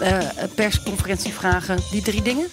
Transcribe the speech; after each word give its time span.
eh 0.00 0.18
persconferentievragen, 0.54 1.78
die 1.90 2.02
drie 2.02 2.22
dingen? 2.22 2.46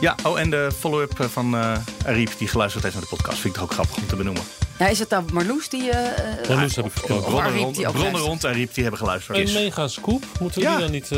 Ja, 0.00 0.14
oh, 0.24 0.40
en 0.40 0.50
de 0.50 0.68
follow-up 0.78 1.20
eh, 1.20 1.26
van 1.26 1.54
eh 1.56 1.76
Ariep 2.06 2.30
die 2.38 2.48
geluisterd 2.48 2.82
heeft 2.84 2.94
naar 2.96 3.04
de 3.10 3.16
podcast. 3.16 3.38
Vind 3.38 3.54
ik 3.54 3.60
toch 3.60 3.62
ook 3.68 3.72
grappig 3.74 3.96
om 3.96 4.06
te 4.06 4.16
benoemen. 4.16 4.42
Ja, 4.78 4.86
is 4.86 4.98
het 4.98 5.10
dan 5.10 5.28
Marloes 5.32 5.68
die... 5.68 5.90
eh, 5.90 6.48
Marloes 6.48 6.76
heb 6.76 6.84
ik 6.86 6.92
gesproken. 6.92 7.24
Of 7.24 7.30
Bronnen 7.30 7.50
Ariep 7.50 7.62
rond, 7.62 7.76
die 7.76 7.86
ook 7.88 7.94
bronnen 7.94 8.20
rond 8.20 8.44
Ariep 8.44 8.74
die 8.74 8.82
hebben 8.82 9.00
geluisterd. 9.00 9.38
Een 9.38 9.52
mega 9.52 9.88
scoop. 9.88 10.24
Moeten 10.40 10.60
we 10.60 10.66
Ja. 10.66 10.72
die 10.76 10.82
dan 10.84 10.90
niet... 10.92 11.10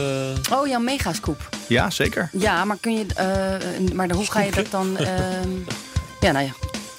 eh, 0.50 0.58
Oh 0.58 0.66
ja, 0.66 0.78
megascoop. 0.78 1.48
Ja, 1.66 1.90
zeker. 1.90 2.30
Ja, 2.32 2.64
maar 2.64 2.76
kun 2.80 2.92
je... 2.98 3.06
eh, 3.14 3.94
maar 3.94 4.10
hoe 4.10 4.24
ga 4.30 4.40
je 4.40 4.50
dat 4.50 4.70
dan... 4.70 4.96
ehm, 4.96 5.48
ja, 6.20 6.32
nou 6.32 6.44
ja, 6.44 6.52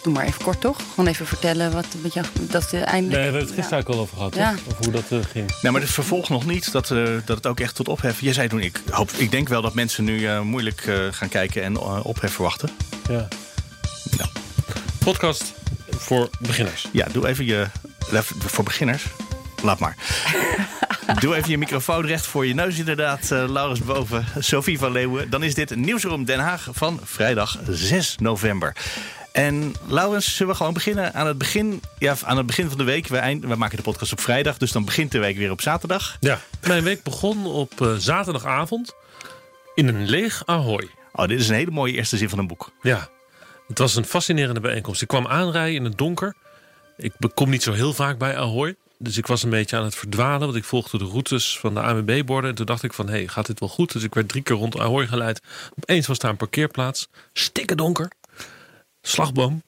doe 0.04 0.14
maar 0.14 0.26
even 0.26 0.44
kort 0.44 0.62
toch? 0.62 0.78
Gewoon 0.90 1.08
even 1.10 1.26
vertellen 1.28 1.72
wat, 1.72 1.86
wat 2.02 2.14
je, 2.14 2.22
dat 2.40 2.74
uh, 2.74 2.86
eindelijk... 2.86 3.02
Nee, 3.02 3.12
we 3.12 3.18
hebben 3.24 3.42
het 3.42 3.52
gisteren 3.52 3.80
ook 3.80 3.88
al 3.90 4.00
over 4.00 4.18
gehad, 4.18 4.36
Ja. 4.36 4.52
Over 4.52 4.84
hoe 4.84 4.92
dat 4.92 5.04
eh, 5.10 5.18
ging. 5.32 5.52
Nee, 5.62 5.72
maar 5.72 5.82
het 5.82 5.90
vervolgt 5.90 6.30
nog 6.30 6.46
niet 6.46 6.72
dat, 6.72 6.92
eh, 6.92 7.04
dat 7.26 7.38
het 7.38 7.48
ook 7.48 7.60
echt 7.60 7.76
tot 7.76 7.88
ophef... 7.88 8.22
Jij 8.22 8.34
zei 8.34 8.48
toen, 8.48 8.60
ik, 8.60 8.82
hoop, 8.90 9.12
ik 9.12 9.32
denk 9.32 9.48
wel 9.48 9.62
dat 9.62 9.74
mensen 9.74 10.04
nu 10.04 10.28
eh, 10.28 10.42
moeilijk 10.42 10.82
eh, 10.86 10.96
gaan 11.12 11.30
kijken 11.30 11.64
en 11.64 11.76
eh, 11.76 12.00
ophef 12.06 12.34
verwachten. 12.34 12.70
Ja. 13.10 13.28
Podcast 15.04 15.54
voor 15.90 16.30
beginners. 16.40 16.88
Ja, 16.92 17.08
doe 17.12 17.28
even 17.28 17.46
je... 17.46 17.68
Voor 18.40 18.64
beginners? 18.64 19.04
Laat 19.64 19.80
maar. 19.80 19.96
doe 21.22 21.36
even 21.36 21.50
je 21.50 21.58
microfoon 21.58 22.06
recht 22.06 22.26
voor 22.26 22.46
je 22.46 22.54
neus 22.54 22.78
inderdaad. 22.78 23.32
eh, 23.32 23.44
Laurens 23.50 23.80
boven, 23.80 24.26
Sophie 24.40 24.80
van 24.80 24.92
Leeuwen. 24.92 25.30
Dan 25.30 25.44
is 25.44 25.54
dit 25.54 25.76
Nieuwsroom 25.76 26.26
Den 26.26 26.40
Haag 26.40 26.68
van 26.72 27.00
vrijdag 27.04 27.58
6 27.70 28.16
november. 28.20 28.76
En 29.40 29.74
Laurens, 29.88 30.36
zullen 30.36 30.52
we 30.52 30.58
gewoon 30.58 30.74
beginnen 30.74 31.14
aan 31.14 31.28
het 31.28 31.38
begin, 31.38 31.82
ja, 31.98 32.16
aan 32.24 32.38
het 32.38 32.46
begin 32.46 32.70
van 32.70 32.78
de 32.78 32.84
week? 32.84 33.08
We, 33.08 33.18
eind, 33.18 33.46
we 33.46 33.56
maken 33.56 33.78
de 33.78 33.84
podcast 33.84 34.12
op 34.12 34.20
vrijdag, 34.20 34.58
dus 34.58 34.72
dan 34.72 34.86
begint 34.86 35.12
de 35.12 35.20
week 35.20 35.38
weer 35.38 35.52
op 35.52 35.62
zaterdag. 35.62 36.18
Ja. 36.20 36.40
Mijn 36.68 36.84
week 36.84 37.04
begon 37.04 37.46
op 37.46 37.82
eh, 37.82 37.96
zaterdagavond 37.96 38.94
in 39.76 39.88
een 39.88 40.06
leeg 40.06 40.46
Ahoy. 40.46 40.90
Oh, 41.14 41.28
dit 41.28 41.40
is 41.40 41.50
een 41.50 41.56
hele 41.56 41.72
mooie 41.72 41.94
eerste 41.94 42.18
zin 42.18 42.30
van 42.30 42.40
een 42.40 42.48
boek. 42.48 42.72
Ja. 42.82 43.10
Het 43.68 43.78
was 43.78 43.96
een 43.96 44.06
fascinerende 44.06 44.60
bijeenkomst. 44.60 45.02
Ik 45.02 45.08
kwam 45.08 45.28
aanrijden 45.28 45.76
in 45.76 45.84
het 45.84 45.98
donker. 45.98 46.36
Ik 46.98 47.14
kom 47.34 47.50
niet 47.50 47.64
zo 47.64 47.74
heel 47.74 47.94
vaak 47.94 48.18
bij 48.18 48.38
Ahoy. 48.38 48.76
Dus 48.98 49.18
ik 49.18 49.28
was 49.28 49.44
een 49.44 49.50
beetje 49.50 49.78
aan 49.78 49.84
het 49.84 49.96
verdwalen. 49.96 50.40
Want 50.40 50.56
ik 50.56 50.64
volgde 50.64 50.98
de 50.98 51.06
routes 51.06 51.60
van 51.60 51.74
de 51.74 51.82
ANWB-borden. 51.82 52.50
En 52.50 52.56
toen 52.56 52.66
dacht 52.66 52.84
ik 52.84 52.94
van, 52.94 53.08
hé, 53.08 53.14
hey, 53.14 53.28
gaat 53.28 53.46
dit 53.46 53.60
wel 53.60 53.70
goed? 53.70 53.92
Dus 53.92 54.04
ik 54.04 54.14
werd 54.14 54.30
drie 54.30 54.44
keer 54.44 54.56
rond 54.56 54.80
Ahoy 54.80 55.08
geleid. 55.08 55.42
Opeens 55.78 56.08
was 56.08 56.20
daar 56.20 56.32
een 56.32 56.38
parkeerplaats. 56.38 57.08
Stikken 57.34 57.78
donker. 57.78 58.12
Slagboom. 59.02 59.62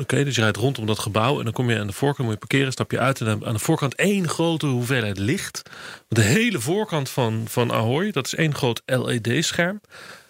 Oké, 0.00 0.24
dus 0.24 0.34
je 0.34 0.40
rijdt 0.40 0.56
rondom 0.56 0.86
dat 0.86 0.98
gebouw. 0.98 1.38
En 1.38 1.44
dan 1.44 1.52
kom 1.52 1.70
je 1.70 1.78
aan 1.78 1.86
de 1.86 1.92
voorkant, 1.92 2.28
moet 2.28 2.40
je 2.40 2.46
parkeren, 2.46 2.72
stap 2.72 2.90
je 2.90 2.98
uit. 2.98 3.20
En 3.20 3.26
dan 3.26 3.46
aan 3.46 3.52
de 3.52 3.58
voorkant 3.58 3.94
één 3.94 4.28
grote 4.28 4.66
hoeveelheid 4.66 5.18
licht. 5.18 5.62
De 6.08 6.22
hele 6.22 6.60
voorkant 6.60 7.10
van, 7.10 7.44
van 7.48 7.72
Ahoy, 7.72 8.10
dat 8.10 8.26
is 8.26 8.34
één 8.34 8.54
groot 8.54 8.82
LED-scherm. 8.84 9.80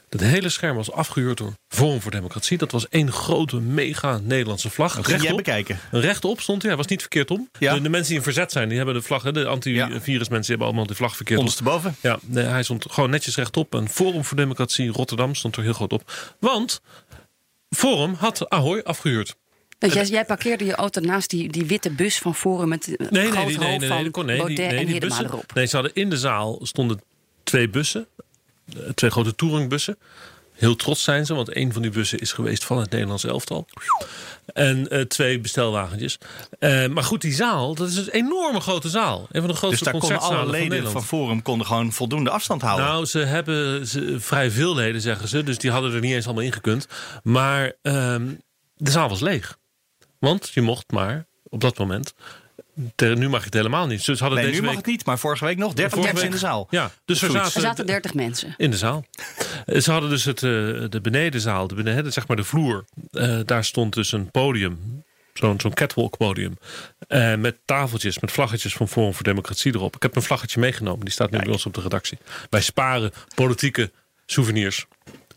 Dat 0.09 0.21
hele 0.21 0.49
scherm 0.49 0.77
was 0.77 0.93
afgehuurd 0.93 1.39
door 1.39 1.53
Forum 1.69 2.01
voor 2.01 2.11
Democratie. 2.11 2.59
Dat 2.59 2.71
was 2.73 2.89
één 2.89 3.13
grote, 3.13 3.61
mega 3.61 4.21
Nederlandse 4.23 4.71
vlag. 4.71 4.93
Ging 4.93 5.07
jij 5.07 5.17
Rechtop. 5.17 5.37
bekijken. 5.37 5.79
Rechtop 5.91 6.41
stond 6.41 6.61
hij, 6.63 6.71
hij 6.71 6.79
was 6.79 6.87
niet 6.87 7.01
verkeerd 7.01 7.31
om. 7.31 7.49
Ja. 7.59 7.75
De, 7.75 7.81
de 7.81 7.89
mensen 7.89 8.09
die 8.09 8.17
in 8.17 8.23
verzet 8.23 8.53
zijn, 8.53 8.69
die 8.69 8.77
hebben 8.77 8.95
de 8.95 9.03
vlag. 9.03 9.23
De 9.23 9.47
antivirusmensen 9.47 10.49
hebben 10.51 10.67
allemaal 10.67 10.87
de 10.87 10.95
vlag 10.95 11.17
verkeerd 11.17 11.39
om. 11.39 11.45
Ondersteboven. 11.45 11.97
Ja, 12.01 12.19
nee, 12.23 12.45
hij 12.45 12.63
stond 12.63 12.87
gewoon 12.91 13.11
netjes 13.11 13.37
rechtop. 13.37 13.75
En 13.75 13.89
Forum 13.89 14.25
voor 14.25 14.37
Democratie 14.37 14.91
Rotterdam 14.91 15.35
stond 15.35 15.57
er 15.57 15.63
heel 15.63 15.73
groot 15.73 15.93
op. 15.93 16.35
Want 16.39 16.81
Forum 17.71 18.15
had 18.15 18.49
Ahoy 18.49 18.81
afgehuurd. 18.85 19.37
Dus 19.79 19.93
jij, 19.93 20.05
jij 20.05 20.25
parkeerde 20.25 20.65
je 20.65 20.75
auto 20.75 21.01
naast 21.01 21.31
die, 21.31 21.49
die 21.51 21.65
witte 21.67 21.91
bus 21.91 22.19
van 22.19 22.35
Forum 22.35 22.69
met 22.69 22.87
een 22.87 23.07
Nee, 23.11 23.31
groot 23.31 23.47
nee, 23.47 23.57
nee, 23.59 23.69
nee, 23.69 23.79
nee, 23.79 23.89
van 23.89 24.01
nee, 24.03 24.11
kon- 24.11 24.27
nee, 24.27 24.37
Baudet 24.37 24.57
die, 24.57 24.67
nee, 24.67 24.79
en 24.79 24.87
die 24.87 25.01
bussen. 25.01 25.25
erop. 25.25 25.55
Nee, 25.55 25.67
ze 25.67 25.75
hadden 25.77 25.95
in 25.95 26.11
de 26.11 26.17
zaal 26.19 26.59
stonden 26.63 27.01
twee 27.43 27.69
bussen. 27.69 28.07
eh, 28.77 28.79
Twee 28.95 29.11
grote 29.11 29.35
touringbussen. 29.35 29.99
Heel 30.57 30.77
trots 30.77 31.03
zijn 31.03 31.27
ze, 31.27 31.35
want 31.35 31.57
een 31.57 31.73
van 31.73 31.83
die 31.83 31.91
bussen 31.91 32.19
is 32.19 32.33
geweest 32.33 32.65
van 32.65 32.79
het 32.79 32.91
Nederlands 32.91 33.25
elftal. 33.25 33.67
En 34.55 34.89
eh, 34.89 35.01
twee 35.01 35.41
bestelwagentjes. 35.41 36.19
Eh, 36.59 36.87
maar 36.87 37.05
goed, 37.05 37.21
die 37.21 37.35
zaal, 37.35 37.75
dat 37.75 37.89
is 37.89 37.97
een 37.97 38.09
enorme 38.09 38.61
grote 38.61 38.89
zaal. 38.89 39.19
Een 39.19 39.27
van 39.31 39.41
de 39.41 39.47
Dus 39.47 39.59
grootste 39.59 39.85
daar 39.85 39.93
konden 39.93 40.19
alle 40.21 40.37
van 40.37 40.51
leden 40.51 40.91
van 40.91 41.05
Forum 41.05 41.43
konden 41.43 41.67
gewoon 41.67 41.93
voldoende 41.93 42.31
afstand 42.31 42.63
houden. 42.63 42.87
Nou, 42.87 43.05
ze 43.05 43.19
hebben 43.19 43.87
ze, 43.87 44.21
vrij 44.21 44.51
veel 44.51 44.75
leden, 44.75 45.01
zeggen 45.01 45.29
ze. 45.29 45.43
Dus 45.43 45.59
die 45.59 45.71
hadden 45.71 45.93
er 45.93 46.01
niet 46.01 46.13
eens 46.13 46.25
allemaal 46.25 46.45
in 46.45 46.53
gekund. 46.53 46.89
Maar 47.23 47.73
ehm, 47.83 48.35
de 48.75 48.91
zaal 48.91 49.09
was 49.09 49.21
leeg. 49.21 49.59
Want 50.19 50.49
je 50.49 50.61
mocht 50.61 50.91
maar 50.91 51.27
op 51.49 51.61
dat 51.61 51.79
moment. 51.79 52.15
Ter- 52.95 53.17
nu 53.17 53.29
mag 53.29 53.45
het 53.45 53.55
helemaal 53.55 53.87
niet. 53.87 54.05
Dus 54.05 54.21
hadden 54.21 54.39
nee, 54.39 54.49
deze 54.49 54.61
nu 54.61 54.67
mag 54.67 54.75
week, 54.77 54.85
het 54.85 54.95
niet, 54.95 55.07
maar 55.07 55.19
vorige 55.19 55.45
week 55.45 55.57
nog 55.57 55.73
30 55.75 55.93
Vorige 55.93 56.09
mensen 56.09 56.27
in 56.29 56.33
de 56.35 56.39
zaal. 56.47 56.67
Ja, 56.71 56.91
dus 57.05 57.23
er. 57.23 57.29
Er 57.29 57.33
zaten, 57.45 57.61
zaten 57.61 57.87
30 57.87 58.15
mensen. 58.15 58.55
in 58.57 58.71
de 58.71 58.77
zaal. 58.77 59.05
Ze 59.67 59.91
hadden 59.93 60.11
dus 60.11 60.25
het, 60.25 60.43
eh, 60.43 60.51
de 60.89 60.99
benedenzaal, 61.03 61.67
de 61.69 61.75
beneden, 61.75 62.13
zeg 62.13 62.27
maar 62.27 62.37
de 62.37 62.45
vloer. 62.45 62.85
Eh, 63.11 63.39
daar 63.45 63.65
stond 63.65 63.95
dus 63.95 64.13
een 64.13 64.31
podium. 64.31 65.05
Zo'n 65.33 65.61
zo'n 65.61 65.75
catwalk 65.75 66.17
podium. 66.17 66.59
Eh, 67.09 67.35
met 67.35 67.57
tafeltjes, 67.65 68.19
met 68.19 68.33
vlaggetjes 68.33 68.75
van 68.75 68.89
Forum 68.89 69.15
voor 69.15 69.25
Democratie 69.25 69.75
erop. 69.75 69.97
Ik 69.97 70.03
heb 70.03 70.17
een 70.17 70.23
vlaggetje 70.23 70.61
meegenomen. 70.61 71.01
Die 71.05 71.13
staat 71.13 71.31
nu 71.31 71.39
bij 71.39 71.53
ons 71.53 71.67
op 71.67 71.75
de 71.75 71.81
redactie. 71.81 72.19
Wij 72.51 72.61
sparen 72.61 73.13
politieke 73.35 73.91
souvenirs. 74.27 74.87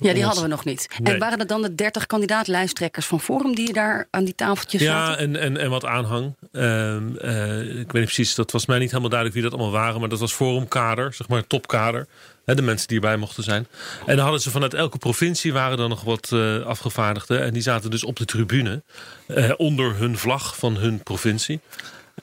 Ja, 0.02 0.14
die 0.14 0.24
hadden 0.24 0.44
we 0.44 0.50
nog 0.50 0.66
niet. 0.66 0.88
Nee. 1.02 1.14
En 1.14 1.20
waren 1.20 1.40
er 1.40 1.48
dan 1.48 1.62
de 1.62 1.76
30 1.76 2.06
kandidaat-lijsttrekkers 2.06 3.06
van 3.06 3.22
Forum 3.22 3.56
die 3.56 3.74
daar 3.74 4.08
aan 4.12 4.24
die 4.24 4.36
tafeltjes 4.36 4.82
Ja, 4.82 5.06
zaten? 5.06 5.18
en, 5.18 5.36
en, 5.36 5.58
en 5.58 5.70
wat 5.70 5.86
aanhang. 5.86 6.36
Ehm, 6.52 7.16
eh, 7.18 7.60
ik 7.60 7.76
weet 7.76 7.94
niet 7.94 8.04
precies, 8.04 8.36
dat 8.36 8.52
was 8.52 8.66
mij 8.66 8.80
niet 8.80 8.90
helemaal 8.90 9.10
duidelijk 9.10 9.40
wie 9.42 9.50
dat 9.50 9.60
allemaal 9.60 9.80
waren. 9.82 10.00
Maar 10.00 10.10
dat 10.10 10.20
was 10.20 10.34
forumkader, 10.34 11.14
zeg 11.14 11.28
maar 11.28 11.48
topkader. 11.48 12.08
Hè, 12.46 12.56
de 12.56 12.62
mensen 12.62 12.88
die 12.88 12.96
erbij 12.96 13.18
mochten 13.18 13.44
zijn. 13.44 13.68
En 14.06 14.16
dan 14.16 14.24
hadden 14.24 14.42
ze 14.42 14.50
vanuit 14.52 14.74
elke 14.74 14.98
provincie 14.98 15.54
waren 15.54 15.80
er 15.80 15.90
nog 15.90 16.02
wat 16.04 16.30
eh, 16.34 16.60
afgevaardigden. 16.66 17.42
En 17.44 17.54
die 17.54 17.62
zaten 17.62 17.92
dus 17.92 18.04
op 18.04 18.16
de 18.16 18.26
tribune. 18.26 18.82
eh, 19.28 19.52
onder 19.58 19.96
hun 19.96 20.18
vlag 20.18 20.58
van 20.58 20.78
hun 20.78 21.04
provincie. 21.04 21.60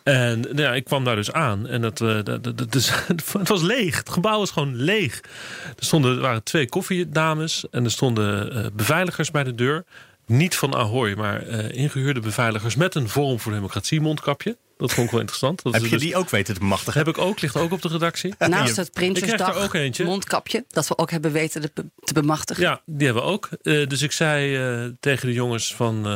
En 0.02 0.40
nou 0.40 0.60
ja, 0.60 0.74
ik 0.74 0.84
kwam 0.84 1.04
daar 1.04 1.16
dus 1.16 1.32
aan. 1.32 1.66
En 1.66 1.80
dat, 1.80 2.00
eh, 2.00 2.18
dat, 2.24 2.74
het 3.38 3.48
was 3.48 3.62
leeg. 3.62 3.96
Het 3.96 4.10
gebouw 4.10 4.38
was 4.38 4.50
gewoon 4.50 4.76
leeg. 4.76 5.20
Er, 5.64 5.84
stonden, 5.84 6.14
er 6.14 6.20
waren 6.20 6.42
twee 6.42 6.68
koffiedames. 6.68 7.64
En 7.70 7.84
er 7.84 7.90
stonden 7.90 8.52
eh, 8.52 8.66
beveiligers 8.72 9.30
bij 9.30 9.44
de 9.44 9.54
deur. 9.54 9.84
Niet 10.26 10.56
van 10.56 10.74
Ahoy, 10.74 11.14
maar 11.14 11.42
eh, 11.46 11.70
ingehuurde 11.82 12.20
beveiligers 12.20 12.74
met 12.76 12.94
een 12.94 13.08
Forum 13.08 13.40
voor 13.40 13.52
Democratie 13.52 14.00
mondkapje. 14.00 14.56
Dat 14.78 14.92
vond 14.92 15.04
ik 15.06 15.10
wel 15.12 15.20
interessant. 15.20 15.62
Dat 15.62 15.72
Heb 15.72 15.82
is 15.82 15.88
je 15.88 15.94
dus- 15.94 16.04
die 16.04 16.16
ook 16.16 16.30
weten 16.30 16.54
te 16.54 16.60
bemachtigen? 16.60 16.98
heb 16.98 17.08
ik 17.08 17.18
ook, 17.18 17.40
ligt 17.40 17.56
ook 17.56 17.72
op 17.72 17.82
de 17.82 17.88
redactie. 17.88 18.34
Naast 18.48 18.76
het 18.76 18.92
Prinsjesdag 18.92 19.56
er 19.56 19.62
ook 19.62 19.74
eentje. 19.74 20.04
mondkapje, 20.04 20.64
dat 20.68 20.88
we 20.88 20.98
ook 20.98 21.10
hebben 21.10 21.32
weten 21.32 21.60
te, 21.60 21.70
be- 21.74 21.86
te 22.04 22.12
bemachtigen. 22.12 22.62
Ja, 22.62 22.80
die 22.86 23.06
hebben 23.06 23.24
we 23.24 23.30
ook. 23.30 23.48
Eh, 23.62 23.86
dus 23.86 24.02
ik 24.02 24.12
zei 24.12 24.56
eh, 24.56 24.90
tegen 25.00 25.26
de 25.26 25.32
jongens 25.34 25.74
van... 25.74 26.06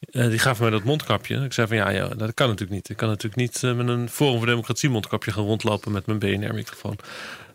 eh, 0.00 0.28
die 0.28 0.38
gaven 0.38 0.62
mij 0.62 0.72
dat 0.72 0.84
mondkapje. 0.84 1.36
Ik 1.44 1.52
zei 1.52 1.66
van 1.66 1.76
ja, 1.76 1.90
ja, 1.90 2.08
dat 2.08 2.34
kan 2.34 2.46
natuurlijk 2.48 2.74
niet. 2.74 2.88
Ik 2.88 2.96
kan 2.96 3.08
natuurlijk 3.08 3.36
niet 3.40 3.62
eh, 3.64 3.74
met 3.74 3.88
een 3.88 4.08
Forum 4.08 4.36
voor 4.38 4.46
Democratie 4.46 4.90
mondkapje 4.90 5.32
gaan 5.32 5.44
rondlopen 5.44 5.92
met 5.92 6.06
mijn 6.06 6.18
BNR-microfoon. 6.18 6.98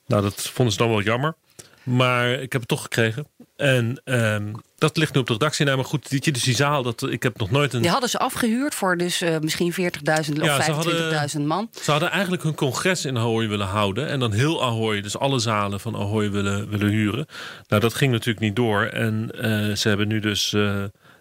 Nou, 0.07 0.21
dat 0.21 0.41
vonden 0.41 0.73
ze 0.73 0.79
dan 0.79 0.89
wel 0.89 1.01
jammer. 1.01 1.35
Maar 1.83 2.31
ik 2.31 2.51
heb 2.51 2.61
het 2.61 2.69
toch 2.69 2.81
gekregen. 2.81 3.27
En 3.55 4.01
ehm, 4.03 4.53
dat 4.77 4.97
ligt 4.97 5.13
nu 5.13 5.19
op 5.19 5.27
de 5.27 5.33
redactie. 5.33 5.65
Nou, 5.65 5.77
maar 5.77 5.85
goed, 5.85 6.09
die, 6.09 6.31
dus 6.31 6.43
die 6.43 6.55
zaal, 6.55 6.83
dat, 6.83 7.09
ik 7.09 7.23
heb 7.23 7.37
nog 7.37 7.51
nooit 7.51 7.73
een... 7.73 7.81
Die 7.81 7.91
hadden 7.91 8.09
ze 8.09 8.19
afgehuurd 8.19 8.75
voor 8.75 8.97
dus 8.97 9.21
eh, 9.21 9.39
misschien 9.39 9.73
40.000 9.73 9.77
Ja, 10.03 10.17
of 10.57 10.63
ze 10.63 10.71
hadden- 10.71 11.29
25.000 11.37 11.41
man. 11.41 11.69
Ze 11.81 11.91
hadden 11.91 12.09
eigenlijk 12.11 12.43
hun 12.43 12.55
congres 12.55 13.05
in 13.05 13.17
Ahoy 13.17 13.47
willen 13.47 13.67
houden. 13.67 14.07
En 14.07 14.19
dan 14.19 14.31
heel 14.31 14.63
Ahoy, 14.63 15.01
dus 15.01 15.17
alle 15.17 15.39
zalen 15.39 15.79
van 15.79 15.95
Ahoy 15.95 16.31
willen, 16.31 16.69
willen 16.69 16.89
huren. 16.89 17.25
Nou, 17.67 17.81
dat 17.81 17.93
ging 17.93 18.11
natuurlijk 18.11 18.45
niet 18.45 18.55
door. 18.55 18.83
En 18.83 19.29
ze 19.77 19.87
hebben 19.87 20.07
nu 20.07 20.19
dus 20.19 20.55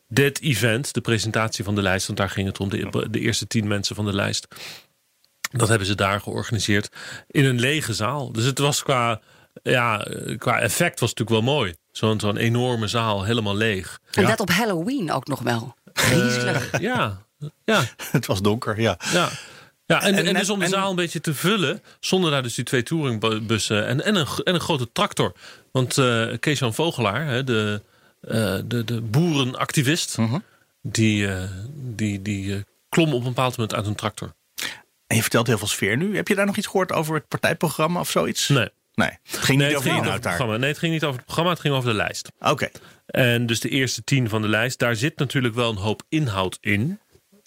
dit 0.09 0.41
event, 0.41 0.95
de 0.95 1.01
presentatie 1.01 1.65
van 1.65 1.75
de 1.75 1.83
lijst. 1.83 2.07
Want 2.07 2.19
daar 2.19 2.31
ging 2.31 2.47
het 2.47 2.61
om, 2.61 2.69
de, 2.69 3.07
de 3.11 3.21
eerste 3.21 3.47
tien 3.47 3.67
mensen 3.67 3.97
van 3.97 4.05
de 4.05 4.13
lijst. 4.15 4.47
Dat 5.51 5.69
hebben 5.69 5.87
ze 5.87 5.95
daar 5.95 6.21
georganiseerd. 6.21 6.89
In 7.27 7.45
een 7.45 7.61
lege 7.61 7.95
zaal. 7.95 8.33
Dus 8.33 8.45
het 8.45 8.59
was 8.59 8.83
qua, 8.83 9.21
ja, 9.63 10.05
eh, 10.05 10.39
qua 10.39 10.61
effect 10.61 11.01
was 11.01 11.11
het 11.11 11.19
natuurlijk 11.19 11.47
wel 11.47 11.55
mooi. 11.57 11.75
Zo'n 11.91 12.21
zo'n 12.21 12.37
enorme 12.37 12.87
zaal, 12.87 13.25
helemaal 13.25 13.57
leeg. 13.57 14.01
En 14.13 14.25
dat 14.27 14.41
op 14.41 14.51
Halloween 14.51 15.13
ook 15.13 15.27
nog 15.27 15.41
wel. 15.41 15.75
Griezelig. 15.93 16.71
Eh, 16.71 16.81
ja, 16.91 17.23
ja, 17.65 17.83
Het 18.11 18.27
was 18.27 18.43
donker, 18.43 18.81
ja. 18.81 18.97
ja. 19.13 19.29
Ja, 19.87 20.03
en, 20.03 20.15
En- 20.15 20.27
en, 20.27 20.35
dus 20.35 20.51
om 20.51 20.59
de 20.59 20.65
en- 20.65 20.71
zaal 20.71 20.91
een 20.91 20.97
beetje 20.97 21.21
te 21.21 21.35
vullen, 21.35 21.83
zonder 22.01 22.31
daar 22.31 22.43
dus 22.43 22.55
die 22.55 22.65
twee 22.65 22.83
touringbussen 22.83 23.87
en, 23.87 24.05
en, 24.05 24.15
een, 24.17 24.27
en 24.45 24.55
een 24.55 24.61
grote 24.61 24.93
tractor. 24.93 25.33
Want 25.73 25.99
eh 25.99 26.27
Kees-Jan 26.41 26.75
Vogelaar, 26.75 27.27
hè, 27.27 27.45
de, 27.45 27.81
eh, 27.85 27.93
de, 28.67 28.83
de 28.85 29.01
boerenactivist, 29.01 30.19
Mhm. 30.19 30.39
die, 30.83 31.29
eh, 31.29 31.43
die, 31.75 32.23
die 32.23 32.55
eh, 32.55 32.61
klom 32.89 33.09
op 33.13 33.19
een 33.21 33.29
bepaald 33.29 33.57
moment 33.57 33.75
uit 33.75 33.87
een 33.87 33.95
tractor. 33.95 34.35
En 35.07 35.17
je 35.17 35.23
vertelt 35.23 35.47
heel 35.47 35.59
veel 35.59 35.67
sfeer 35.67 35.97
nu. 35.97 36.17
Heb 36.17 36.29
je 36.29 36.35
daar 36.35 36.47
nog 36.47 36.57
iets 36.57 36.67
gehoord 36.67 36.93
over 36.93 37.15
het 37.15 37.29
partijprogramma 37.29 38.01
of 38.01 38.11
zoiets? 38.11 38.49
Nee, 38.49 38.69
Nee, 38.95 39.09
het 39.23 39.39
ging 39.39 39.47
nee 39.47 39.57
niet 39.57 39.67
het, 39.67 39.77
over 39.77 39.91
ging 40.03 40.13
het 40.13 40.21
programma. 40.21 40.57
nee, 40.57 40.69
het 40.69 40.79
ging 40.79 40.93
niet 40.93 41.03
over 41.05 41.17
het 41.17 41.25
programma, 41.25 41.51
het 41.51 41.61
ging 41.61 41.75
over 41.75 41.91
de 41.91 41.97
lijst. 41.97 42.29
Oké. 42.41 42.69
En 43.07 43.47
dus 43.47 43.61
de 43.61 43.69
eerste 43.69 44.05
tien 44.05 44.29
van 44.29 44.43
de 44.43 44.49
lijst, 44.49 44.79
daar 44.79 44.97
zit 44.97 45.17
natuurlijk 45.19 45.55
wel 45.55 45.71
een 45.71 45.77
hoop 45.77 46.03
inhoud 46.09 46.59
in. 46.61 46.99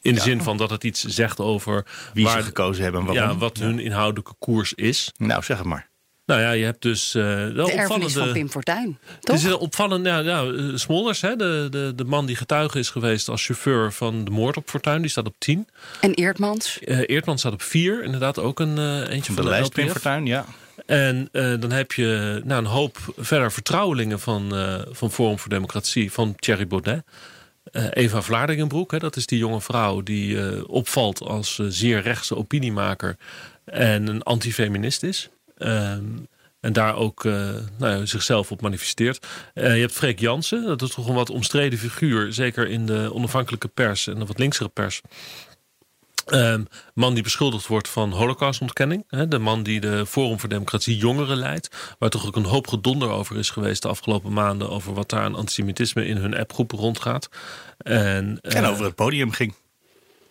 In 0.01 0.13
de 0.15 0.21
zin 0.21 0.41
van 0.41 0.57
dat 0.57 0.69
het 0.69 0.83
iets 0.83 1.03
zegt 1.03 1.39
over 1.39 1.85
Wie 2.13 2.23
waar, 2.25 2.37
ze 2.39 2.45
gekozen 2.45 2.83
hebben 2.83 3.01
en 3.01 3.07
waarom. 3.07 3.29
ja, 3.29 3.37
wat 3.37 3.57
hun 3.57 3.79
inhoudelijke 3.79 4.33
koers 4.39 4.73
is. 4.73 5.11
Nou, 5.17 5.43
zeg 5.43 5.57
het 5.57 5.65
maar. 5.67 5.89
Nou 6.27 6.41
ja, 6.41 6.51
je 6.51 6.63
hebt 6.63 6.81
dus 6.81 7.15
eh 7.15 7.23
De 7.23 7.31
erfenis 7.55 7.73
opvallende... 7.73 8.09
van 8.09 8.31
Pim 8.31 8.49
Fortuyn. 8.49 8.97
Het 9.05 9.21
Toch? 9.21 9.35
is 9.35 9.43
heel 9.43 9.57
opvallend. 9.57 10.05
Ja, 10.05 10.19
ja, 10.19 10.43
eh, 10.43 10.75
Smolders, 10.75 11.21
hè, 11.21 11.35
de, 11.35 11.67
de, 11.69 11.93
de 11.95 12.03
man 12.03 12.25
die 12.25 12.35
getuige 12.35 12.79
is 12.79 12.89
geweest 12.89 13.29
als 13.29 13.45
chauffeur 13.45 13.93
van 13.93 14.25
de 14.25 14.31
moord 14.31 14.57
op 14.57 14.69
Fortuyn, 14.69 15.01
die 15.01 15.09
staat 15.09 15.25
op 15.25 15.35
10. 15.37 15.67
En 16.01 16.13
Eertmans. 16.13 16.79
Eh 16.79 16.99
Eertman 17.05 17.37
staat 17.37 17.53
op 17.53 17.61
4. 17.61 18.03
Inderdaad, 18.03 18.39
ook 18.39 18.59
een 18.59 19.03
eentje 19.07 19.33
van 19.33 19.35
De 19.35 19.41
de, 19.41 19.55
lijst 19.55 19.73
Pim. 19.73 19.89
Fortuyn, 19.89 20.25
ja. 20.25 20.45
En 20.85 21.29
eh, 21.31 21.53
dan 21.59 21.71
heb 21.71 21.91
je 21.91 22.41
nou, 22.43 22.61
een 22.61 22.69
hoop 22.69 22.97
verder 23.17 23.51
vertrouwelingen 23.51 24.19
van, 24.19 24.55
eh, 24.55 24.81
van 24.89 25.11
Forum 25.11 25.39
voor 25.39 25.49
Democratie, 25.49 26.11
van 26.11 26.35
Thierry 26.35 26.67
Baudet. 26.67 27.03
Eh, 27.71 27.85
Eva 27.91 28.21
Vlaardingenbroek, 28.21 28.91
hè, 28.91 28.97
dat 28.97 29.15
is 29.15 29.25
die 29.25 29.37
jonge 29.37 29.61
vrouw 29.61 30.01
die 30.01 30.41
eh, 30.41 30.63
opvalt 30.67 31.21
als 31.21 31.59
zeer 31.67 32.01
rechtse 32.01 32.35
opiniemaker 32.35 33.17
en 33.65 34.07
een 34.07 34.23
antifeminist 34.23 35.03
is. 35.03 35.29
Ehm, 35.57 36.05
en 36.59 36.73
daar 36.73 36.95
ook 36.95 37.25
eh, 37.25 37.33
nou 37.77 37.97
ja, 37.97 38.05
zichzelf 38.05 38.51
op 38.51 38.61
manifesteert. 38.61 39.27
Eh, 39.53 39.73
je 39.75 39.81
hebt 39.81 39.93
Freek 39.93 40.19
Jansen, 40.19 40.65
dat 40.65 40.81
is 40.81 40.89
toch 40.89 41.07
een 41.07 41.15
wat 41.15 41.29
omstreden 41.29 41.79
figuur. 41.79 42.33
Zeker 42.33 42.67
in 42.67 42.85
de 42.85 43.13
onafhankelijke 43.13 43.67
pers 43.67 44.07
en 44.07 44.19
de 44.19 44.25
wat 44.25 44.39
linksere 44.39 44.69
pers. 44.69 45.01
Ehm, 46.25 46.63
man 46.93 47.13
die 47.13 47.23
beschuldigd 47.23 47.67
wordt 47.67 47.89
van 47.89 48.11
holocaustontkenning. 48.11 49.03
Hè, 49.07 49.27
de 49.27 49.37
man 49.37 49.63
die 49.63 49.79
de 49.79 50.05
Forum 50.05 50.39
voor 50.39 50.49
Democratie 50.49 50.97
Jongeren 50.97 51.37
leidt. 51.37 51.95
Waar 51.99 52.09
toch 52.09 52.27
ook 52.27 52.35
een 52.35 52.43
hoop 52.43 52.67
gedonder 52.67 53.09
over 53.09 53.37
is 53.37 53.49
geweest 53.49 53.81
de 53.81 53.87
afgelopen 53.87 54.33
maanden. 54.33 54.69
Over 54.69 54.93
wat 54.93 55.09
daar 55.09 55.21
aan 55.21 55.35
antisemitisme 55.35 56.05
in 56.05 56.17
hun 56.17 56.37
appgroepen 56.37 56.77
rondgaat. 56.77 57.29
En, 57.77 58.39
En 58.41 58.63
eh, 58.63 58.69
over 58.69 58.85
het 58.85 58.95
podium 58.95 59.31
ging. 59.31 59.53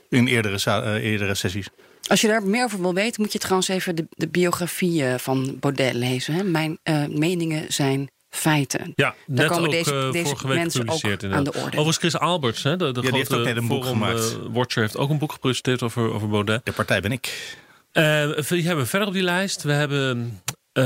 In 0.09 0.27
eerdere, 0.27 1.01
eerdere 1.01 1.35
sessies. 1.35 1.69
Als 2.09 2.21
je 2.21 2.29
daar 2.29 2.43
meer 2.43 2.65
over 2.65 2.81
wil 2.81 2.95
weten, 2.95 3.23
moet 3.23 3.33
je 3.33 3.39
trouwens 3.39 3.69
even 3.69 3.97
de, 3.97 4.07
de 4.11 4.29
biografie 4.29 5.05
eh, 5.07 5.19
van 5.19 5.57
Baudet 5.61 5.95
lezen. 5.95 6.35
Hè? 6.35 6.43
Mijn 6.43 6.79
eh, 6.83 7.07
meningen 7.07 7.73
zijn 7.73 8.11
feiten. 8.29 8.93
Ja, 8.95 9.15
net 9.27 9.47
komen 9.49 9.65
ook 9.65 9.71
deze- 9.71 9.95
eh, 9.95 10.13
deze 10.13 10.25
vorige 10.25 10.47
week 10.49 10.57
mensen 10.57 10.89
ook 10.89 11.05
aan 11.33 11.45
de 11.45 11.53
orde. 11.53 11.67
Overigens 11.67 11.97
Chris 11.97 12.19
Alberts, 12.19 12.63
hè, 12.63 12.77
de, 12.77 12.93
de 12.93 13.01
die 13.01 13.11
heeft 13.13 13.27
grote 13.27 13.41
ook 13.41 13.47
net 13.49 13.57
een 13.57 13.69
boek 13.69 13.85
Forum, 13.85 14.01
gemaakt. 14.03 14.37
Watcher, 14.53 14.83
heeft 14.83 14.97
ook 14.97 15.11
een 15.11 15.19
boek 15.19 15.33
gepresenteerd 15.33 15.83
over, 15.83 16.13
over 16.13 16.29
Baudet. 16.29 16.65
De 16.65 16.73
partij 16.73 17.01
ben 17.01 17.13
ik. 17.13 17.57
Eh, 17.93 18.03
we 18.49 18.63
hebben 18.63 18.87
verder 18.87 19.09
op 19.09 19.15
die 19.15 19.23
lijst. 19.23 19.63
We 19.63 19.73
hebben 19.73 20.41
eh, 20.73 20.85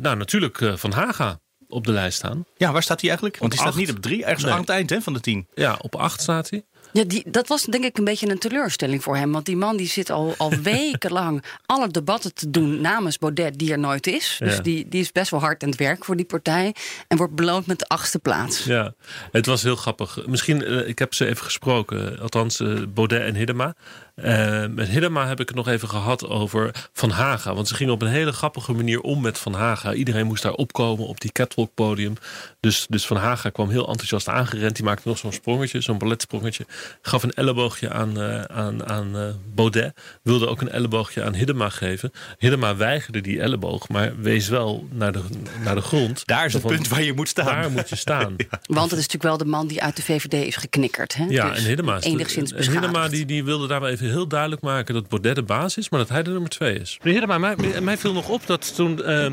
nou, 0.00 0.16
natuurlijk 0.16 0.60
eh, 0.60 0.76
Van 0.76 0.92
Haga 0.92 1.40
op 1.68 1.84
de 1.86 1.92
lijst 1.92 2.16
staan. 2.18 2.44
Ja, 2.56 2.72
waar 2.72 2.82
staat 2.82 3.00
hij 3.00 3.08
eigenlijk? 3.08 3.38
Want 3.38 3.52
die 3.52 3.60
staat 3.60 3.74
niet 3.74 3.90
op 3.90 4.02
drie, 4.02 4.24
ergens 4.24 4.44
Nee. 4.44 4.52
aan 4.52 4.60
het 4.60 4.68
eind 4.68 4.90
hè, 4.90 5.00
van 5.00 5.12
de 5.12 5.20
tien. 5.20 5.46
Ja, 5.54 5.78
op 5.80 5.94
acht 5.96 6.20
staat 6.20 6.50
hij. 6.50 6.64
Ja, 6.92 7.04
die, 7.04 7.24
dat 7.30 7.48
was 7.48 7.62
denk 7.64 7.84
ik 7.84 7.98
een 7.98 8.04
beetje 8.04 8.30
een 8.30 8.38
teleurstelling 8.38 9.02
voor 9.02 9.16
hem. 9.16 9.32
Want 9.32 9.46
die 9.46 9.56
man 9.56 9.76
die 9.76 9.86
zit 9.86 10.10
al, 10.10 10.34
al 10.38 10.50
wekenlang 10.62 11.44
alle 11.66 11.88
debatten 11.88 12.34
te 12.34 12.50
doen 12.50 12.80
namens 12.80 13.18
Baudet, 13.18 13.58
die 13.58 13.72
er 13.72 13.78
nooit 13.78 14.06
is. 14.06 14.36
Dus 14.38 14.56
Ja. 14.56 14.62
die, 14.62 14.88
die 14.88 15.00
is 15.00 15.12
best 15.12 15.30
wel 15.30 15.40
hard 15.40 15.62
aan 15.62 15.68
het 15.68 15.78
werk 15.78 16.04
voor 16.04 16.16
die 16.16 16.24
partij. 16.26 16.74
En 17.08 17.16
wordt 17.16 17.34
beloond 17.34 17.66
met 17.66 17.78
de 17.78 17.88
achtste 17.88 18.18
plaats. 18.18 18.64
Ja, 18.64 18.94
het 19.32 19.46
was 19.46 19.62
heel 19.62 19.76
grappig. 19.76 20.26
Misschien, 20.26 20.64
eh, 20.64 20.88
ik 20.88 20.98
heb 20.98 21.14
ze 21.14 21.26
even 21.26 21.44
gesproken, 21.44 22.18
althans 22.20 22.60
eh, 22.60 22.74
Baudet 22.88 23.22
en 23.22 23.34
Hiddema. 23.34 23.74
Eh, 24.14 24.66
met 24.66 24.88
Hiddema 24.88 25.26
heb 25.26 25.40
ik 25.40 25.48
het 25.48 25.56
nog 25.56 25.68
even 25.68 25.88
gehad 25.88 26.26
over 26.28 26.88
Van 26.92 27.10
Haga. 27.10 27.54
Want 27.54 27.68
ze 27.68 27.74
gingen 27.74 27.92
op 27.92 28.02
een 28.02 28.08
hele 28.08 28.32
grappige 28.32 28.72
manier 28.72 29.00
om 29.00 29.20
met 29.20 29.38
Van 29.38 29.54
Haga. 29.54 29.92
Iedereen 29.92 30.26
moest 30.26 30.42
daar 30.42 30.52
opkomen 30.52 31.06
op 31.06 31.20
die 31.20 31.32
catwalk 31.32 31.74
podium. 31.74 32.14
Dus, 32.60 32.86
dus 32.88 33.06
Van 33.06 33.16
Haga 33.16 33.50
kwam 33.50 33.68
heel 33.70 33.88
enthousiast 33.88 34.28
aangerend. 34.28 34.76
Die 34.76 34.84
maakte 34.84 35.08
nog 35.08 35.18
zo'n 35.18 35.32
sprongetje, 35.32 35.80
zo'n 35.80 35.98
balletsprongetje. 35.98 36.66
Gaf 37.02 37.22
een 37.22 37.32
elleboogje 37.32 37.90
aan, 37.90 38.20
eh, 38.20 38.42
aan, 38.42 38.88
aan 38.88 39.16
eh, 39.16 39.22
Baudet. 39.54 39.92
Wilde 40.22 40.46
ook 40.48 40.60
een 40.60 40.70
elleboogje 40.70 41.22
aan 41.22 41.34
Hiddema 41.34 41.68
geven. 41.68 42.12
Hiddema 42.38 42.76
weigerde 42.76 43.20
die 43.20 43.40
elleboog, 43.40 43.88
maar 43.88 44.12
wees 44.20 44.48
wel 44.48 44.88
naar 44.92 45.12
de, 45.12 45.20
naar 45.64 45.74
de 45.74 45.80
grond. 45.80 46.26
Daar 46.26 46.44
is 46.44 46.52
het 46.52 46.62
Van, 46.62 46.70
punt 46.70 46.88
waar 46.88 47.02
je 47.02 47.12
moet 47.12 47.28
staan. 47.28 47.44
Daar 47.46 47.70
moet 47.70 47.88
je 47.88 47.96
staan. 47.96 48.36
Want 48.66 48.90
het 48.90 48.98
is 49.00 49.06
natuurlijk 49.06 49.22
wel 49.22 49.36
de 49.36 49.44
man 49.44 49.66
die 49.66 49.82
uit 49.82 49.96
de 49.96 50.02
VVD 50.02 50.32
is 50.32 50.56
geknikkerd. 50.56 51.14
Hè? 51.14 51.24
Ja, 51.28 51.48
Dus 51.48 51.58
en 51.58 51.64
Hiddema, 51.64 51.96
is 51.96 52.04
enigszins 52.04 52.50
en 52.50 52.56
beschadigd. 52.56 52.84
Hiddema 52.84 53.08
die, 53.08 53.24
die 53.24 53.44
wilde 53.44 53.66
daarbij 53.66 53.90
even 53.90 54.06
heel 54.06 54.26
duidelijk 54.28 54.62
maken 54.62 54.94
dat 54.94 55.08
Baudet 55.08 55.34
de 55.34 55.42
baas 55.42 55.76
is, 55.76 55.88
maar 55.88 56.00
dat 56.00 56.08
hij 56.08 56.22
de 56.22 56.30
nummer 56.30 56.50
twee 56.50 56.78
is. 56.78 56.98
Meneer 57.02 57.20
Hiddema, 57.20 57.38
mij, 57.38 57.80
mij 57.80 57.96
viel 57.98 58.12
nog 58.12 58.28
op 58.28 58.46
dat 58.46 58.74
toen 58.74 59.02
eh, 59.04 59.26
eh, 59.26 59.32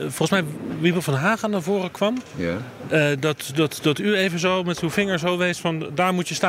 volgens 0.00 0.30
mij 0.30 0.44
Wiebe 0.80 1.02
van 1.02 1.14
Haga 1.14 1.46
naar 1.46 1.62
voren 1.62 1.90
kwam, 1.90 2.22
Ja. 2.36 2.56
eh, 2.88 3.06
dat, 3.20 3.50
dat, 3.54 3.78
dat 3.82 3.98
u 3.98 4.14
even 4.16 4.38
zo 4.38 4.62
met 4.62 4.80
uw 4.80 4.90
vinger 4.90 5.18
zo 5.18 5.36
wees 5.38 5.58
van 5.58 5.90
daar 5.94 6.14
moet 6.14 6.28
je 6.28 6.34
staan. 6.34 6.41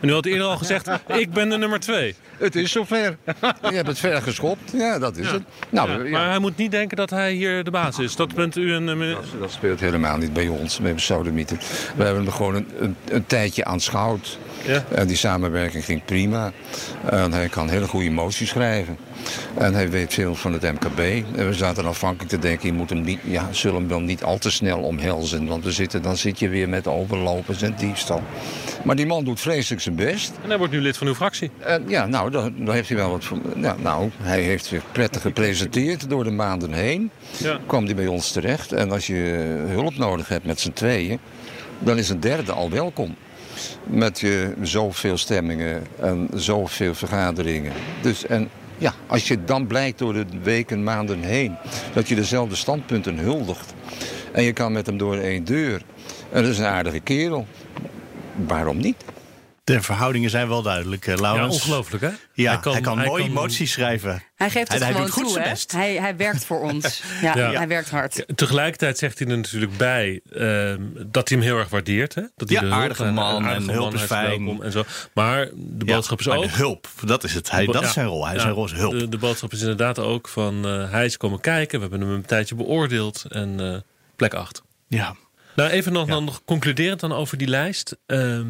En 0.00 0.08
u 0.08 0.12
had 0.12 0.26
eerder 0.26 0.46
al 0.46 0.56
gezegd, 0.56 0.88
ik 1.22 1.32
ben 1.32 1.48
de 1.48 1.56
nummer 1.56 1.80
twee. 1.80 2.14
Het 2.38 2.56
is 2.56 2.72
zover. 2.72 3.16
Je 3.70 3.74
hebt 3.74 3.86
het 3.88 3.98
ver 3.98 4.22
geschopt. 4.22 4.70
Ja, 4.72 4.98
dat 4.98 5.16
is 5.16 5.30
het. 5.30 5.42
Nou, 5.70 5.90
Ja, 5.90 6.04
ja, 6.04 6.10
Maar 6.10 6.28
hij 6.28 6.38
moet 6.38 6.56
niet 6.56 6.70
denken 6.70 6.96
dat 6.96 7.10
hij 7.10 7.32
hier 7.32 7.64
de 7.64 7.70
baas 7.70 7.98
is. 7.98 8.16
Dat 8.16 8.34
bent 8.34 8.56
u 8.56 8.72
een... 8.72 8.88
eh, 9.02 9.14
dat, 9.14 9.24
dat 9.40 9.50
speelt 9.50 9.80
helemaal 9.80 10.16
niet 10.16 10.32
bij 10.32 10.48
ons. 10.48 10.78
We 10.78 10.84
hebben 10.84 11.02
Sodomieten. 11.02 11.58
We 11.96 12.04
hebben 12.04 12.22
hem 12.22 12.32
gewoon 12.32 12.54
een, 12.54 12.66
een, 12.78 12.96
een 13.08 13.26
tijdje 13.26 13.64
aanschouwd. 13.64 14.38
Ja. 14.66 14.84
En 14.94 15.06
die 15.06 15.16
samenwerking 15.16 15.84
ging 15.84 16.04
prima. 16.04 16.52
En 17.10 17.32
hij 17.32 17.48
kan 17.48 17.68
hele 17.68 17.86
goede 17.86 18.10
moties 18.10 18.48
schrijven. 18.48 18.96
En 19.58 19.74
hij 19.74 19.90
weet 19.90 20.14
veel 20.14 20.34
van 20.34 20.52
het 20.52 20.62
MKB. 20.62 20.98
En 21.36 21.46
we 21.46 21.54
zaten 21.54 21.86
afhankelijk 21.86 22.30
te 22.30 22.38
denken, 22.38 22.66
je 22.66 22.72
moet 22.72 22.90
hem 22.90 23.00
niet, 23.00 23.20
ja, 23.24 23.48
zullen 23.50 23.76
hem 23.76 23.88
wel 23.88 24.00
niet 24.00 24.22
al 24.22 24.38
te 24.38 24.50
snel 24.50 24.78
omhelzen. 24.78 25.46
Want 25.46 25.64
we 25.64 25.72
zitten, 25.72 26.02
dan 26.02 26.16
zit 26.16 26.38
je 26.38 26.48
weer 26.48 26.68
met 26.68 26.86
overlopers 26.86 27.62
en 27.62 27.74
diefstal. 27.76 28.22
Maar 28.84 28.96
die 28.96 29.06
man 29.06 29.24
doet 29.24 29.40
vreselijk 29.40 29.82
zijn 29.82 29.94
best. 29.94 30.32
En 30.42 30.48
hij 30.48 30.58
wordt 30.58 30.72
nu 30.72 30.80
lid 30.80 30.96
van 30.96 31.06
uw 31.06 31.14
fractie. 31.14 31.50
En 31.58 31.84
ja, 31.86 32.06
nou, 32.06 32.30
daar 32.30 32.74
heeft 32.74 32.88
hij 32.88 32.96
wel 32.96 33.10
wat 33.10 33.24
van. 33.24 33.42
Ja, 33.56 33.76
nou, 33.82 34.10
hij 34.22 34.42
heeft 34.42 34.64
zich 34.64 34.82
prettig 34.92 35.22
gepresenteerd 35.22 36.08
door 36.08 36.24
de 36.24 36.30
maanden 36.30 36.72
heen. 36.72 37.10
Ja. 37.36 37.58
Kwam 37.66 37.84
hij 37.84 37.94
bij 37.94 38.06
ons 38.06 38.30
terecht. 38.32 38.72
En 38.72 38.90
als 38.90 39.06
je 39.06 39.14
hulp 39.68 39.96
nodig 39.96 40.28
hebt 40.28 40.44
met 40.44 40.60
z'n 40.60 40.72
tweeën, 40.72 41.18
dan 41.78 41.98
is 41.98 42.08
een 42.08 42.20
derde 42.20 42.52
al 42.52 42.70
welkom. 42.70 43.16
Met 43.84 44.20
je 44.20 44.54
zoveel 44.62 45.16
stemmingen 45.16 45.86
en 46.00 46.28
zoveel 46.34 46.94
vergaderingen. 46.94 47.72
Dus 48.02 48.26
en 48.26 48.48
ja, 48.78 48.94
als 49.06 49.28
je 49.28 49.44
dan 49.44 49.66
blijkt 49.66 49.98
door 49.98 50.12
de 50.12 50.26
weken, 50.42 50.84
maanden 50.84 51.22
heen 51.22 51.56
dat 51.94 52.08
je 52.08 52.14
dezelfde 52.14 52.54
standpunten 52.54 53.18
huldigt. 53.18 53.74
En 54.32 54.42
je 54.42 54.52
kan 54.52 54.72
met 54.72 54.86
hem 54.86 54.98
door 54.98 55.16
één 55.16 55.44
deur. 55.44 55.82
En 56.32 56.42
dat 56.42 56.52
is 56.52 56.58
een 56.58 56.64
aardige 56.64 57.00
kerel. 57.00 57.46
Waarom 58.46 58.76
niet? 58.76 59.04
De 59.66 59.82
verhoudingen 59.82 60.30
zijn 60.30 60.48
wel 60.48 60.62
duidelijk, 60.62 61.06
eh, 61.06 61.14
Ja, 61.14 61.20
Laurens. 61.20 61.54
ongelooflijk 61.54 62.02
hè? 62.02 62.10
Ja, 62.32 62.60
hij 62.62 62.80
kan, 62.80 62.98
mooi 62.98 63.30
moties 63.30 63.72
schrijven. 63.72 64.22
Hij 64.34 64.50
geeft 64.50 64.68
het 64.72 64.78
Hij- 64.78 64.78
hij 64.78 64.88
gewoon 64.90 65.06
doet 65.06 65.14
goed 65.14 65.22
toe, 65.24 65.32
zijn 65.32 65.44
hè? 65.44 65.50
best. 65.50 65.72
Hij, 65.72 65.94
hij 65.94 66.16
werkt 66.16 66.44
voor 66.44 66.60
ons. 66.60 67.02
Ja, 67.22 67.36
Ja. 67.36 67.50
hij 67.52 67.68
werkt 67.68 67.90
hard. 67.90 68.24
Tegelijkertijd 68.34 68.98
zegt 68.98 69.18
hij 69.18 69.28
er 69.28 69.36
natuurlijk 69.36 69.76
bij 69.76 70.20
ehm, 70.32 70.80
dat 71.06 71.28
hij 71.28 71.38
hem 71.38 71.46
heel 71.46 71.58
erg 71.58 71.68
waardeert. 71.68 72.14
Hè? 72.14 72.22
Dat 72.36 72.48
hij 72.48 72.56
Ja, 72.56 72.60
de 72.60 72.66
hulp- 72.66 72.80
aardige 72.80 73.04
man 73.04 73.46
en 73.46 73.68
hulp 73.70 73.92
is 73.94 73.98
hij 73.98 74.08
fijn. 74.08 74.62
En, 74.62 74.72
zo. 74.72 74.84
maar 75.14 75.48
de 75.54 75.84
boodschap 75.84 76.20
is 76.20 76.26
maar 76.26 76.36
ook... 76.36 76.42
de 76.42 76.50
hulp, 76.50 76.88
dat 77.04 77.24
is 77.24 77.34
het. 77.34 77.50
Hij, 77.50 77.66
dat 77.66 77.74
Ja, 77.74 77.86
is 77.86 77.92
zijn 77.92 78.06
rol. 78.06 78.24
Hij, 78.26 78.34
ja, 78.34 78.40
zijn 78.40 78.52
rol 78.52 78.64
is 78.64 78.72
hulp. 78.72 78.92
De, 78.98 79.08
de 79.08 79.18
boodschap 79.18 79.52
is 79.52 79.60
inderdaad 79.60 79.98
ook 79.98 80.28
van 80.28 80.66
eh, 80.66 80.90
hij 80.90 81.04
is 81.04 81.16
komen 81.16 81.40
kijken. 81.40 81.80
We 81.80 81.86
hebben 81.88 82.08
hem 82.08 82.16
een 82.16 82.24
tijdje 82.26 82.54
beoordeeld. 82.54 83.24
En 83.28 83.60
eh, 83.60 83.76
plek 84.16 84.34
8. 84.34 84.62
ja. 84.88 85.16
Nou, 85.56 85.70
even 85.70 85.92
nog, 85.92 86.06
dan 86.08 86.24
nog 86.24 86.42
concluderend 86.44 87.00
dan 87.00 87.12
over 87.12 87.38
die 87.38 87.48
lijst. 87.48 87.96
Ehm, 88.06 88.46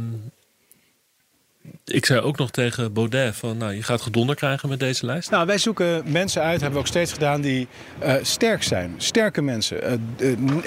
ik 1.84 2.06
zei 2.06 2.20
ook 2.20 2.38
nog 2.38 2.50
tegen 2.50 2.92
Baudet 2.92 3.36
van... 3.36 3.56
nou, 3.56 3.72
je 3.72 3.82
gaat 3.82 4.00
gedonder 4.00 4.36
krijgen 4.36 4.68
met 4.68 4.80
deze 4.80 5.06
lijst. 5.06 5.30
Nou, 5.30 5.46
wij 5.46 5.58
zoeken 5.58 6.02
mensen 6.06 6.42
uit, 6.42 6.60
hebben 6.60 6.72
we 6.72 6.78
ook 6.78 6.86
steeds 6.86 7.12
gedaan, 7.12 7.40
die 7.40 7.68
eh, 7.98 8.14
sterk 8.22 8.62
zijn. 8.62 8.94
Sterke 8.96 9.42
mensen. 9.42 9.82
Eh, 9.82 9.96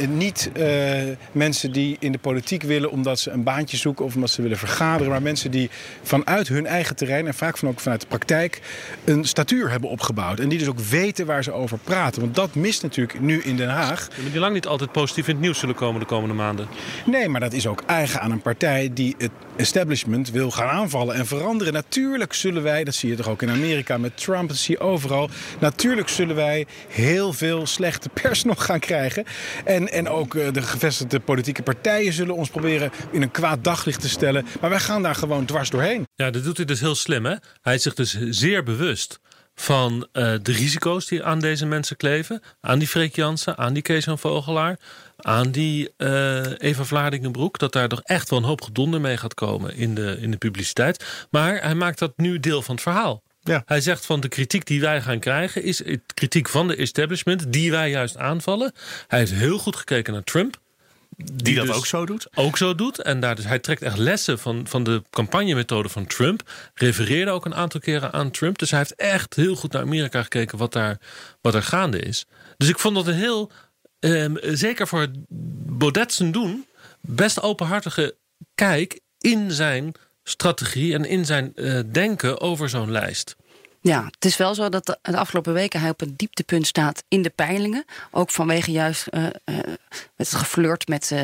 niet 0.09 0.49
eh, 0.53 1.01
mensen 1.31 1.71
die 1.71 1.97
in 1.99 2.11
de 2.11 2.17
politiek 2.17 2.63
willen 2.63 2.91
omdat 2.91 3.19
ze 3.19 3.31
een 3.31 3.43
baantje 3.43 3.77
zoeken 3.77 4.05
of 4.05 4.15
omdat 4.15 4.29
ze 4.29 4.41
willen 4.41 4.57
vergaderen. 4.57 5.11
Maar 5.11 5.21
mensen 5.21 5.51
die 5.51 5.69
vanuit 6.01 6.47
hun 6.47 6.65
eigen 6.65 6.95
terrein 6.95 7.27
en 7.27 7.33
vaak 7.33 7.57
van 7.57 7.69
ook 7.69 7.79
vanuit 7.79 8.01
de 8.01 8.07
praktijk 8.07 8.61
een 9.05 9.25
statuur 9.25 9.69
hebben 9.71 9.89
opgebouwd. 9.89 10.39
En 10.39 10.49
die 10.49 10.59
dus 10.59 10.67
ook 10.67 10.79
weten 10.79 11.25
waar 11.25 11.43
ze 11.43 11.51
over 11.51 11.77
praten. 11.77 12.21
Want 12.21 12.35
dat 12.35 12.55
mist 12.55 12.81
natuurlijk 12.81 13.19
nu 13.19 13.41
in 13.41 13.55
Den 13.55 13.69
Haag. 13.69 14.07
Maar 14.21 14.31
die 14.31 14.39
lang 14.39 14.53
niet 14.53 14.67
altijd 14.67 14.91
positief 14.91 15.27
in 15.27 15.33
het 15.33 15.43
nieuws 15.43 15.59
zullen 15.59 15.75
komen 15.75 15.99
de 15.99 16.05
komende 16.05 16.35
maanden. 16.35 16.67
Nee, 17.05 17.27
maar 17.27 17.39
dat 17.39 17.53
is 17.53 17.67
ook 17.67 17.83
eigen 17.85 18.21
aan 18.21 18.31
een 18.31 18.41
partij 18.41 18.91
die 18.93 19.15
het 19.17 19.31
establishment 19.55 20.31
wil 20.31 20.51
gaan 20.51 20.67
aanvallen. 20.67 20.88
En 20.93 21.25
veranderen. 21.25 21.73
Natuurlijk 21.73 22.33
zullen 22.33 22.63
wij, 22.63 22.83
dat 22.83 22.95
zie 22.95 23.09
je 23.09 23.15
toch 23.15 23.27
ook 23.27 23.41
in 23.41 23.49
Amerika 23.49 23.97
met 23.97 24.17
Trump, 24.17 24.47
dat 24.47 24.57
zie 24.57 24.75
je 24.77 24.83
overal. 24.83 25.29
Natuurlijk 25.59 26.09
zullen 26.09 26.35
wij 26.35 26.65
heel 26.87 27.33
veel 27.33 27.67
slechte 27.67 28.09
pers 28.09 28.43
nog 28.51 28.65
gaan 28.65 28.79
krijgen. 28.79 29.25
En, 29.65 29.91
en 29.91 30.09
ook 30.09 30.35
eh, 30.35 30.53
de 30.53 30.61
gevestigde 30.61 31.19
politieke 31.19 31.63
partijen 31.63 32.13
zullen 32.13 32.35
ons 32.35 32.49
proberen 32.49 32.91
in 33.11 33.21
een 33.21 33.31
kwaad 33.31 33.63
daglicht 33.63 34.01
te 34.01 34.09
stellen. 34.09 34.45
Maar 34.61 34.69
wij 34.69 34.79
gaan 34.79 35.03
daar 35.03 35.15
gewoon 35.15 35.45
dwars 35.45 35.69
doorheen. 35.69 36.07
Ja, 36.15 36.29
dat 36.31 36.43
doet 36.43 36.57
hij 36.57 36.65
dus 36.65 36.79
heel 36.79 36.95
slim, 36.95 37.25
hè? 37.25 37.35
Hij 37.61 37.75
is 37.75 37.83
zich 37.83 37.93
dus 37.93 38.17
zeer 38.29 38.63
bewust 38.63 39.19
van 39.55 39.93
uh, 39.93 40.33
de 40.41 40.51
risico's 40.51 41.05
die 41.07 41.23
aan 41.23 41.39
deze 41.39 41.65
mensen 41.65 41.97
kleven. 41.97 42.41
Aan 42.61 42.79
die 42.79 42.87
Freek 42.87 43.15
Jansen, 43.15 43.57
aan 43.57 43.73
die 43.73 43.83
Kees 43.83 44.03
van 44.03 44.19
Vogelaar, 44.19 44.79
aan 45.25 45.51
die 45.51 45.89
uh, 45.97 46.41
Eva 46.57 46.83
Vlaardingenbroek. 46.83 47.59
Dat 47.59 47.73
daar 47.73 47.87
toch 47.87 48.01
echt 48.03 48.29
wel 48.29 48.39
een 48.39 48.45
hoop 48.45 48.61
gedonder 48.61 49.01
mee 49.01 49.17
gaat 49.17 49.33
komen 49.33 49.75
in 49.75 49.95
de, 49.95 50.17
in 50.21 50.31
de 50.31 50.37
publiciteit. 50.37 51.27
Maar 51.29 51.61
hij 51.61 51.75
maakt 51.75 51.99
dat 51.99 52.13
nu 52.17 52.39
deel 52.39 52.61
van 52.61 52.75
het 52.75 52.83
verhaal. 52.83 53.23
Ja. 53.43 53.63
Hij 53.65 53.81
zegt 53.81 54.05
van 54.05 54.19
de 54.19 54.27
kritiek 54.27 54.65
die 54.65 54.81
wij 54.81 55.01
gaan 55.01 55.19
krijgen... 55.19 55.63
is 55.63 55.83
kritiek 56.13 56.49
van 56.49 56.67
de 56.67 56.75
establishment, 56.75 57.53
die 57.53 57.71
wij 57.71 57.89
juist 57.89 58.17
aanvallen. 58.17 58.73
Hij 59.07 59.19
heeft 59.19 59.31
heel 59.31 59.57
goed 59.57 59.75
gekeken 59.75 60.13
naar 60.13 60.23
Trump. 60.23 60.59
Die, 61.15 61.43
die 61.43 61.55
dat 61.55 61.65
dus 61.65 61.75
ook 61.75 61.85
zo 61.85 62.05
doet? 62.05 62.27
Ook 62.35 62.57
zo 62.57 62.75
doet. 62.75 63.01
En 63.01 63.19
daar 63.19 63.35
dus, 63.35 63.45
hij 63.45 63.59
trekt 63.59 63.81
echt 63.81 63.97
lessen 63.97 64.39
van, 64.39 64.67
van 64.67 64.83
de 64.83 65.03
campagnemethode 65.09 65.89
van 65.89 66.05
Trump. 66.05 66.51
Refereerde 66.73 67.31
ook 67.31 67.45
een 67.45 67.55
aantal 67.55 67.79
keren 67.79 68.13
aan 68.13 68.31
Trump. 68.31 68.57
Dus 68.57 68.69
hij 68.69 68.79
heeft 68.79 68.95
echt 68.95 69.35
heel 69.35 69.55
goed 69.55 69.71
naar 69.71 69.81
Amerika 69.81 70.23
gekeken 70.23 70.57
wat 70.57 70.73
daar, 70.73 70.99
wat 71.41 71.55
er 71.55 71.63
gaande 71.63 71.99
is. 71.99 72.25
Dus 72.57 72.69
ik 72.69 72.79
vond 72.79 72.95
dat 72.95 73.07
een 73.07 73.13
heel, 73.13 73.51
eh, 73.99 74.25
zeker 74.41 74.87
voor 74.87 75.07
Baudet 75.77 76.13
zijn 76.13 76.31
doen... 76.31 76.65
best 77.01 77.41
openhartige 77.41 78.17
kijk 78.55 78.99
in 79.17 79.51
zijn 79.51 79.91
strategie 80.23 80.93
en 80.93 81.05
in 81.05 81.25
zijn 81.25 81.51
uh, 81.55 81.79
denken 81.91 82.41
over 82.41 82.69
zo'n 82.69 82.91
lijst. 82.91 83.35
Ja, 83.81 84.05
het 84.05 84.25
is 84.25 84.37
wel 84.37 84.55
zo 84.55 84.69
dat 84.69 84.85
de, 84.85 84.97
de, 85.01 85.17
afgelopen 85.17 85.53
weken 85.53 85.79
hij 85.79 85.89
op 85.89 86.01
een 86.01 86.13
dieptepunt 86.15 86.67
staat 86.67 87.03
in 87.07 87.21
de 87.21 87.29
peilingen. 87.29 87.85
Ook 88.11 88.29
vanwege 88.29 88.71
juist 88.71 89.07
uh, 89.11 89.23
uh, 89.23 89.57
het 90.15 90.33
geflirt 90.33 90.87
met 90.87 91.11
uh, 91.13 91.21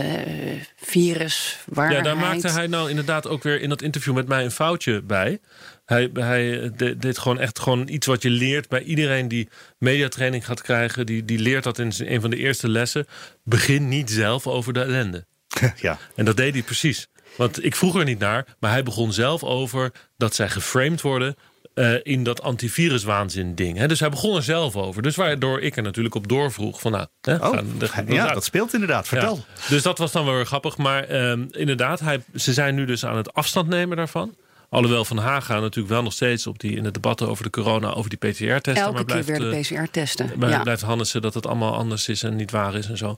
virus. 0.76 1.60
Ja, 1.74 2.02
daar 2.02 2.18
maakte 2.18 2.50
hij 2.50 2.68
nou 2.68 2.90
inderdaad 2.90 3.28
ook 3.28 3.44
weer 3.44 3.62
in 3.62 3.70
dat 3.70 3.82
interview 3.82 4.14
met 4.14 4.28
mij 4.28 4.44
een 4.44 4.52
foutje 4.52 5.02
bij. 5.02 5.40
Hij, 5.86 6.10
hij 6.14 6.72
deed 6.98 7.18
gewoon 7.18 7.40
echt 7.40 7.60
gewoon 7.60 7.88
iets 7.88 8.08
wat 8.08 8.22
je 8.22 8.30
leert 8.30 8.70
bij 8.70 8.84
iedereen 8.84 9.28
die 9.28 9.50
mediatraining 9.78 10.46
gaat 10.46 10.62
krijgen. 10.62 11.06
Die, 11.06 11.26
die 11.26 11.40
leert 11.40 11.64
dat 11.64 11.80
in 11.80 11.92
een 11.98 12.22
van 12.22 12.30
de 12.30 12.38
eerste 12.38 12.70
lessen. 12.70 13.08
Begin 13.44 13.88
niet 13.88 14.12
zelf 14.12 14.48
over 14.48 14.74
de 14.74 14.82
ellende. 14.82 15.26
Ja. 15.76 15.98
En 16.16 16.26
dat 16.26 16.38
deed 16.38 16.54
hij 16.54 16.64
precies. 16.64 17.08
Want 17.38 17.64
ik 17.64 17.76
vroeg 17.76 17.96
er 17.96 18.06
niet 18.06 18.20
naar, 18.20 18.46
maar 18.60 18.72
hij 18.72 18.84
begon 18.84 19.14
zelf 19.14 19.44
over 19.44 19.92
dat 20.18 20.36
zij 20.36 20.50
geframed 20.50 21.02
worden 21.02 21.36
uh, 21.76 21.96
in 22.04 22.24
dat 22.24 22.42
antiviruswaanzin 22.42 23.56
ding. 23.56 23.78
Hè? 23.78 23.88
Dus 23.88 24.00
hij 24.00 24.10
begon 24.10 24.36
er 24.36 24.44
zelf 24.44 24.76
over. 24.76 25.02
Dus 25.02 25.16
waardoor 25.16 25.62
ik 25.62 25.76
er 25.76 25.84
natuurlijk 25.84 26.16
op 26.16 26.28
doorvroeg 26.28 26.80
van 26.80 26.92
nou, 26.92 27.08
hè, 27.22 27.36
oh, 27.36 27.50
gaan, 27.54 27.68
de, 27.78 27.88
gaan 27.88 28.06
ja, 28.08 28.34
dat 28.34 28.44
speelt 28.44 28.74
inderdaad. 28.74 29.08
Vertel. 29.08 29.36
Ja. 29.36 29.70
Dus 29.70 29.82
dat 29.82 29.98
was 29.98 30.12
dan 30.12 30.26
wel 30.26 30.34
weer 30.34 30.46
grappig. 30.46 30.78
Maar 30.78 31.12
uh, 31.12 31.32
inderdaad, 31.52 32.00
hij, 32.00 32.24
ze 32.36 32.54
zijn 32.54 32.76
nu 32.76 32.86
dus 32.86 33.06
aan 33.06 33.18
het 33.18 33.34
afstand 33.34 33.68
nemen 33.68 33.98
daarvan. 33.98 34.36
Alhoewel 34.70 35.06
Van 35.06 35.18
Haga 35.18 35.60
natuurlijk 35.60 35.94
wel 35.94 36.04
nog 36.04 36.14
steeds 36.14 36.48
op 36.48 36.60
die, 36.60 36.76
in 36.76 36.84
de 36.84 36.92
debatten 36.92 37.30
over 37.30 37.44
de 37.44 37.50
corona, 37.50 37.94
over 37.94 38.10
die 38.10 38.20
PCR-testen. 38.20 38.76
Elke 38.76 38.94
maar 38.94 39.06
blijft, 39.06 39.28
keer 39.28 39.40
weer 39.40 39.52
de 39.52 39.60
PCR-testen. 39.60 40.32
Maar 40.38 40.50
ja. 40.50 40.62
blijft 40.62 40.82
Hannessen 40.82 41.22
dat 41.22 41.34
het 41.34 41.48
allemaal 41.48 41.76
anders 41.76 42.08
is 42.08 42.24
en 42.24 42.36
niet 42.36 42.52
waar 42.52 42.76
is 42.76 42.88
en 42.88 42.98
zo. 42.98 43.18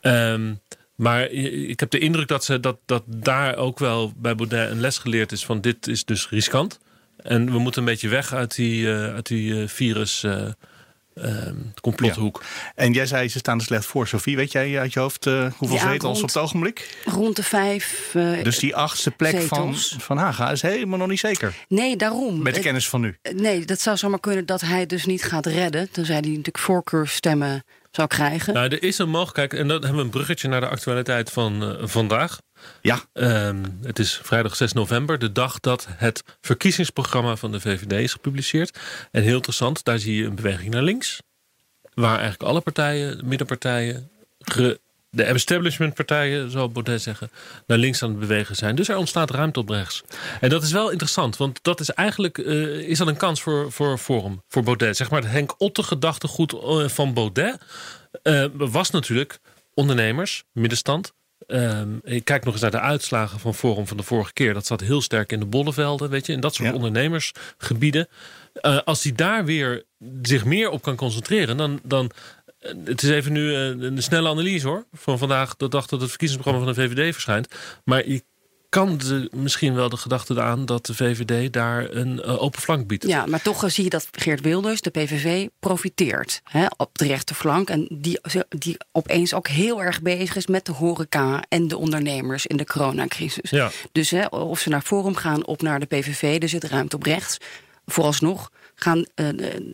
Um, 0.00 0.60
maar 0.94 1.30
ik 1.30 1.80
heb 1.80 1.90
de 1.90 1.98
indruk 1.98 2.28
dat, 2.28 2.44
ze, 2.44 2.60
dat, 2.60 2.78
dat 2.86 3.02
daar 3.06 3.56
ook 3.56 3.78
wel 3.78 4.12
bij 4.16 4.34
Baudet 4.34 4.70
een 4.70 4.80
les 4.80 4.98
geleerd 4.98 5.32
is 5.32 5.44
van 5.44 5.60
dit 5.60 5.86
is 5.86 6.04
dus 6.04 6.28
riskant. 6.28 6.78
En 7.22 7.52
we 7.52 7.58
moeten 7.58 7.80
een 7.80 7.88
beetje 7.88 8.08
weg 8.08 8.34
uit 8.34 8.54
die, 8.54 8.82
uh, 8.82 9.14
uit 9.14 9.26
die 9.26 9.52
uh, 9.52 9.68
virus 9.68 10.22
uh, 10.22 10.48
complothoek. 11.80 12.42
Ja. 12.42 12.72
En 12.74 12.92
jij 12.92 13.06
zei 13.06 13.28
ze 13.28 13.38
staan 13.38 13.58
er 13.58 13.64
slecht 13.64 13.86
voor. 13.86 14.08
Sophie, 14.08 14.36
weet 14.36 14.52
jij 14.52 14.78
uit 14.78 14.92
je 14.92 15.00
hoofd 15.00 15.24
hoeveel 15.24 15.76
ja, 15.76 15.90
zetels 15.90 16.02
rond, 16.02 16.18
op 16.18 16.26
het 16.26 16.36
ogenblik? 16.36 17.02
Rond 17.04 17.36
de 17.36 17.42
vijf 17.42 18.10
Dus 18.42 18.58
die 18.58 18.76
achtste 18.76 19.10
plek 19.10 19.40
van, 19.40 19.74
van 19.76 20.16
Haga 20.16 20.50
is 20.50 20.62
helemaal 20.62 20.98
nog 20.98 21.08
niet 21.08 21.18
zeker? 21.18 21.54
Nee, 21.68 21.96
daarom. 21.96 22.42
Met 22.42 22.54
de 22.54 22.60
kennis 22.60 22.88
van 22.88 23.00
nu? 23.00 23.16
Nee, 23.34 23.64
dat 23.64 23.80
zou 23.80 23.96
zomaar 23.96 24.20
kunnen 24.20 24.46
dat 24.46 24.60
hij 24.60 24.86
dus 24.86 25.06
niet 25.06 25.24
gaat 25.24 25.46
redden. 25.46 25.88
Dan 25.92 26.04
zei 26.04 26.18
hij 26.18 26.28
natuurlijk 26.28 26.58
voorkeurstemmen 26.58 27.64
zou 27.90 28.08
krijgen. 28.08 28.54
Nou, 28.54 28.68
er 28.68 28.82
is 28.82 28.98
een 28.98 29.10
mogelijkheid, 29.10 29.52
en 29.52 29.68
dan 29.68 29.80
hebben 29.80 29.96
we 29.96 30.04
een 30.04 30.10
bruggetje 30.10 30.48
naar 30.48 30.60
de 30.60 30.68
actualiteit 30.68 31.30
van 31.30 31.62
uh, 31.62 31.86
vandaag. 31.86 32.38
Ja. 32.82 33.00
Um, 33.12 33.78
het 33.82 33.98
is 33.98 34.20
vrijdag 34.22 34.56
6 34.56 34.72
november, 34.72 35.18
de 35.18 35.32
dag 35.32 35.60
dat 35.60 35.86
het 35.90 36.24
verkiezingsprogramma 36.40 37.36
van 37.36 37.52
de 37.52 37.60
VVD 37.60 37.92
is 37.92 38.12
gepubliceerd. 38.12 38.78
En 39.10 39.22
heel 39.22 39.34
interessant, 39.34 39.84
daar 39.84 39.98
zie 39.98 40.16
je 40.16 40.24
een 40.24 40.34
beweging 40.34 40.70
naar 40.70 40.82
links. 40.82 41.22
Waar 41.94 42.18
eigenlijk 42.18 42.50
alle 42.50 42.60
partijen, 42.60 43.20
middenpartijen, 43.24 44.10
de 45.10 45.22
establishmentpartijen, 45.22 46.50
zal 46.50 46.70
Baudet 46.70 47.02
zeggen, 47.02 47.30
naar 47.66 47.78
links 47.78 48.02
aan 48.02 48.08
het 48.08 48.18
bewegen 48.18 48.56
zijn. 48.56 48.76
Dus 48.76 48.88
er 48.88 48.96
ontstaat 48.96 49.30
ruimte 49.30 49.60
op 49.60 49.68
rechts. 49.68 50.02
En 50.40 50.48
dat 50.48 50.62
is 50.62 50.72
wel 50.72 50.90
interessant, 50.90 51.36
want 51.36 51.58
dat 51.62 51.80
is 51.80 51.90
eigenlijk 51.90 52.38
uh, 52.38 52.78
is 52.88 52.98
dat 52.98 53.08
een 53.08 53.16
kans 53.16 53.42
voor, 53.42 53.72
voor 53.72 53.98
Forum, 53.98 54.42
voor 54.48 54.62
Baudet. 54.62 54.96
Zeg 54.96 55.10
maar 55.10 55.30
Henk 55.30 55.54
Otte 55.58 55.82
gedachtegoed 55.82 56.52
uh, 56.52 56.88
van 56.88 57.14
Baudet 57.14 57.58
uh, 58.22 58.44
was 58.54 58.90
natuurlijk 58.90 59.38
ondernemers, 59.74 60.44
middenstand. 60.52 61.12
Um, 61.46 62.00
ik 62.04 62.24
kijk 62.24 62.44
nog 62.44 62.52
eens 62.52 62.62
naar 62.62 62.70
de 62.70 62.80
uitslagen 62.80 63.40
van 63.40 63.54
Forum 63.54 63.86
van 63.86 63.96
de 63.96 64.02
vorige 64.02 64.32
keer. 64.32 64.54
Dat 64.54 64.66
zat 64.66 64.80
heel 64.80 65.00
sterk 65.00 65.32
in 65.32 65.40
de 65.40 65.46
bollevelden, 65.46 66.10
weet 66.10 66.26
je, 66.26 66.32
in 66.32 66.40
dat 66.40 66.54
soort 66.54 66.68
ja. 66.68 66.74
ondernemersgebieden. 66.74 68.08
als 68.84 69.02
hij 69.02 69.12
daar 69.12 69.44
weer 69.44 69.84
zich 70.22 70.44
meer 70.44 70.70
op 70.70 70.82
kan 70.82 70.96
concentreren, 70.96 71.56
dan, 71.56 71.80
dan 71.82 72.10
het 72.84 73.02
is 73.02 73.10
even 73.10 73.32
nu 73.32 73.54
een 73.54 74.02
snelle 74.02 74.28
analyse 74.28 74.66
hoor. 74.66 74.84
Van 74.92 75.18
vandaag, 75.18 75.56
de 75.56 75.68
dag 75.68 75.86
dat 75.86 76.00
het 76.00 76.08
verkiezingsprogramma 76.08 76.72
van 76.72 76.82
de 76.82 76.88
VVD 76.88 77.12
verschijnt. 77.12 77.48
Maar 77.84 78.08
je 78.08 78.22
kan 78.68 78.98
de, 78.98 79.30
misschien 79.36 79.74
wel 79.74 79.88
de 79.88 79.96
gedachte 79.96 80.40
aan 80.40 80.66
dat 80.66 80.86
de 80.86 80.94
VVD 80.94 81.52
daar 81.52 81.90
een 81.90 82.22
uh, 82.24 82.42
open 82.42 82.60
flank 82.60 82.86
biedt. 82.86 83.06
Ja, 83.06 83.26
maar 83.26 83.42
toch 83.42 83.70
zie 83.70 83.84
je 83.84 83.90
dat 83.90 84.08
Geert 84.12 84.40
Wilders, 84.40 84.80
de 84.80 84.90
PVV, 84.90 85.46
profiteert 85.60 86.40
hè, 86.44 86.66
op 86.76 86.98
de 86.98 87.06
rechterflank. 87.06 87.70
En 87.70 87.88
die, 87.92 88.20
die 88.48 88.76
opeens 88.92 89.34
ook 89.34 89.48
heel 89.48 89.82
erg 89.82 90.02
bezig 90.02 90.36
is 90.36 90.46
met 90.46 90.66
de 90.66 90.72
horeca 90.72 91.44
en 91.48 91.68
de 91.68 91.76
ondernemers 91.76 92.46
in 92.46 92.56
de 92.56 92.66
coronacrisis. 92.66 93.50
Ja. 93.50 93.70
Dus 93.92 94.10
hè, 94.10 94.26
of 94.26 94.58
ze 94.58 94.68
naar 94.68 94.82
Forum 94.82 95.16
gaan 95.16 95.46
of 95.46 95.60
naar 95.60 95.80
de 95.80 95.86
PVV, 95.86 96.42
er 96.42 96.48
zit 96.48 96.64
ruimte 96.64 96.96
op 96.96 97.02
rechts. 97.02 97.38
Vooralsnog 97.86 98.50
gaan 98.78 98.98
uh, 98.98 99.28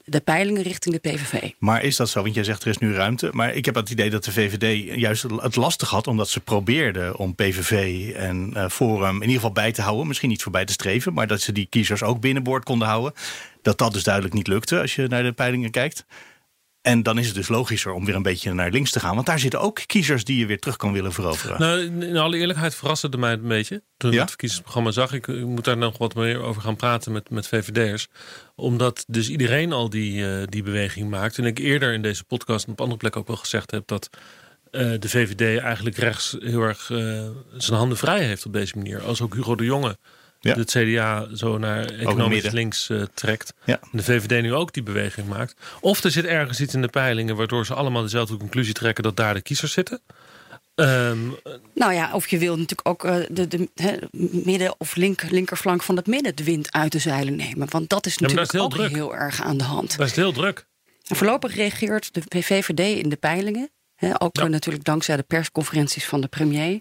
de 0.05 0.21
peilingen 0.21 0.63
richting 0.63 1.01
de 1.01 1.11
PVV. 1.11 1.51
Maar 1.59 1.83
is 1.83 1.97
dat 1.97 2.09
zo? 2.09 2.23
Want 2.23 2.35
jij 2.35 2.45
zegt 2.45 2.63
er 2.63 2.69
is 2.69 2.79
nu 2.79 2.95
ruimte. 2.95 3.31
Maar 3.33 3.55
ik 3.55 3.65
heb 3.65 3.75
het 3.75 3.91
idee 3.91 4.11
dat 4.11 4.25
de 4.25 4.33
VVD 4.33 4.95
juist 5.01 5.23
het 5.23 5.57
lastig 5.57 5.91
had... 5.91 6.07
omdat 6.07 6.29
ze 6.29 6.41
probeerden 6.41 7.17
om 7.17 7.35
PVV 7.35 8.11
en 8.15 8.53
uh, 8.57 8.69
Forum 8.69 9.15
in 9.15 9.21
ieder 9.21 9.35
geval 9.35 9.53
bij 9.53 9.73
te 9.73 9.83
houden. 9.83 10.07
Misschien 10.07 10.29
niet 10.29 10.43
voorbij 10.43 10.65
te 10.65 10.73
streven, 10.73 11.13
maar 11.13 11.27
dat 11.27 11.41
ze 11.41 11.53
die 11.53 11.67
kiezers 11.71 12.03
ook 12.03 12.21
binnenboord 12.21 12.65
konden 12.65 12.89
houden. 12.89 13.13
Dat 13.63 13.79
dat 13.79 13.93
dus 13.93 14.05
duidelijk 14.05 14.35
niet 14.35 14.47
lukte 14.47 14.81
als 14.81 14.95
je 14.95 15.07
naar 15.09 15.23
de 15.23 15.33
peilingen 15.33 15.71
kijkt. 15.71 16.05
En 16.85 17.03
dan 17.03 17.19
is 17.19 17.27
het 17.27 17.35
dus 17.35 17.49
logischer 17.49 17.93
om 17.93 18.05
weer 18.05 18.15
een 18.15 18.23
beetje 18.23 18.53
naar 18.53 18.71
links 18.71 18.91
te 18.91 19.01
gaan. 19.01 19.15
Want 19.15 19.27
daar 19.27 19.39
zitten 19.39 19.61
ook 19.61 19.81
kiezers 19.87 20.25
die 20.25 20.39
je 20.39 20.47
weer 20.47 20.59
terug 20.59 20.77
kan 20.77 20.93
willen 20.93 21.13
veroveren. 21.13 21.61
Nou, 21.61 22.07
in 22.07 22.17
alle 22.17 22.37
eerlijkheid 22.37 22.75
verraste 22.75 23.07
het 23.07 23.17
mij 23.17 23.33
een 23.33 23.49
beetje. 23.49 23.83
Toen 23.97 24.11
ik 24.11 24.15
ja? 24.15 24.21
het 24.21 24.31
verkiezingsprogramma 24.31 24.91
zag. 24.91 25.13
Ik, 25.13 25.27
ik, 25.27 25.45
moet 25.45 25.65
daar 25.65 25.77
nog 25.77 25.99
wat 25.99 26.15
meer 26.15 26.43
over 26.43 26.63
gaan 26.63 26.77
praten 26.77 27.13
met, 27.13 27.31
met 27.31 27.49
VVD'ers. 27.49 28.09
Omdat 28.55 29.05
dus 29.09 29.29
iedereen 29.29 29.73
al 29.73 29.91
die, 29.91 30.13
uh, 30.13 30.43
die 30.47 30.63
beweging 30.63 31.11
maakt. 31.11 31.39
En 31.39 31.45
ik 31.45 31.59
eerder 31.59 31.93
in 31.93 32.03
deze 32.03 32.25
podcast 32.25 32.67
en 32.67 32.73
op 32.73 32.81
andere 32.81 32.99
plekken 32.99 33.21
ook 33.21 33.27
wel 33.27 33.37
gezegd 33.37 33.71
heb... 33.71 33.87
dat 33.87 34.11
uh, 34.71 34.93
de 34.99 35.09
VVD 35.09 35.61
eigenlijk 35.61 35.97
rechts 35.97 36.37
heel 36.39 36.63
erg 36.63 36.89
uh, 36.89 37.29
zijn 37.57 37.79
handen 37.79 37.99
vrij 37.99 38.25
heeft 38.25 38.47
op 38.47 38.53
deze 38.53 38.77
manier. 38.77 39.03
Als 39.03 39.21
ook 39.21 39.35
Hugo 39.35 39.55
de 39.55 39.65
Jonge 39.65 39.97
ja. 40.49 40.55
het 40.55 40.71
CDA 40.71 41.37
zo 41.37 41.59
naar 41.59 41.85
economisch 41.85 42.51
links 42.51 42.89
uh, 42.89 43.03
trekt. 43.15 43.55
Ja. 43.65 43.81
En 43.81 43.89
de 43.93 44.03
VVD 44.03 44.43
nu 44.43 44.55
ook 44.55 44.73
die 44.73 44.83
beweging 44.83 45.29
maakt. 45.29 45.57
Of 45.81 46.05
er 46.05 46.11
zit 46.11 46.25
ergens 46.25 46.61
iets 46.61 46.75
in 46.75 46.83
de 46.83 46.89
peilingen 46.89 47.37
waardoor 47.37 47.67
ze 47.67 47.75
allemaal 47.75 48.03
dezelfde 48.03 48.37
conclusie 48.37 48.75
trekken 48.75 49.03
dat 49.03 49.17
daar 49.17 49.35
de 49.35 49.43
kiezers 49.43 49.73
zitten. 49.73 50.01
Um, 50.75 51.37
nou 51.75 51.93
ja, 51.93 52.13
of 52.13 52.29
je 52.29 52.39
wil 52.39 52.57
natuurlijk 52.57 52.89
ook 52.89 53.05
uh, 53.05 53.17
de, 53.29 53.49
de 53.49 53.69
he, 53.75 53.97
midden- 54.45 54.75
of 54.79 54.97
link, 54.97 55.23
linkerflank 55.31 55.83
van 55.83 55.97
het 55.97 56.07
midden 56.07 56.37
de 56.37 56.45
wind 56.45 56.73
uit 56.73 56.93
de 56.93 56.99
zeilen 56.99 57.37
nemen. 57.37 57.71
Want 57.71 57.89
dat 57.89 58.07
is 58.07 58.19
natuurlijk 58.19 58.53
ja, 58.53 58.59
dat 58.59 58.69
is 58.69 58.79
heel 58.79 58.85
ook 58.85 58.91
druk. 58.91 59.03
heel 59.03 59.15
erg 59.15 59.43
aan 59.43 59.57
de 59.57 59.65
hand. 59.65 59.97
Dat 59.97 60.07
is 60.07 60.17
heel 60.17 60.33
druk. 60.33 60.67
En 61.07 61.17
voorlopig 61.17 61.55
reageert 61.55 62.15
de 62.15 62.43
VVD 62.43 63.03
in 63.03 63.09
de 63.09 63.17
peilingen. 63.17 63.71
He, 63.95 64.23
ook 64.23 64.37
ja. 64.37 64.49
natuurlijk 64.49 64.85
dankzij 64.85 65.17
de 65.17 65.23
persconferenties 65.23 66.05
van 66.05 66.21
de 66.21 66.29
premier 66.29 66.81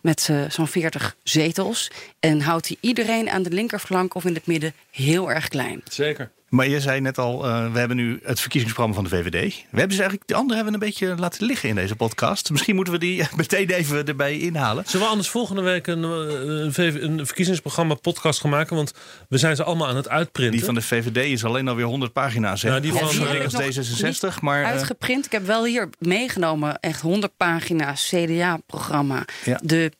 met 0.00 0.28
uh, 0.30 0.50
zo'n 0.50 0.68
40 0.68 1.16
zetels. 1.22 1.90
En 2.20 2.40
houdt 2.40 2.68
hij 2.68 2.76
iedereen 2.80 3.30
aan 3.30 3.42
de 3.42 3.50
linkerflank 3.50 4.14
of 4.14 4.24
in 4.24 4.34
het 4.34 4.46
midden 4.46 4.74
heel 4.90 5.30
erg 5.30 5.48
klein. 5.48 5.82
Zeker. 5.90 6.30
Maar 6.48 6.68
je 6.68 6.80
zei 6.80 7.00
net 7.00 7.18
al, 7.18 7.46
uh, 7.46 7.72
we 7.72 7.78
hebben 7.78 7.96
nu 7.96 8.20
het 8.22 8.40
verkiezingsprogramma 8.40 8.94
van 8.94 9.04
de 9.04 9.10
VVD. 9.10 9.54
We 9.70 9.78
hebben 9.78 9.96
ze 9.96 10.00
eigenlijk, 10.00 10.28
de 10.28 10.34
andere 10.34 10.54
hebben 10.54 10.78
we 10.78 10.84
een 10.84 10.90
beetje 10.90 11.16
laten 11.16 11.46
liggen 11.46 11.68
in 11.68 11.74
deze 11.74 11.96
podcast. 11.96 12.50
Misschien 12.50 12.74
moeten 12.74 12.92
we 12.92 12.98
die 12.98 13.28
meteen 13.36 13.70
even 13.70 14.06
erbij 14.06 14.38
inhalen. 14.38 14.84
Zullen 14.86 15.06
we 15.06 15.12
anders 15.12 15.28
volgende 15.28 15.62
week 15.62 15.86
een, 15.86 16.02
een, 16.02 16.72
een 17.04 17.26
verkiezingsprogramma 17.26 17.94
podcast 17.94 18.40
gaan 18.40 18.50
maken? 18.50 18.76
Want 18.76 18.92
we 19.28 19.38
zijn 19.38 19.56
ze 19.56 19.64
allemaal 19.64 19.88
aan 19.88 19.96
het 19.96 20.08
uitprinten. 20.08 20.56
Die 20.56 20.64
van 20.64 20.74
de 20.74 20.82
VVD 20.82 21.16
is 21.16 21.44
alleen 21.44 21.68
alweer 21.68 21.84
100 21.84 22.12
pagina's. 22.12 22.62
Hè? 22.62 22.68
Ja, 22.68 22.80
die 22.80 22.92
van 22.92 23.00
ja, 23.00 23.44
als 23.44 23.54
D66. 23.54 24.40
Maar, 24.40 24.64
uitgeprint. 24.64 25.24
Ik 25.24 25.32
heb 25.32 25.46
wel 25.46 25.64
hier 25.64 25.88
meegenomen, 25.98 26.78
echt 26.80 27.00
100 27.00 27.36
pagina's 27.36 28.12
CDA-programma. 28.14 29.24
Ja. 29.44 29.60
De 29.62 29.92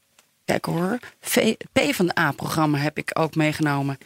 Kijk 0.48 0.64
hoor, 0.64 0.98
P 1.72 1.94
van 1.94 2.06
de 2.06 2.18
A-programma 2.18 2.78
heb 2.78 2.98
ik 2.98 3.10
ook 3.12 3.34
meegenomen. 3.34 3.98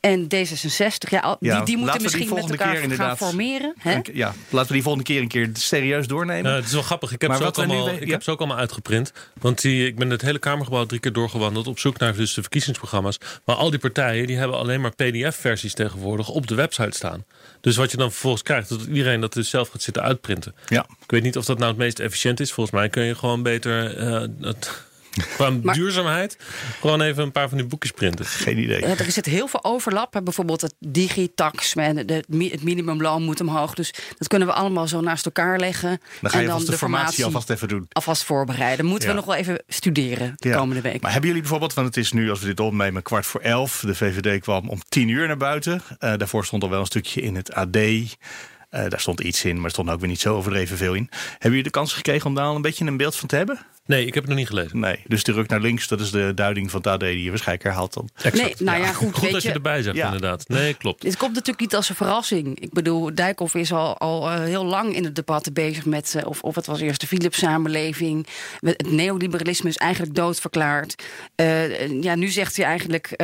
En 0.00 0.24
D66, 0.24 1.08
ja, 1.08 1.36
die, 1.40 1.62
die 1.62 1.76
moeten 1.76 2.02
misschien 2.02 2.34
met 2.34 2.50
elkaar 2.50 2.76
keer 2.76 2.90
gaan 2.90 3.16
formeren. 3.16 3.74
Hè? 3.78 4.00
Ja, 4.12 4.34
laten 4.48 4.68
we 4.68 4.74
die 4.74 4.82
volgende 4.82 5.06
keer 5.06 5.20
een 5.20 5.28
keer 5.28 5.50
serieus 5.52 6.06
doornemen. 6.06 6.50
Uh, 6.50 6.56
het 6.56 6.66
is 6.66 6.72
wel 6.72 6.82
grappig. 6.82 7.12
Ik 7.12 7.20
heb, 7.20 7.34
ze 7.34 7.44
ook, 7.44 7.56
allemaal, 7.56 7.88
ik 7.88 8.10
heb 8.10 8.22
ze 8.22 8.30
ook 8.30 8.38
allemaal 8.38 8.56
uitgeprint. 8.56 9.12
Want 9.40 9.60
die, 9.60 9.86
ik 9.86 9.96
ben 9.96 10.10
het 10.10 10.22
hele 10.22 10.38
Kamergebouw 10.38 10.84
drie 10.84 11.00
keer 11.00 11.12
doorgewandeld... 11.12 11.66
op 11.66 11.78
zoek 11.78 11.98
naar 11.98 12.16
dus 12.16 12.34
de 12.34 12.40
verkiezingsprogramma's. 12.40 13.18
Maar 13.44 13.56
al 13.56 13.70
die 13.70 13.78
partijen 13.78 14.26
die 14.26 14.36
hebben 14.36 14.58
alleen 14.58 14.80
maar 14.80 14.94
pdf-versies 14.94 15.74
tegenwoordig... 15.74 16.28
op 16.28 16.46
de 16.46 16.54
website 16.54 16.96
staan. 16.96 17.24
Dus 17.60 17.76
wat 17.76 17.90
je 17.90 17.96
dan 17.96 18.10
vervolgens 18.10 18.42
krijgt, 18.42 18.68
dat 18.68 18.82
iedereen 18.82 19.20
dat 19.20 19.32
dus 19.32 19.50
zelf 19.50 19.68
gaat 19.68 19.82
zitten 19.82 20.02
uitprinten. 20.02 20.54
Ja. 20.66 20.86
Ik 21.02 21.10
weet 21.10 21.22
niet 21.22 21.36
of 21.36 21.44
dat 21.44 21.58
nou 21.58 21.70
het 21.70 21.78
meest 21.78 21.98
efficiënt 21.98 22.40
is. 22.40 22.52
Volgens 22.52 22.76
mij 22.76 22.88
kun 22.88 23.04
je 23.04 23.14
gewoon 23.14 23.42
beter... 23.42 23.98
Uh, 23.98 24.26
het 24.40 24.86
Qua 25.34 25.50
duurzaamheid. 25.50 26.38
Gewoon 26.80 27.00
even 27.00 27.22
een 27.22 27.32
paar 27.32 27.48
van 27.48 27.58
die 27.58 27.66
boekjes 27.66 27.90
printen. 27.92 28.24
Geen 28.24 28.58
idee. 28.58 28.84
er 28.84 29.12
zit 29.12 29.26
heel 29.26 29.48
veel 29.48 29.64
overlap. 29.64 30.20
Bijvoorbeeld 30.24 30.60
het 30.60 30.74
digitax. 30.78 31.74
Het 31.74 32.62
minimumloon 32.62 33.22
moet 33.22 33.40
omhoog. 33.40 33.74
Dus 33.74 33.94
dat 34.18 34.28
kunnen 34.28 34.48
we 34.48 34.54
allemaal 34.54 34.88
zo 34.88 35.00
naast 35.00 35.24
elkaar 35.24 35.58
leggen. 35.58 36.00
Dan 36.20 36.30
ga 36.30 36.38
je 36.38 36.44
en 36.44 36.50
dan 36.50 36.60
de, 36.64 36.70
de 36.70 36.78
formatie 36.78 37.24
alvast 37.24 37.50
even 37.50 37.68
doen. 37.68 37.86
Alvast 37.92 38.24
voorbereiden. 38.24 38.86
Moeten 38.86 39.08
we 39.08 39.14
nog 39.14 39.24
wel 39.24 39.34
even 39.34 39.62
studeren 39.68 40.34
de 40.36 40.50
komende 40.50 40.80
week. 40.80 41.00
Maar 41.00 41.10
hebben 41.10 41.28
jullie 41.28 41.42
bijvoorbeeld, 41.42 41.74
want 41.74 41.86
het 41.86 41.96
is 41.96 42.12
nu 42.12 42.30
als 42.30 42.40
we 42.40 42.46
dit 42.46 42.60
opnemen 42.60 43.02
kwart 43.02 43.26
voor 43.26 43.40
elf. 43.40 43.82
De 43.86 43.94
VVD 43.94 44.40
kwam 44.40 44.68
om 44.68 44.80
tien 44.88 45.08
uur 45.08 45.26
naar 45.26 45.36
buiten. 45.36 45.72
Uh, 45.74 45.98
daarvoor 46.16 46.44
stond 46.44 46.62
al 46.62 46.70
wel 46.70 46.80
een 46.80 46.86
stukje 46.86 47.20
in 47.20 47.36
het 47.36 47.54
AD. 47.54 47.76
Uh, 47.76 48.88
daar 48.88 49.00
stond 49.00 49.20
iets 49.20 49.44
in, 49.44 49.56
maar 49.56 49.64
er 49.64 49.70
stond 49.70 49.90
ook 49.90 50.00
weer 50.00 50.08
niet 50.08 50.20
zo 50.20 50.36
overdreven 50.36 50.76
veel 50.76 50.94
in. 50.94 51.08
Hebben 51.30 51.48
jullie 51.48 51.62
de 51.62 51.70
kans 51.70 51.92
gekregen 51.92 52.26
om 52.26 52.34
daar 52.34 52.46
al 52.46 52.56
een 52.56 52.62
beetje 52.62 52.86
een 52.86 52.96
beeld 52.96 53.16
van 53.16 53.28
te 53.28 53.36
hebben? 53.36 53.58
Nee, 53.88 54.06
ik 54.06 54.14
heb 54.14 54.22
het 54.22 54.32
nog 54.32 54.38
niet 54.38 54.48
gelezen. 54.48 54.80
Nee, 54.80 55.02
dus 55.06 55.22
de 55.22 55.32
ruk 55.32 55.48
naar 55.48 55.60
links, 55.60 55.88
dat 55.88 56.00
is 56.00 56.10
de 56.10 56.32
duiding 56.34 56.70
van 56.70 56.88
het 56.88 57.00
die 57.00 57.22
je 57.22 57.28
waarschijnlijk 57.28 57.66
herhaalt 57.66 57.94
dan. 57.94 58.08
Nee, 58.32 58.54
nou 58.58 58.80
ja, 58.80 58.92
goed. 58.92 59.14
goed 59.14 59.30
dat 59.30 59.42
je, 59.42 59.52
erbij 59.52 59.82
zegt, 59.82 59.96
inderdaad. 59.96 60.48
Nee, 60.48 60.74
klopt. 60.74 61.02
Dit 61.02 61.16
komt 61.16 61.32
natuurlijk 61.32 61.60
niet 61.60 61.74
als 61.74 61.88
een 61.88 61.94
verrassing. 61.94 62.60
Ik 62.60 62.72
bedoel, 62.72 63.14
Dijkhoff 63.14 63.54
is 63.54 63.72
al, 63.72 63.98
al 63.98 64.32
uh, 64.32 64.40
heel 64.40 64.64
lang 64.64 64.94
in 64.94 65.04
het 65.04 65.14
debat 65.14 65.52
bezig 65.52 65.86
met... 65.86 66.14
Uh, 66.16 66.26
of, 66.26 66.42
of 66.42 66.54
het 66.54 66.66
was 66.66 66.80
eerst 66.80 67.00
de 67.00 67.06
Philips-samenleving. 67.06 68.26
Het 68.60 68.90
neoliberalisme 68.90 69.68
is 69.68 69.76
eigenlijk 69.76 70.14
doodverklaard. 70.14 71.02
Uh, 71.36 72.02
ja, 72.02 72.14
nu 72.14 72.28
zegt 72.28 72.56
hij 72.56 72.64
eigenlijk... 72.64 73.14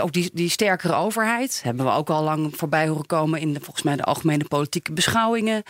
ook 0.00 0.12
die, 0.12 0.30
die 0.32 0.50
sterkere 0.50 0.94
overheid... 0.94 1.60
hebben 1.64 1.84
we 1.84 1.92
ook 1.92 2.10
al 2.10 2.22
lang 2.22 2.52
voorbij 2.56 2.88
horen 2.88 3.06
komen... 3.06 3.40
in 3.40 3.52
de, 3.52 3.60
volgens 3.60 3.84
mij 3.84 3.96
de 3.96 4.04
algemene 4.04 4.44
politieke 4.44 4.92
beschouwingen. 4.92 5.62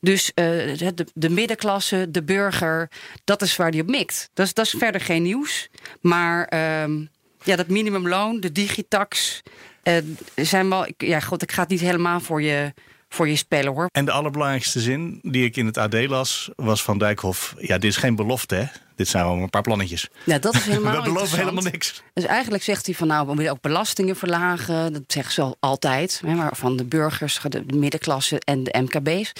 Dus 0.00 0.32
de, 0.34 1.06
de 1.14 1.30
middenklasse, 1.30 2.10
de 2.10 2.22
burger 2.22 2.90
dat 3.24 3.33
is 3.42 3.56
waar 3.56 3.70
die 3.70 3.80
op 3.82 3.88
mikt. 3.88 4.30
Dat 4.34 4.46
is, 4.46 4.54
dat 4.54 4.64
is 4.64 4.74
verder 4.78 5.00
geen 5.00 5.22
nieuws. 5.22 5.68
Maar 6.00 6.52
uh, 6.54 7.06
ja, 7.42 7.56
dat 7.56 7.68
minimumloon, 7.68 8.40
de 8.40 8.52
digitax, 8.52 9.42
uh, 9.84 9.96
zijn 10.34 10.68
wel. 10.68 10.86
Ja, 10.96 11.20
god, 11.20 11.42
ik 11.42 11.52
ga 11.52 11.60
het 11.60 11.70
niet 11.70 11.80
helemaal 11.80 12.20
voor 12.20 12.42
je 12.42 12.72
voor 13.14 13.28
je 13.28 13.36
spelen 13.36 13.72
hoor. 13.72 13.86
En 13.92 14.04
de 14.04 14.10
allerbelangrijkste 14.10 14.80
zin 14.80 15.18
die 15.22 15.44
ik 15.44 15.56
in 15.56 15.66
het 15.66 15.78
AD 15.78 15.94
las 16.06 16.50
was 16.56 16.82
van 16.82 16.98
Dijkhoff: 16.98 17.54
ja, 17.58 17.78
dit 17.78 17.90
is 17.90 17.96
geen 17.96 18.16
belofte, 18.16 18.54
hè? 18.54 18.64
Dit 18.96 19.08
zijn 19.08 19.24
gewoon 19.24 19.42
een 19.42 19.50
paar 19.50 19.62
plannetjes. 19.62 20.08
Ja, 20.24 20.38
dat 20.38 20.54
is 20.54 20.64
helemaal. 20.64 20.96
We 21.02 21.12
beloven 21.12 21.38
helemaal 21.38 21.62
niks. 21.62 22.02
Dus 22.12 22.24
eigenlijk 22.24 22.62
zegt 22.62 22.86
hij 22.86 22.94
van 22.94 23.06
nou, 23.06 23.26
we 23.26 23.34
willen 23.34 23.52
ook 23.52 23.60
belastingen 23.60 24.16
verlagen. 24.16 24.92
Dat 24.92 25.02
zeggen 25.06 25.32
ze 25.32 25.56
altijd, 25.60 26.22
hè, 26.26 26.34
maar 26.34 26.56
van 26.56 26.76
de 26.76 26.84
burgers, 26.84 27.40
de 27.48 27.64
middenklasse 27.74 28.40
en 28.44 28.64
de 28.64 28.74
MKB's. 28.80 29.32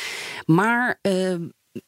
Maar 0.47 0.99
uh, 1.03 1.35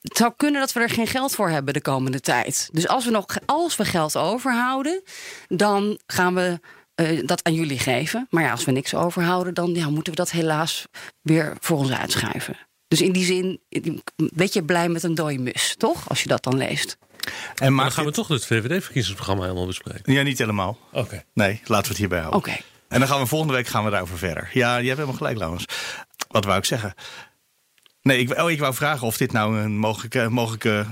het 0.01 0.17
zou 0.17 0.33
kunnen 0.37 0.61
dat 0.61 0.73
we 0.73 0.81
er 0.81 0.91
geen 0.91 1.07
geld 1.07 1.35
voor 1.35 1.49
hebben 1.49 1.75
de 1.75 1.83
komende 1.83 2.21
tijd. 2.21 2.69
Dus 2.73 2.89
als 2.89 3.05
we 3.05 3.11
nog 3.11 3.27
als 3.47 3.77
we 3.77 3.85
geld 3.85 4.17
overhouden, 4.17 5.03
dan 5.49 5.99
gaan 6.07 6.35
we 6.35 6.61
uh, 6.97 7.27
dat 7.27 7.45
aan 7.45 7.55
jullie 7.55 7.79
geven. 7.79 8.27
Maar 8.31 8.43
ja, 8.43 8.51
als 8.51 8.65
we 8.65 8.73
niks 8.73 8.95
overhouden, 8.95 9.55
dan 9.55 9.75
ja, 9.75 9.91
moeten 9.91 10.13
we 10.13 10.19
dat 10.19 10.31
helaas 10.31 10.87
weer 11.23 11.57
voor 11.61 11.79
ons 11.79 11.91
uitschuiven. 11.91 12.57
Dus 12.89 13.01
in 13.01 13.13
die 13.13 13.25
zin, 13.25 13.61
weet 14.17 14.53
je 14.53 14.65
blij 14.65 14.89
met 14.89 15.03
een 15.03 15.15
dode 15.15 15.39
mus, 15.39 15.75
toch? 15.79 16.09
Als 16.09 16.23
je 16.23 16.29
dat 16.29 16.43
dan 16.43 16.57
leest. 16.57 16.99
En 17.55 17.75
maar 17.75 17.85
dan 17.85 17.95
gaan 17.95 18.05
we 18.05 18.11
toch 18.11 18.29
het 18.29 18.47
VVD-verkiezingsprogramma 18.47 19.43
helemaal 19.43 19.67
bespreken. 19.67 20.13
Ja, 20.13 20.23
niet 20.23 20.39
helemaal. 20.39 20.79
Oké. 20.93 21.25
Nee, 21.35 21.61
laten 21.65 21.83
we 21.83 21.89
het 21.89 21.99
hierbij 21.99 22.19
houden. 22.19 22.39
Oké. 22.39 22.57
En 22.89 22.99
dan 22.99 23.09
gaan 23.09 23.21
we 23.21 23.27
volgende 23.27 23.55
week 23.55 23.67
gaan 23.67 23.85
we 23.85 23.91
daarover 23.91 24.19
verder. 24.19 24.51
Ja, 24.53 24.77
je 24.77 24.85
hebt 24.85 24.99
helemaal 24.99 25.19
gelijk, 25.19 25.37
trouwens. 25.37 25.65
Wat 26.29 26.45
wou 26.45 26.59
ik 26.59 26.65
zeggen? 26.65 26.95
Nee, 28.07 28.19
ik, 28.19 28.41
oh, 28.41 28.51
ik 28.51 28.59
wou 28.59 28.75
vragen 28.75 29.07
of 29.07 29.17
dit 29.17 29.33
nou 29.33 29.59
een 29.59 29.79
mogelijke, 29.79 30.29
mogelijke 30.31 30.87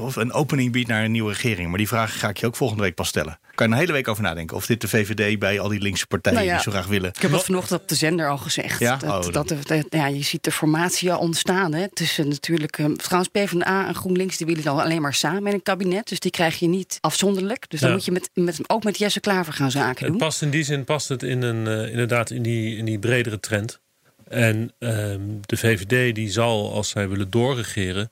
of 0.00 0.16
een 0.16 0.32
opening 0.32 0.72
biedt 0.72 0.88
naar 0.88 1.04
een 1.04 1.10
nieuwe 1.10 1.32
regering. 1.32 1.68
Maar 1.68 1.78
die 1.78 1.88
vraag 1.88 2.18
ga 2.18 2.28
ik 2.28 2.36
je 2.36 2.46
ook 2.46 2.56
volgende 2.56 2.82
week 2.82 2.94
pas 2.94 3.08
stellen. 3.08 3.38
Kan 3.54 3.66
je 3.66 3.72
een 3.72 3.78
hele 3.78 3.92
week 3.92 4.08
over 4.08 4.22
nadenken 4.22 4.56
of 4.56 4.66
dit 4.66 4.80
de 4.80 4.88
VVD 4.88 5.38
bij 5.38 5.60
al 5.60 5.68
die 5.68 5.80
linkse 5.80 6.06
partijen 6.06 6.38
nou 6.38 6.50
die 6.50 6.60
zo 6.62 6.70
graag 6.70 6.86
willen. 6.86 7.08
Ik 7.08 7.22
heb 7.22 7.30
het 7.30 7.42
vanochtend 7.42 7.80
op 7.80 7.88
de 7.88 7.94
zender 7.94 8.28
al 8.28 8.38
gezegd. 8.38 8.78
Ja? 8.78 8.96
Dat, 8.96 9.26
oh, 9.26 9.32
dat, 9.32 9.54
ja, 9.88 10.06
je 10.06 10.22
ziet 10.22 10.44
de 10.44 10.52
formatie 10.52 11.12
al 11.12 11.18
ontstaan. 11.18 11.74
Hè, 11.74 11.88
tussen 11.92 12.28
natuurlijk, 12.28 12.78
um, 12.78 12.96
trouwens 12.96 13.30
PvdA 13.30 13.86
en 13.86 13.94
GroenLinks 13.94 14.36
die 14.36 14.46
willen 14.46 14.64
dan 14.64 14.80
alleen 14.80 15.02
maar 15.02 15.14
samen 15.14 15.46
in 15.46 15.52
een 15.52 15.62
kabinet. 15.62 16.08
Dus 16.08 16.20
die 16.20 16.30
krijg 16.30 16.58
je 16.58 16.66
niet 16.66 16.98
afzonderlijk. 17.00 17.70
Dus 17.70 17.80
dan 17.80 17.92
moet 17.92 18.04
je 18.04 18.12
met, 18.12 18.30
met, 18.34 18.60
ook 18.66 18.84
met 18.84 18.98
Jesse 18.98 19.20
Klaver 19.20 19.52
gaan 19.52 19.70
zaken 19.70 20.02
doen. 20.02 20.14
Het 20.14 20.24
past 20.24 20.42
in 20.42 20.50
die 20.50 20.64
zin 20.64 20.84
past 20.84 21.08
het 21.08 21.22
in 21.22 21.42
een, 21.42 21.66
uh, 21.66 21.90
inderdaad 21.90 22.30
in 22.30 22.42
die, 22.42 22.76
in 22.76 22.84
die 22.84 22.98
bredere 22.98 23.40
trend. 23.40 23.80
En 24.28 24.72
ehm, 24.78 25.20
de 25.40 25.56
VVD 25.56 26.14
die 26.14 26.30
zal, 26.30 26.72
als 26.72 26.88
zij 26.88 27.08
willen 27.08 27.30
doorregeren, 27.30 28.10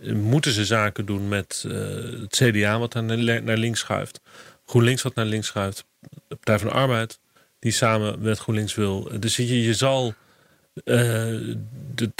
eh, 0.00 0.12
moeten 0.12 0.52
ze 0.52 0.64
zaken 0.64 1.06
doen 1.06 1.28
met 1.28 1.64
uh, 1.66 1.72
het 2.20 2.36
CDA 2.36 2.78
wat 2.78 2.94
naar, 2.94 3.42
naar 3.42 3.56
links 3.56 3.80
schuift. 3.80 4.20
GroenLinks 4.66 5.02
wat 5.02 5.14
naar 5.14 5.26
links 5.26 5.46
schuift. 5.46 5.84
De 6.28 6.34
Partij 6.34 6.58
van 6.58 6.68
de 6.68 6.74
Arbeid 6.74 7.18
die 7.58 7.72
samen 7.72 8.20
met 8.20 8.38
GroenLinks 8.38 8.74
wil. 8.74 9.10
Dus 9.18 9.36
je, 9.36 9.62
je 9.62 9.74
zal 9.74 10.14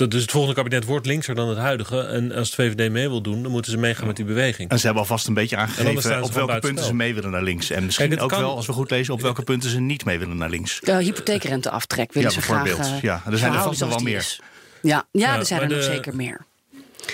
dus 0.09 0.20
het 0.23 0.31
volgende 0.31 0.57
kabinet 0.57 0.85
wordt 0.85 1.07
linkser 1.07 1.35
dan 1.35 1.49
het 1.49 1.59
huidige. 1.59 2.01
En 2.01 2.33
als 2.33 2.46
het 2.46 2.55
VVD 2.55 2.90
mee 2.90 3.09
wil 3.09 3.20
doen, 3.20 3.42
dan 3.42 3.51
moeten 3.53 3.70
ze 3.70 3.79
meegaan 3.79 4.07
met 4.07 4.16
die 4.16 4.25
beweging. 4.25 4.70
En 4.70 4.79
ze 4.79 4.85
hebben 4.85 5.03
alvast 5.03 5.27
een 5.27 5.35
beetje 5.35 5.57
aangegeven 5.57 6.23
op 6.23 6.33
welke 6.33 6.59
punten 6.59 6.85
ze 6.85 6.94
mee 6.94 7.14
willen 7.14 7.31
naar 7.31 7.42
links. 7.42 7.70
En 7.70 7.85
misschien 7.85 8.20
ook 8.20 8.31
wel, 8.31 8.57
als 8.57 8.66
we 8.66 8.73
goed 8.73 8.90
lezen, 8.90 9.14
op 9.14 9.20
welke 9.20 9.42
punten 9.42 9.70
ze 9.70 9.81
niet 9.81 10.05
mee 10.05 10.18
willen 10.18 10.37
naar 10.37 10.51
links. 10.51 10.81
De 10.81 11.03
hypotheekrenteaftrek 11.03 12.12
willen 12.12 12.29
ja, 12.29 12.35
ze 12.35 12.42
graag. 12.42 12.79
Uh, 12.79 13.01
ja, 13.01 13.23
er 13.27 13.38
zijn 13.38 13.53
er 13.53 13.62
vast 13.62 13.81
nog 13.81 13.88
wel 13.88 13.99
meer. 13.99 14.38
Ja, 14.83 15.07
ja, 15.12 15.38
er 15.38 15.46
zijn 15.46 15.62
er 15.62 15.68
nog 15.68 15.83
zeker 15.83 16.16
meer. 16.16 16.46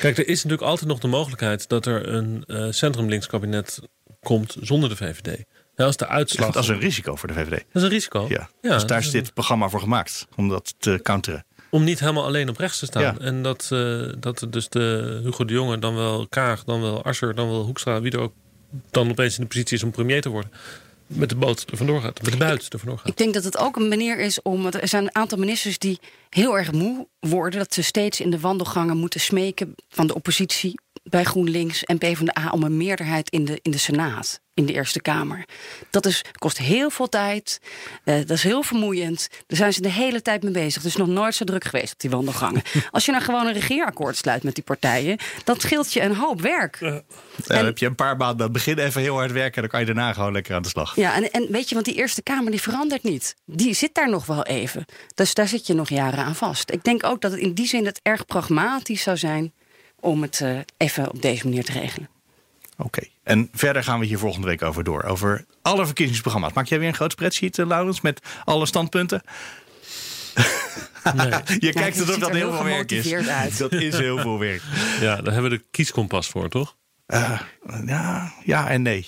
Kijk, 0.01 0.19
er 0.19 0.29
is 0.29 0.37
natuurlijk 0.37 0.71
altijd 0.71 0.89
nog 0.89 0.99
de 0.99 1.09
mogelijkheid 1.09 1.69
dat 1.69 1.87
er 1.87 2.09
een 2.09 2.45
uh, 2.47 2.67
centrum-links 2.71 3.27
kabinet 3.27 3.81
komt 4.23 4.57
zonder 4.61 4.89
de 4.89 4.97
VVD. 4.97 5.45
Dat 5.77 5.89
is 5.89 5.97
de 5.97 6.07
uitslag. 6.07 6.53
dat 6.53 6.63
is 6.63 6.69
een 6.69 6.81
risico 6.81 7.17
voor 7.17 7.29
de 7.29 7.35
VVD. 7.35 7.51
Dat 7.51 7.61
is 7.73 7.83
een 7.83 7.89
risico. 7.89 8.27
Ja. 8.29 8.49
dus 8.61 8.87
daar 8.87 8.99
is 8.99 9.11
dit 9.11 9.35
programma 9.35 9.69
voor 9.69 9.81
gemaakt, 9.81 10.27
om 10.37 10.49
dat 10.49 10.75
te 10.79 11.01
counteren. 11.03 11.45
Om 11.71 11.85
niet 11.85 12.01
helemaal 12.01 12.25
alleen 12.25 12.49
op 12.49 12.59
rechts 12.59 12.79
te 12.79 12.87
staan. 12.87 13.21
En 13.21 13.43
dat, 13.43 13.71
uh, 13.73 14.13
dat 14.19 14.47
dus 14.51 14.69
de 14.69 15.21
Hugo 15.25 15.45
de 15.45 15.53
Jonge, 15.53 15.79
dan 15.79 15.95
wel 15.95 16.27
Kaag, 16.29 16.65
dan 16.65 16.81
wel 16.81 17.03
Asscher, 17.03 17.35
dan 17.35 17.49
wel 17.49 17.65
Hoekstra, 17.65 18.01
wie 18.01 18.13
er 18.13 18.19
ook 18.19 18.33
dan 18.91 19.11
opeens 19.11 19.37
in 19.37 19.43
de 19.43 19.49
positie 19.49 19.77
is 19.77 19.83
om 19.83 19.91
premier 19.91 20.21
te 20.21 20.29
worden 20.29 20.51
met 21.07 21.29
de 21.29 21.37
boot 21.37 21.65
er 21.71 21.77
vandoor 21.77 22.01
gaat, 22.01 22.23
met 22.23 22.33
de 22.33 22.39
buit 22.39 22.73
er 22.73 22.79
vandoor 22.79 22.99
gaat. 22.99 23.09
Ik 23.09 23.17
denk 23.17 23.35
dat 23.35 23.45
het 23.45 23.59
ook 23.59 23.77
een 23.77 23.89
manier 23.89 24.19
is 24.19 24.43
om. 24.43 24.67
Er 24.67 24.89
zijn 24.89 25.03
een 25.03 25.15
aantal 25.15 25.39
ministers 25.39 25.79
die 25.79 26.01
heel 26.31 26.59
erg 26.59 26.73
moe 26.73 27.09
worden. 27.21 27.59
Dat 27.59 27.75
ze 27.75 27.83
steeds 27.83 28.21
in 28.21 28.31
de 28.31 28.41
wandelgangen 28.41 28.97
moeten 28.97 29.21
smeken 29.21 29.75
van 29.89 30.07
de 30.07 30.15
oppositie 30.15 30.81
bij 31.09 31.25
GroenLinks 31.25 31.85
en 31.85 31.99
PvdA 31.99 32.51
om 32.51 32.63
een 32.63 32.77
meerderheid 32.77 33.31
in 33.31 33.45
de, 33.45 33.59
in 33.63 33.71
de 33.71 33.79
Senaat, 33.79 34.41
in 34.55 34.67
de 34.67 34.73
Eerste 34.73 35.01
Kamer. 35.01 35.45
Dat 35.91 36.07
is, 36.07 36.25
kost 36.33 36.59
heel 36.59 36.91
veel 36.91 37.09
tijd, 37.09 37.61
uh, 38.05 38.15
dat 38.15 38.31
is 38.31 38.43
heel 38.43 38.63
vermoeiend. 38.63 39.29
Daar 39.47 39.59
zijn 39.59 39.73
ze 39.73 39.81
de 39.81 39.91
hele 39.91 40.23
tijd 40.23 40.43
mee 40.43 40.53
bezig. 40.53 40.83
Dus 40.83 40.97
nog 40.97 41.09
nooit 41.09 41.35
zo 41.35 41.45
druk 41.45 41.65
geweest 41.65 41.93
op 41.93 42.01
die 42.01 42.11
wandelgangen. 42.11 42.63
Als 42.91 43.05
je 43.05 43.13
nou 43.13 43.25
gewoon 43.25 43.47
een 43.47 43.53
regeerakkoord 43.53 44.17
sluit 44.17 44.43
met 44.43 44.55
die 44.55 44.65
partijen, 44.65 45.19
dat 45.45 45.61
scheelt 45.61 45.93
je 45.93 46.03
een 46.03 46.15
hoop 46.15 46.41
werk. 46.41 46.77
Ja. 46.81 47.03
dan 47.47 47.65
heb 47.65 47.79
je 47.79 47.87
een 47.87 47.95
paar 47.95 48.17
maanden, 48.17 48.53
begin 48.53 48.79
even 48.79 49.01
heel 49.01 49.15
hard 49.15 49.33
werken... 49.33 49.61
dan 49.61 49.71
kan 49.71 49.81
je 49.81 49.87
daarna 49.87 50.13
gewoon 50.13 50.33
lekker 50.33 50.55
aan 50.55 50.63
de 50.63 50.69
slag. 50.69 50.97
Ja, 50.97 51.15
en, 51.15 51.31
en 51.31 51.47
weet 51.51 51.69
je, 51.69 51.75
want 51.75 51.87
die 51.87 51.95
Eerste 51.97 52.23
Kamer 52.23 52.51
die 52.51 52.63
verandert 52.63 53.03
niet. 53.03 53.35
Die 53.45 53.75
zit 53.75 53.95
daar 53.95 54.11
nog 54.11 54.27
wel 54.27 54.43
even. 54.43 54.85
Dus 55.15 55.35
daar 55.35 55.49
zit 55.49 55.67
je 55.67 55.75
nog 55.75 55.89
jaren 55.89 56.25
aan 56.25 56.35
vast. 56.35 56.71
Ik 56.71 56.85
denk 56.85 57.05
ook 57.05 57.21
dat 57.21 57.31
het 57.31 57.41
in 57.41 57.53
die 57.53 57.67
zin 57.67 57.87
het 57.87 58.01
erg 58.03 58.27
pragmatisch 58.27 59.03
zou 59.03 59.17
zijn 59.17 59.53
om 60.07 60.23
het 60.23 60.41
uh, 60.41 60.59
even 60.77 61.11
op 61.11 61.23
deze 61.23 61.45
manier 61.45 61.65
te 61.65 61.73
regelen. 61.73 62.09
Oké, 62.79 63.03
en 63.23 63.49
verder 63.53 63.85
gaan 63.85 64.01
we 64.01 64.07
hier 64.07 64.19
volgende 64.19 64.47
week 64.47 64.63
over 64.63 64.85
door. 64.85 65.03
Over 65.03 65.45
alle 65.63 65.85
verkiezingsprogramma's. 65.85 66.53
Maak 66.53 66.67
jij 66.67 66.79
weer 66.79 66.89
een 66.89 66.95
groot 66.95 67.13
spreadsheet, 67.13 67.59
uh, 67.59 67.67
Laurens, 67.67 68.01
met 68.01 68.21
alle 68.45 68.67
standpunten? 68.67 69.23
Nee. 71.15 71.31
Je 71.67 71.73
kijkt 71.73 71.97
ziet 71.97 72.07
dat 72.07 72.17
er 72.17 72.35
heel 72.35 72.35
heel 72.35 72.53
veel 72.53 72.65
werk 72.65 72.93
is. 72.93 73.13
uit. 73.13 73.59
Dat 73.69 73.73
is 73.73 73.99
heel 73.99 74.19
veel 74.19 74.39
werk. 74.39 74.63
Ja, 75.01 75.17
daar 75.17 75.33
hebben 75.33 75.51
we 75.51 75.57
de 75.57 75.65
kieskompas 75.71 76.29
voor, 76.29 76.49
toch? 76.49 76.77
Eh, 77.07 77.41
ja, 77.87 78.33
ja 78.45 78.69
en 78.69 78.83
nee. 78.83 79.07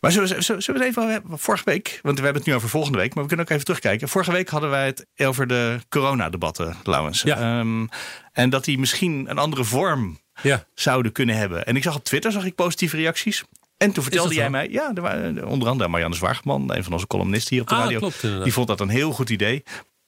Maar 0.00 0.12
zullen 0.12 0.28
we, 0.28 0.42
zullen 0.42 0.62
we 0.66 0.72
het 0.72 0.82
even 0.82 1.10
hebben? 1.10 1.38
Vorige 1.38 1.64
week, 1.64 1.98
want 2.02 2.18
we 2.18 2.24
hebben 2.24 2.42
het 2.42 2.50
nu 2.50 2.56
over 2.56 2.68
volgende 2.68 2.98
week, 2.98 3.14
maar 3.14 3.22
we 3.22 3.28
kunnen 3.28 3.46
ook 3.46 3.52
even 3.52 3.64
terugkijken. 3.64 4.08
Vorige 4.08 4.32
week 4.32 4.48
hadden 4.48 4.70
wij 4.70 4.86
het 4.86 5.06
over 5.16 5.46
de 5.46 5.78
coronadebatten, 5.88 6.76
Laurens. 6.84 7.22
Ja. 7.22 7.58
Ehm, 7.58 7.86
en 8.32 8.50
dat 8.50 8.64
die 8.64 8.78
misschien 8.78 9.30
een 9.30 9.38
andere 9.38 9.64
vorm 9.64 10.18
Ja. 10.42 10.64
zouden 10.74 11.12
kunnen 11.12 11.36
hebben. 11.36 11.66
En 11.66 11.76
ik 11.76 11.82
zag 11.82 11.96
op 11.96 12.04
Twitter 12.04 12.32
zag 12.32 12.44
ik 12.44 12.54
positieve 12.54 12.96
reacties. 12.96 13.44
En 13.76 13.92
toen 13.92 14.02
vertelde 14.02 14.34
jij 14.34 14.44
zo? 14.44 14.50
mij, 14.50 14.68
ja, 14.70 14.90
er 14.94 15.02
waren 15.02 15.46
onder 15.46 15.68
andere 15.68 15.88
Marianne 15.88 16.16
Zwaagman, 16.16 16.74
een 16.74 16.84
van 16.84 16.92
onze 16.92 17.06
columnisten 17.06 17.52
hier 17.52 17.62
op 17.62 17.68
de 17.68 17.74
Ah, 17.74 17.80
radio. 17.82 17.98
klopt. 17.98 18.20
Die 18.44 18.52
vond 18.52 18.66
dat 18.66 18.80
een 18.80 18.88
heel 18.88 19.12
goed 19.12 19.30
idee. 19.30 19.62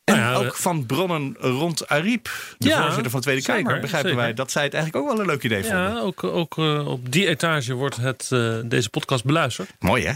En 0.04 0.16
Nou 0.16 0.42
ja, 0.42 0.46
ook 0.48 0.56
van 0.56 0.86
bronnen 0.86 1.36
rond 1.38 1.88
Ariep, 1.88 2.30
de 2.58 2.68
Ja, 2.68 2.82
voorzitter 2.82 3.10
van 3.10 3.20
de 3.20 3.26
Tweede 3.26 3.42
Kamer, 3.42 3.64
zeker, 3.64 3.80
begrijpen 3.80 4.16
wij 4.16 4.34
dat 4.34 4.50
zij 4.50 4.64
het 4.64 4.74
eigenlijk 4.74 5.04
ook 5.04 5.10
wel 5.12 5.20
een 5.20 5.30
leuk 5.30 5.42
idee 5.42 5.62
vonden. 5.62 5.80
Ja, 5.80 5.98
ook, 5.98 6.24
ook 6.24 6.58
eh, 6.58 6.88
op 6.88 7.12
die 7.12 7.26
etage 7.26 7.74
wordt 7.74 7.96
het, 7.96 8.28
eh, 8.32 8.58
deze 8.64 8.90
podcast 8.90 9.24
beluisterd. 9.24 9.70
Mooi 9.78 10.06
hè? 10.06 10.12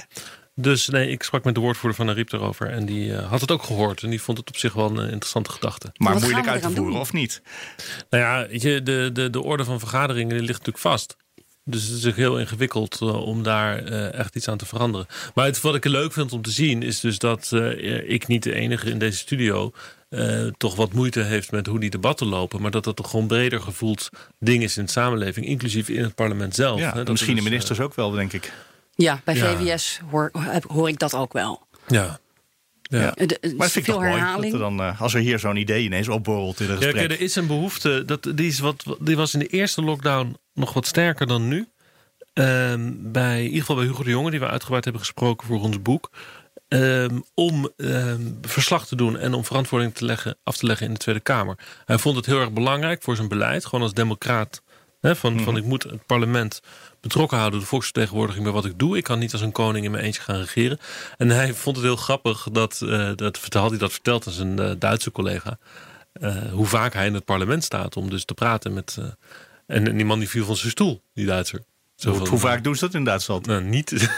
Dus 0.54 0.88
nee, 0.88 1.10
ik 1.10 1.22
sprak 1.22 1.44
met 1.44 1.54
de 1.54 1.60
woordvoerder 1.60 1.98
van 1.98 2.08
Ariep 2.08 2.32
erover. 2.32 2.70
En 2.70 2.86
die 2.86 3.16
eh, 3.16 3.30
had 3.30 3.40
het 3.40 3.50
ook 3.50 3.62
gehoord. 3.62 4.02
En 4.02 4.10
die 4.10 4.22
vond 4.22 4.38
het 4.38 4.48
op 4.48 4.56
zich 4.56 4.72
wel 4.72 4.98
een 4.98 5.10
interessante 5.10 5.50
gedachte. 5.50 5.90
Maar 5.96 6.12
Wat 6.12 6.22
moeilijk 6.22 6.48
uit 6.48 6.62
te 6.62 6.68
voeren, 6.70 6.92
doen? 6.92 7.00
of 7.00 7.12
niet? 7.12 7.42
Nou 8.10 8.22
ja, 8.24 8.48
weet 8.48 8.62
je, 8.62 8.82
de, 8.82 9.10
de, 9.12 9.30
de 9.30 9.42
orde 9.42 9.64
van 9.64 9.78
vergaderingen 9.78 10.28
die 10.28 10.38
ligt 10.46 10.58
natuurlijk 10.58 10.78
vast. 10.78 11.16
Dus 11.68 11.86
het 11.86 11.98
is 11.98 12.06
ook 12.06 12.16
heel 12.16 12.38
ingewikkeld 12.38 12.98
eh, 13.00 13.22
om 13.22 13.42
daar 13.42 13.84
eh, 13.84 14.14
echt 14.14 14.36
iets 14.36 14.48
aan 14.48 14.56
te 14.58 14.66
veranderen. 14.66 15.06
Maar 15.34 15.46
het, 15.46 15.60
wat 15.60 15.74
ik 15.74 15.84
er 15.84 15.90
leuk 15.90 16.12
vind 16.12 16.32
om 16.32 16.42
te 16.42 16.50
zien 16.50 16.82
is 16.82 17.00
dus 17.00 17.18
dat 17.18 17.50
eh, 17.52 18.10
ik 18.10 18.26
niet 18.26 18.42
de 18.42 18.54
enige 18.54 18.90
in 18.90 18.98
deze 18.98 19.18
studio 19.18 19.72
eh, 20.08 20.46
toch 20.56 20.74
wat 20.76 20.92
moeite 20.92 21.20
heeft 21.22 21.50
met 21.50 21.66
hoe 21.66 21.80
die 21.80 21.90
debatten 21.90 22.26
lopen. 22.26 22.62
Maar 22.62 22.70
dat 22.70 22.84
dat 22.84 22.96
toch 22.96 23.10
gewoon 23.10 23.26
breder 23.26 23.60
gevoeld 23.60 24.08
ding 24.38 24.62
is 24.62 24.76
in 24.76 24.84
de 24.84 24.90
samenleving, 24.90 25.46
inclusief 25.46 25.88
in 25.88 26.02
het 26.02 26.14
parlement 26.14 26.54
zelf. 26.54 26.80
Ja, 26.80 26.90
hè, 26.92 26.96
dat 26.96 27.08
misschien 27.08 27.36
de 27.36 27.42
ministers 27.42 27.80
ook 27.80 27.94
wel, 27.94 28.10
denk 28.10 28.32
ik. 28.32 28.52
Ja, 28.94 29.20
bij 29.24 29.34
Ja. 29.36 29.56
VWS 29.56 30.00
hoor, 30.10 30.30
hoor 30.66 30.88
ik 30.88 30.98
dat 30.98 31.14
ook 31.14 31.32
wel. 31.32 31.66
ja. 31.88 32.18
Ja. 32.88 33.00
Ja. 33.00 33.26
De- 33.26 33.38
Maar 33.42 33.52
dat 33.56 33.70
vind 33.70 33.86
ik 33.86 33.92
toch 33.92 34.02
mooi. 34.02 34.10
Dat 34.12 34.20
herhaling. 34.20 34.52
er 34.52 34.58
dan, 34.58 34.98
als 34.98 35.14
er 35.14 35.20
hier 35.20 35.38
zo'n 35.38 35.56
idee 35.56 35.84
ineens 35.84 36.08
opborrelt 36.08 36.60
in 36.60 36.66
een 36.66 36.70
Ja, 36.72 36.76
gesprek. 36.82 37.06
kijk, 37.08 37.18
er 37.18 37.24
is 37.24 37.36
een 37.36 37.46
behoefte. 37.46 38.02
Dat, 38.06 38.22
die, 38.34 38.46
is 38.48 38.58
wat, 38.58 38.84
die 39.00 39.16
was 39.16 39.32
in 39.34 39.38
de 39.38 39.46
eerste 39.46 39.82
lockdown 39.82 40.36
nog 40.56 40.72
wat 40.72 40.86
sterker 40.86 41.26
dan 41.26 41.48
nu. 41.48 41.68
Ehm, 42.32 42.92
bij, 42.96 43.38
in 43.38 43.44
ieder 43.44 43.60
geval 43.60 43.76
bij 43.76 43.84
Hugo 43.84 44.02
de 44.02 44.10
Jonge, 44.10 44.30
die 44.30 44.40
we 44.40 44.48
uitgebreid 44.48 44.84
hebben 44.84 45.02
gesproken 45.02 45.46
voor 45.46 45.60
ons 45.60 45.82
boek. 45.82 46.10
Ehm, 46.68 47.18
om 47.34 47.70
ehm, 47.76 48.20
verslag 48.42 48.86
te 48.86 48.96
doen 48.96 49.18
en 49.18 49.34
om 49.34 49.44
verantwoording 49.44 49.94
te 49.94 50.04
leggen, 50.04 50.36
af 50.44 50.56
te 50.56 50.66
leggen 50.66 50.86
in 50.86 50.92
de 50.92 50.98
Tweede 50.98 51.20
Kamer. 51.20 51.58
Hij 51.84 51.98
vond 51.98 52.16
het 52.16 52.26
heel 52.26 52.40
erg 52.40 52.52
belangrijk 52.52 53.02
voor 53.02 53.16
zijn 53.16 53.28
beleid, 53.28 53.64
gewoon 53.64 53.82
als 53.82 53.92
democraat. 53.94 54.62
Hè, 55.00 55.16
van, 55.16 55.40
van 55.40 55.56
ik 55.56 55.64
moet 55.64 55.82
het 55.82 56.06
parlement 56.06 56.60
betrokken 57.00 57.38
houden, 57.38 57.60
de 57.60 57.66
volksvertegenwoordiging 57.66 58.44
bij 58.44 58.52
wat 58.52 58.64
ik 58.64 58.78
doe. 58.78 58.96
Ik 58.96 59.04
kan 59.04 59.18
niet 59.18 59.32
als 59.32 59.40
een 59.40 59.52
koning 59.52 59.84
in 59.84 59.90
mijn 59.90 60.04
eentje 60.04 60.20
gaan 60.22 60.40
regeren. 60.40 60.78
En 61.16 61.30
hij 61.30 61.54
vond 61.54 61.76
het 61.76 61.84
heel 61.84 61.96
grappig 61.96 62.48
dat, 62.52 62.82
eh 62.82 63.10
dat 63.16 63.48
had 63.52 63.70
hij 63.70 63.78
dat 63.78 63.92
verteld 63.92 64.26
aan 64.26 64.32
zijn 64.32 64.58
eh, 64.58 64.70
Duitse 64.78 65.10
collega. 65.12 65.58
eh, 66.12 66.36
hoe 66.52 66.66
vaak 66.66 66.92
hij 66.92 67.06
in 67.06 67.14
het 67.14 67.24
parlement 67.24 67.64
staat 67.64 67.96
om 67.96 68.10
dus 68.10 68.24
te 68.24 68.34
praten 68.34 68.72
met. 68.74 68.98
Eh, 69.66 69.76
en, 69.76 69.88
en 69.88 69.96
die 69.96 70.06
man 70.06 70.18
die 70.18 70.28
viel 70.28 70.44
van 70.44 70.56
zijn 70.56 70.70
stoel, 70.70 71.02
die 71.14 71.26
Duitser. 71.26 71.60
Zo 71.96 72.08
hoe, 72.08 72.18
van, 72.18 72.28
hoe 72.28 72.38
vaak 72.38 72.64
doen 72.64 72.74
ze 72.74 72.84
dat 72.84 72.94
in 72.94 73.04
Duitsland? 73.04 73.46
Nou, 73.46 73.62
niet. 73.62 73.92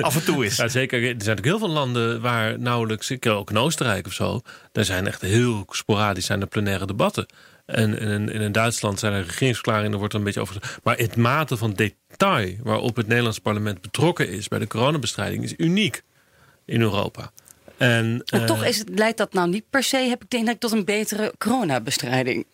Af 0.00 0.14
en 0.14 0.24
toe 0.24 0.44
is. 0.44 0.56
Ja, 0.56 0.68
zeker. 0.68 0.98
Er 0.98 1.04
zijn 1.04 1.16
natuurlijk 1.16 1.46
heel 1.46 1.58
veel 1.58 1.68
landen 1.68 2.20
waar 2.20 2.58
nauwelijks, 2.58 3.10
ik 3.10 3.26
ook 3.26 3.50
in 3.50 3.58
Oostenrijk 3.58 4.06
of 4.06 4.12
zo, 4.12 4.40
daar 4.72 4.84
zijn 4.84 5.06
echt 5.06 5.20
heel 5.20 5.64
sporadisch 5.68 6.26
zijn 6.26 6.40
er 6.40 6.46
plenaire 6.46 6.86
debatten. 6.86 7.26
En 7.66 7.98
in, 7.98 8.28
in, 8.28 8.40
in 8.40 8.52
Duitsland 8.52 8.98
zijn 8.98 9.12
er 9.12 9.24
regeringsverklaringen, 9.24 9.92
er 9.92 9.98
wordt 9.98 10.12
er 10.12 10.18
een 10.18 10.24
beetje 10.24 10.40
over. 10.40 10.78
Maar 10.82 10.96
het 10.96 11.16
mate 11.16 11.56
van 11.56 11.72
detail 11.72 12.56
waarop 12.62 12.96
het 12.96 13.06
Nederlands 13.06 13.38
parlement 13.38 13.80
betrokken 13.80 14.28
is 14.28 14.48
bij 14.48 14.58
de 14.58 14.66
coronabestrijding 14.66 15.44
is 15.44 15.54
uniek 15.56 16.02
in 16.64 16.80
Europa. 16.80 17.32
En, 17.76 18.16
Maar 18.16 18.40
eh, 18.40 18.46
toch 18.46 18.64
is 18.64 18.78
het, 18.78 18.88
leidt 18.88 19.18
dat 19.18 19.32
nou 19.32 19.48
niet 19.48 19.64
per 19.70 19.82
se, 19.82 19.96
heb 19.96 20.22
ik 20.22 20.30
de 20.30 20.36
indruk, 20.36 20.60
tot 20.60 20.72
een 20.72 20.84
betere 20.84 21.34
coronabestrijding. 21.38 22.46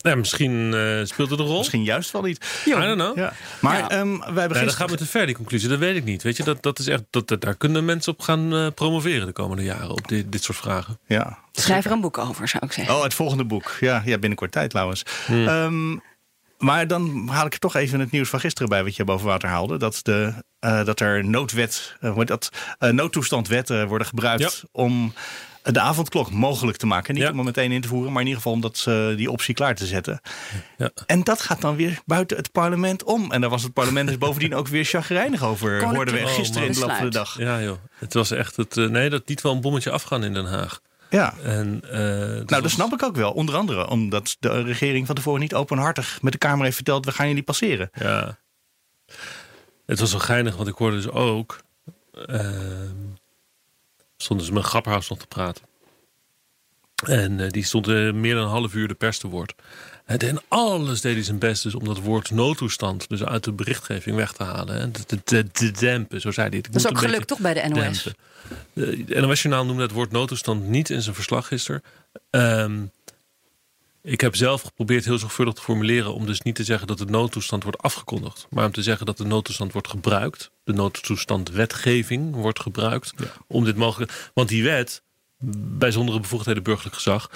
Ja, 0.00 0.14
misschien 0.14 0.74
eh, 0.74 1.04
speelt 1.04 1.30
het 1.30 1.38
een 1.38 1.46
rol. 1.46 1.58
Misschien 1.58 1.84
juist 1.84 2.10
wel 2.10 2.22
niet. 2.22 2.62
I 2.66 2.70
don't 2.70 2.94
know. 2.94 3.16
Ja. 3.16 3.32
Maar 3.60 3.78
Ja. 3.78 3.88
ehm, 3.88 4.08
wij 4.08 4.18
hebben 4.18 4.34
Nee, 4.34 4.34
dat 4.34 4.56
gisteren... 4.56 4.76
gaat 4.76 4.90
me 4.90 4.96
te 4.96 5.06
ver, 5.06 5.26
die 5.26 5.34
conclusie. 5.34 5.68
Dat 5.68 5.78
weet 5.78 5.96
ik 5.96 6.04
niet. 6.04 6.22
Weet 6.22 6.36
je, 6.36 6.42
dat, 6.42 6.62
dat 6.62 6.78
is 6.78 6.86
echt, 6.86 7.02
dat, 7.10 7.28
dat- 7.28 7.40
daar 7.40 7.54
kunnen 7.56 7.84
mensen 7.84 8.12
op 8.12 8.20
gaan 8.20 8.54
eh, 8.54 8.66
promoveren 8.74 9.26
de 9.26 9.32
komende 9.32 9.62
jaren. 9.62 9.90
Op 9.90 10.08
dit, 10.08 10.32
dit 10.32 10.42
soort 10.44 10.58
vragen. 10.58 10.98
Ja. 11.06 11.38
Schrijf 11.52 11.84
er 11.84 11.90
een 11.90 12.00
boek 12.00 12.18
over, 12.18 12.48
zou 12.48 12.66
ik 12.66 12.72
zeggen. 12.72 12.94
Oh, 12.94 13.02
het 13.02 13.14
volgende 13.14 13.44
boek. 13.44 13.76
Ja, 13.80 14.02
ja 14.04 14.18
binnenkort 14.18 14.52
tijd 14.52 14.70
trouwens. 14.70 15.02
Hmm. 15.26 15.48
Ehm, 15.48 15.96
maar 16.58 16.86
dan 16.86 17.28
haal 17.30 17.46
ik 17.46 17.52
er 17.52 17.58
toch 17.58 17.74
even 17.76 18.00
het 18.00 18.10
nieuws 18.10 18.28
van 18.28 18.40
gisteren 18.40 18.68
bij 18.68 18.84
wat 18.84 18.96
je 18.96 19.04
boven 19.04 19.26
water 19.26 19.48
haalde. 19.48 19.76
Dat, 19.76 20.00
de, 20.02 20.32
eh, 20.58 20.84
dat 20.84 21.00
er 21.00 21.24
noodwet, 21.24 21.96
eh, 22.00 22.20
dat, 22.24 22.48
eh, 22.78 22.90
noodtoestandwetten 22.90 23.88
worden 23.88 24.06
gebruikt 24.06 24.62
om 24.72 25.12
de 25.74 25.80
avondklok 25.80 26.30
mogelijk 26.30 26.76
te 26.78 26.86
maken. 26.86 27.14
Niet 27.14 27.22
Ja. 27.22 27.30
om 27.30 27.36
hem 27.36 27.44
meteen 27.44 27.72
in 27.72 27.80
te 27.80 27.88
voeren, 27.88 28.12
maar 28.12 28.20
in 28.22 28.26
ieder 28.28 28.42
geval 28.42 28.56
om 28.56 28.60
dat, 28.60 28.84
eh, 28.88 29.16
die 29.16 29.30
optie 29.30 29.54
klaar 29.54 29.74
te 29.74 29.86
zetten. 29.86 30.20
Ja. 30.78 30.90
En 31.06 31.24
dat 31.24 31.40
gaat 31.40 31.60
dan 31.60 31.76
weer 31.76 32.00
buiten 32.06 32.36
het 32.36 32.52
parlement 32.52 33.02
om. 33.04 33.32
En 33.32 33.40
daar 33.40 33.50
was 33.50 33.62
het 33.62 33.72
parlement 33.72 34.08
dus 34.08 34.18
bovendien 34.18 34.54
ook 34.54 34.68
weer 34.68 34.84
chagrijnig 34.84 35.42
over. 35.42 35.68
Koninklijk 35.68 35.94
Hoorden 35.96 36.14
we 36.14 36.20
Oh, 36.30 36.34
gisteren 36.36 36.66
in 36.66 36.72
de 36.72 36.80
loop 36.80 36.90
van 36.90 37.04
de 37.04 37.10
dag. 37.10 37.38
Ja, 37.38 37.62
joh. 37.62 37.76
Het 37.98 38.14
was 38.14 38.30
echt 38.30 38.56
het. 38.56 38.76
eh, 38.76 38.86
nee, 38.88 39.10
dat 39.10 39.22
liet 39.26 39.40
wel 39.40 39.52
een 39.52 39.60
bommetje 39.60 39.90
afgaan 39.90 40.24
in 40.24 40.34
Den 40.34 40.46
Haag. 40.46 40.80
Ja. 41.10 41.34
En, 41.42 41.80
eh, 41.90 41.98
Nou, 41.98 42.44
dat 42.44 42.62
was- 42.62 42.72
snap 42.72 42.92
ik 42.92 43.02
ook 43.02 43.16
wel. 43.16 43.32
Onder 43.32 43.54
andere 43.56 43.88
omdat 43.88 44.36
de 44.40 44.62
regering 44.62 45.06
van 45.06 45.14
tevoren 45.14 45.40
niet 45.40 45.54
openhartig 45.54 46.18
met 46.22 46.32
de 46.32 46.38
Kamer 46.38 46.62
heeft 46.64 46.74
verteld: 46.76 47.04
we 47.04 47.12
gaan 47.12 47.28
jullie 47.28 47.42
passeren. 47.42 47.90
Ja. 47.92 48.38
Het 49.86 50.00
was 50.00 50.10
wel 50.10 50.20
geinig, 50.20 50.56
want 50.56 50.68
ik 50.68 50.74
hoorde 50.74 50.96
dus 50.96 51.08
ook. 51.10 51.58
Stonden 54.18 54.46
ze 54.46 54.52
met 54.52 54.64
Grapperhaus 54.64 55.08
nog 55.08 55.18
te 55.18 55.26
praten. 55.26 55.64
En 57.06 57.40
eh, 57.40 57.50
die 57.50 57.64
stond 57.64 57.88
eh, 57.88 58.12
meer 58.12 58.34
dan 58.34 58.44
een 58.44 58.50
half 58.50 58.74
uur 58.74 58.88
de 58.88 58.94
pers 58.94 59.18
te 59.18 59.28
woord. 59.28 59.54
En 60.04 60.42
alles 60.48 61.00
deed 61.00 61.14
hij 61.14 61.22
zijn 61.22 61.38
best 61.38 61.62
dus 61.62 61.74
om 61.74 61.84
dat 61.84 61.98
woord 61.98 62.30
noodtoestand 62.30 63.08
dus 63.08 63.24
uit 63.24 63.44
de 63.44 63.52
berichtgeving 63.52 64.16
weg 64.16 64.32
te 64.32 64.42
halen. 64.42 64.80
En 64.80 64.92
te, 64.92 65.22
te, 65.24 65.50
te 65.50 65.70
dempen, 65.70 66.20
zo 66.20 66.30
zei 66.30 66.48
hij 66.48 66.56
het. 66.56 66.66
Dat 66.72 66.82
is 66.82 66.88
ook 66.88 66.98
gelukt 66.98 67.26
toch 67.26 67.38
bij 67.38 67.54
de 67.54 67.68
NOS? 67.68 68.02
dempen. 68.02 69.06
De 69.06 69.20
NOS-journaal 69.20 69.64
noemde 69.64 69.82
het 69.82 69.92
woord 69.92 70.10
noodtoestand 70.10 70.68
niet 70.68 70.90
in 70.90 71.02
zijn 71.02 71.14
verslag 71.14 71.46
gisteren. 71.46 71.82
Ehm, 72.30 72.80
ik 74.08 74.20
heb 74.20 74.36
zelf 74.36 74.62
geprobeerd 74.62 75.04
heel 75.04 75.18
zorgvuldig 75.18 75.54
te 75.54 75.62
formuleren 75.62 76.14
om 76.14 76.26
dus 76.26 76.40
niet 76.40 76.54
te 76.54 76.64
zeggen 76.64 76.86
dat 76.86 76.98
de 76.98 77.04
noodtoestand 77.04 77.62
wordt 77.62 77.82
afgekondigd, 77.82 78.46
maar 78.50 78.64
om 78.64 78.72
te 78.72 78.82
zeggen 78.82 79.06
dat 79.06 79.16
de 79.16 79.24
noodtoestand 79.24 79.72
wordt 79.72 79.88
gebruikt. 79.88 80.50
De 80.64 80.72
noodtoestandwetgeving 80.72 82.34
wordt 82.34 82.60
gebruikt 82.60 83.12
om 83.46 83.64
dit 83.64 83.76
mogelijk. 83.76 84.30
Want 84.34 84.48
die 84.48 84.62
wet, 84.62 85.02
bijzondere 85.78 86.20
bevoegdheden 86.20 86.62
burgerlijk 86.62 86.96
gezag, 86.96 87.30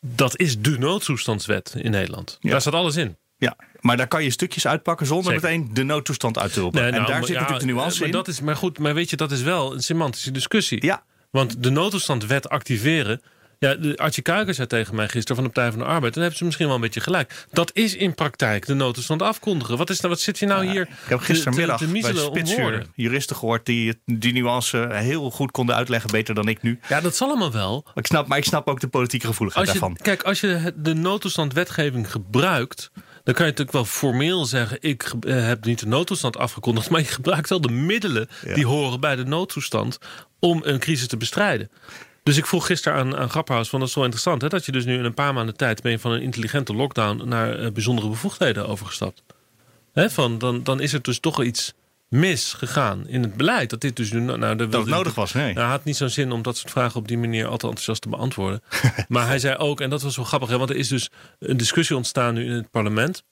dat 0.00 0.38
is 0.38 0.60
de 0.60 0.78
noodtoestandswet 0.78 1.74
in 1.76 1.90
Nederland. 1.90 2.36
Ja. 2.40 2.50
Daar 2.50 2.60
staat 2.60 2.74
alles 2.74 2.96
in. 2.96 3.16
Ja, 3.36 3.56
maar 3.80 3.96
daar 3.96 4.08
kan 4.08 4.24
je 4.24 4.30
stukjes 4.30 4.66
uitpakken 4.66 5.06
zonder 5.06 5.32
Zeker. 5.32 5.48
meteen 5.48 5.74
de 5.74 5.82
noodtoestand 5.82 6.38
uit 6.38 6.52
te 6.52 6.60
roepen. 6.60 6.80
Nee, 6.80 6.90
en 6.90 6.94
nou, 6.94 7.06
daar 7.06 7.18
maar 7.18 7.26
zit 7.26 7.36
ja, 7.36 7.40
natuurlijk 7.40 7.68
de 7.68 7.74
nuance 7.74 7.98
maar 7.98 8.08
in. 8.08 8.14
Dat 8.14 8.28
is, 8.28 8.40
maar 8.40 8.56
goed, 8.56 8.78
maar 8.78 8.94
weet 8.94 9.10
je, 9.10 9.16
dat 9.16 9.32
is 9.32 9.42
wel 9.42 9.74
een 9.74 9.82
semantische 9.82 10.30
discussie. 10.30 10.84
Ja, 10.84 11.04
Want 11.30 11.62
de 11.62 11.70
noodtoestandwet 11.70 12.48
activeren. 12.48 13.20
Ja, 13.60 13.74
de 13.74 13.96
Archie 13.96 14.22
Kuiker 14.22 14.54
zei 14.54 14.66
tegen 14.66 14.94
mij 14.94 15.08
gisteren 15.08 15.36
van 15.36 15.44
de 15.44 15.50
Partij 15.50 15.70
van 15.70 15.80
de 15.80 15.86
Arbeid. 15.86 16.12
Dan 16.12 16.22
hebben 16.22 16.38
ze 16.38 16.44
misschien 16.44 16.66
wel 16.66 16.74
een 16.74 16.80
beetje 16.80 17.00
gelijk. 17.00 17.46
Dat 17.52 17.70
is 17.74 17.94
in 17.96 18.14
praktijk 18.14 18.66
de 18.66 18.74
noodtoestand 18.74 19.22
afkondigen. 19.22 19.76
Wat, 19.76 19.90
is, 19.90 20.00
nou- 20.00 20.12
wat 20.12 20.22
zit 20.22 20.38
je 20.38 20.46
nou 20.46 20.66
hier 20.66 20.80
ik 20.80 20.88
heb 21.08 21.20
gistermiddag 21.20 21.78
te, 21.78 21.86
te 21.86 22.00
bij 22.00 22.14
Spitsuur 22.14 22.86
juristen 22.94 23.36
gehoord 23.36 23.66
die 23.66 24.00
die 24.04 24.32
nuance 24.32 24.88
heel 24.92 25.30
goed 25.30 25.50
konden 25.50 25.74
uitleggen, 25.74 26.10
beter 26.10 26.34
dan 26.34 26.48
ik 26.48 26.62
nu. 26.62 26.78
Ja, 26.88 27.00
dat 27.00 27.16
zal 27.16 27.28
allemaal 27.28 27.52
wel. 27.52 27.86
Ik 27.94 28.06
snap, 28.06 28.26
maar 28.26 28.38
ik 28.38 28.44
snap 28.44 28.68
ook 28.68 28.80
de 28.80 28.88
politieke 28.88 29.26
gevoeligheid 29.26 29.66
Als 29.66 29.74
je, 29.76 29.80
daarvan. 29.80 30.02
kijk, 30.02 30.22
als 30.22 30.40
je 30.40 30.72
de 30.76 30.94
noodtoestandwetgeving 30.94 32.10
gebruikt... 32.10 32.90
dan 32.94 33.34
kan 33.34 33.44
je 33.44 33.50
natuurlijk 33.50 33.72
wel 33.72 33.84
formeel 33.84 34.44
zeggen... 34.44 34.78
ik 34.80 35.12
eh, 35.20 35.46
heb 35.46 35.64
niet 35.64 35.78
de 35.78 35.86
noodtoestand 35.86 36.36
afgekondigd... 36.36 36.90
maar 36.90 37.00
je 37.00 37.06
gebruikt 37.06 37.48
wel 37.48 37.60
de 37.60 37.72
middelen 37.72 38.28
Ja. 38.44 38.54
die 38.54 38.66
horen 38.66 39.00
bij 39.00 39.16
de 39.16 39.24
noodtoestand... 39.24 39.98
om 40.38 40.60
een 40.64 40.78
crisis 40.78 41.06
te 41.06 41.16
bestrijden. 41.16 41.70
Dus 42.22 42.36
ik 42.36 42.46
vroeg 42.46 42.66
gisteren 42.66 42.98
aan, 42.98 43.16
aan 43.16 43.30
Grapperhaus 43.30 43.68
van 43.68 43.78
dat 43.80 43.88
is 43.88 43.94
wel 43.94 44.04
interessant... 44.04 44.42
Hè, 44.42 44.48
dat 44.48 44.64
je 44.64 44.72
dus 44.72 44.84
nu 44.84 44.98
in 44.98 45.04
een 45.04 45.14
paar 45.14 45.34
maanden 45.34 45.56
tijd... 45.56 45.82
ben 45.82 45.92
je 45.92 45.98
van 45.98 46.12
een 46.12 46.22
intelligente 46.22 46.74
lockdown 46.74 47.28
naar 47.28 47.58
eh, 47.58 47.72
bijzondere 47.72 48.08
bevoegdheden 48.08 48.68
overgestapt. 48.68 49.22
Hè, 49.92 50.10
van, 50.10 50.38
dan, 50.38 50.62
dan 50.62 50.80
is 50.80 50.92
er 50.92 51.02
dus 51.02 51.20
toch 51.20 51.42
iets 51.42 51.74
misgegaan 52.08 53.08
in 53.08 53.22
het 53.22 53.34
beleid. 53.34 53.70
Dat 53.70 53.80
dit 53.80 53.96
dus 53.96 54.12
nu... 54.12 54.20
Nou, 54.20 54.38
daar 54.38 54.56
Dat 54.56 54.72
het 54.72 54.86
nodig 54.86 55.14
was, 55.14 55.32
nee. 55.32 55.44
nou, 55.44 55.58
hij 55.58 55.70
had 55.70 55.84
niet 55.84 55.96
zo'n 55.96 56.08
zin 56.08 56.32
om 56.32 56.42
dat 56.42 56.56
soort 56.56 56.72
vragen 56.72 57.00
op 57.00 57.08
die 57.08 57.18
manier 57.18 57.44
altijd 57.44 57.62
enthousiast 57.62 58.02
te 58.02 58.08
beantwoorden. 58.08 58.62
maar 59.08 59.26
hij 59.26 59.38
zei 59.38 59.56
ook, 59.56 59.80
en 59.80 59.90
dat 59.90 60.02
was 60.02 60.16
wel 60.16 60.24
grappig, 60.24 60.48
hè, 60.48 60.58
want 60.58 60.70
er 60.70 60.76
is 60.76 60.88
dus 60.88 61.10
een 61.38 61.56
discussie 61.56 61.96
ontstaan 61.96 62.34
nu 62.34 62.44
in 62.44 62.52
het 62.52 62.70
parlement. 62.70 63.22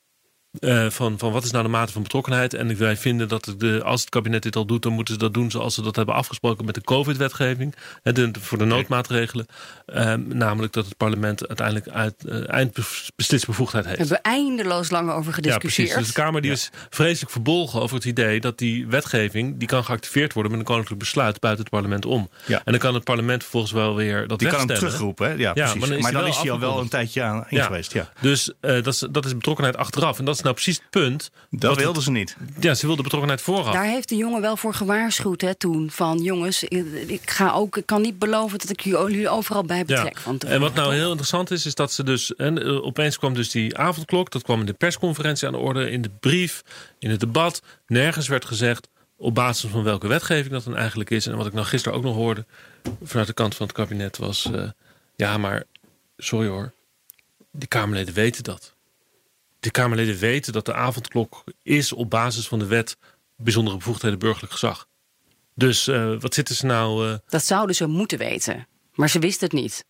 Eh, 0.61 0.87
van, 0.91 1.19
van 1.19 1.33
wat 1.33 1.45
is 1.45 1.51
nou 1.51 1.65
de 1.65 1.71
mate 1.71 1.93
van 1.93 2.03
betrokkenheid? 2.03 2.55
En 2.55 2.79
wij 2.79 2.97
vinden 2.97 3.29
dat 3.29 3.55
de, 3.59 3.83
als 3.85 4.01
het 4.01 4.11
kabinet 4.11 4.43
dit 4.43 4.57
al 4.57 4.65
doet, 4.67 4.83
dan 4.83 4.93
moeten 4.93 5.15
ze 5.15 5.21
dat 5.21 5.35
doen 5.35 5.51
zoals 5.51 5.75
ze 5.75 5.83
dat 5.83 5.97
hebben 5.97 6.15
afgesproken 6.15 6.65
met 6.65 6.75
de 6.75 6.81
COVID-wetgeving. 6.83 7.75
voor 8.41 8.59
de 8.59 8.65
noodmaatregelen. 8.65 9.47
Eh, 9.87 10.15
namelijk 10.15 10.73
dat 10.73 10.85
het 10.85 10.97
parlement 10.97 11.47
uiteindelijk 11.49 11.89
uit, 11.89 12.25
eh, 12.25 12.49
eindbeslisbevoegdheid 12.53 13.85
heeft. 13.85 13.99
We 13.99 14.05
hebben 14.05 14.23
eindeloos 14.33 14.91
lang 14.91 15.11
over 15.11 15.29
Ja, 15.29 15.33
gediscussieerd. 15.35 15.89
precies. 15.89 16.07
Dus 16.07 16.15
de 16.15 16.23
Kamer 16.23 16.41
die 16.41 16.51
is 16.51 16.71
vreselijk 16.91 17.33
verbolgen 17.33 17.81
over 17.81 17.97
het 17.97 18.05
idee 18.05 18.41
dat 18.41 18.59
die 18.59 18.87
wetgeving 18.87 19.59
die 19.59 19.69
kan 19.69 19.85
geactiveerd 19.85 20.33
worden 20.33 20.53
met 20.53 20.61
een 20.61 20.67
koninklijk 20.67 20.99
besluit 21.01 21.41
buiten 21.41 21.65
het 21.65 21.73
parlement 21.73 22.07
om. 22.07 22.31
Ja. 22.47 22.57
En 22.65 22.73
dan 22.73 22.81
kan 22.81 22.95
het 22.95 23.05
parlement 23.05 23.43
vervolgens 23.43 23.73
wel 23.73 23.95
weer 23.95 24.27
dat 24.29 24.39
Die 24.39 24.49
kan 24.49 24.59
hem 24.59 24.67
terugroepen, 24.67 25.29
hè? 25.29 25.35
Ja, 25.35 25.53
precies. 25.53 25.75
maar 25.79 25.89
dan 25.89 25.97
is 25.97 26.03
maar 26.03 26.13
hij 26.13 26.21
dan 26.21 26.31
wel 26.31 26.31
is 26.31 26.43
hij 26.43 26.51
al 26.51 26.61
wel 26.61 26.81
een 26.81 26.89
tijdje 26.89 27.23
aan 27.23 27.45
in 27.49 27.57
Ja. 27.57 27.65
geweest. 27.65 27.93
Ja. 27.93 28.13
Dus 28.21 28.53
eh, 28.61 28.83
dat, 28.83 28.87
is, 28.95 29.07
dat 29.11 29.25
is 29.25 29.35
betrokkenheid 29.35 29.77
achteraf. 29.77 30.19
En 30.19 30.25
dat 30.25 30.38
is 30.39 30.43
nou 30.43 30.55
precies 30.55 30.77
het 30.77 30.91
punt. 30.91 31.31
Dat 31.51 31.77
wilden 31.77 32.03
ze 32.03 32.11
niet. 32.11 32.37
ja, 32.61 32.75
ze 32.75 32.87
wilden 32.87 33.03
betrokkenheid 33.05 33.43
vooraf. 33.43 33.73
Daar 33.73 33.85
heeft 33.85 34.09
de 34.09 34.17
jongen 34.17 34.41
wel 34.41 34.57
voor 34.57 34.75
gewaarschuwd 34.75 35.41
hè, 35.41 35.55
toen. 35.55 35.91
Van 35.91 36.19
jongens, 36.19 36.65
ik, 36.65 37.31
ga 37.31 37.53
ook, 37.53 37.77
ik 37.77 37.87
kan 37.87 38.03
niet 38.03 38.19
beloven 38.19 38.59
dat 38.59 38.71
ik 38.71 38.81
jullie 38.81 39.29
overal 39.29 39.65
bij 39.65 39.85
betrek. 39.85 40.19
Van 40.19 40.39
en 40.39 40.61
wat 40.61 40.75
nou 40.75 40.95
heel 40.95 41.09
interessant 41.09 41.51
is, 41.51 41.67
is 41.67 41.75
dat 41.75 41.93
ze 41.93 42.03
dus. 42.05 42.35
En, 42.35 42.63
eh, 42.63 42.85
opeens 42.85 43.19
kwam 43.19 43.35
dus 43.35 43.51
die 43.51 43.77
avondklok. 43.77 44.31
Dat 44.31 44.43
kwam 44.43 44.61
in 44.61 44.67
de 44.67 44.73
persconferentie 44.73 45.47
aan 45.47 45.53
de 45.53 45.59
orde, 45.59 45.91
in 45.91 46.03
de 46.03 46.11
brief, 46.21 46.63
in 46.99 47.11
het 47.11 47.21
debat. 47.21 47.63
Nergens 47.87 48.29
werd 48.29 48.45
gezegd 48.45 48.89
op 49.17 49.35
basis 49.35 49.71
van 49.71 49.83
welke 49.83 50.07
wetgeving 50.09 50.53
dat 50.53 50.65
dan 50.65 50.77
eigenlijk 50.77 51.11
is. 51.11 51.27
En 51.27 51.37
wat 51.37 51.47
ik 51.47 51.53
nou 51.53 51.67
gisteren 51.67 51.99
ook 51.99 52.05
nog 52.05 52.15
hoorde 52.15 52.47
vanuit 53.03 53.27
de 53.29 53.35
kant 53.35 53.55
van 53.55 53.67
het 53.67 53.75
kabinet 53.77 54.17
was. 54.17 54.51
eh, 54.53 54.69
ja, 55.17 55.39
maar 55.39 55.65
sorry 56.17 56.49
hoor. 56.49 56.73
Die 57.53 57.69
Kamerleden 57.69 58.15
weten 58.15 58.43
dat. 58.45 58.75
De 59.61 59.71
Kamerleden 59.71 60.17
weten 60.19 60.53
dat 60.53 60.65
de 60.67 60.75
avondklok 60.75 61.45
is 61.63 61.93
op 61.93 62.11
basis 62.11 62.49
van 62.49 62.59
de 62.59 62.67
wet 62.67 62.97
bijzondere 63.37 63.77
bevoegdheden 63.77 64.19
burgerlijk 64.19 64.53
gezag. 64.53 64.89
Dus 65.55 65.89
eh, 65.89 66.15
wat 66.21 66.35
zitten 66.35 66.55
ze 66.55 66.67
nou. 66.67 67.09
eh, 67.09 67.15
Dat 67.29 67.45
zouden 67.45 67.77
ze 67.77 67.87
moeten 67.87 68.19
weten. 68.19 68.67
Maar 68.95 69.09
ze 69.11 69.19
wist 69.19 69.41
het 69.41 69.53
niet. 69.53 69.85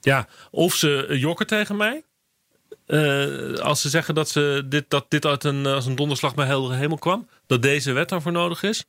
Ja, 0.00 0.28
of 0.50 0.74
ze 0.74 1.06
eh, 1.06 1.20
jokken 1.20 1.46
tegen 1.46 1.76
mij. 1.76 2.04
Eh, 2.86 3.52
als 3.58 3.80
ze 3.80 3.88
zeggen 3.88 4.14
dat, 4.14 4.28
ze 4.28 4.62
dit, 4.68 4.84
dat 4.88 5.06
dit 5.08 5.26
uit 5.26 5.44
een, 5.44 5.66
als 5.66 5.86
een 5.86 5.94
donderslag 5.96 6.34
bij 6.34 6.46
heldere 6.46 6.74
hemel 6.74 6.98
kwam. 6.98 7.28
Dat 7.46 7.62
deze 7.62 7.92
wet 7.92 8.08
daarvoor 8.08 8.32
nodig 8.32 8.62
is. 8.62 8.84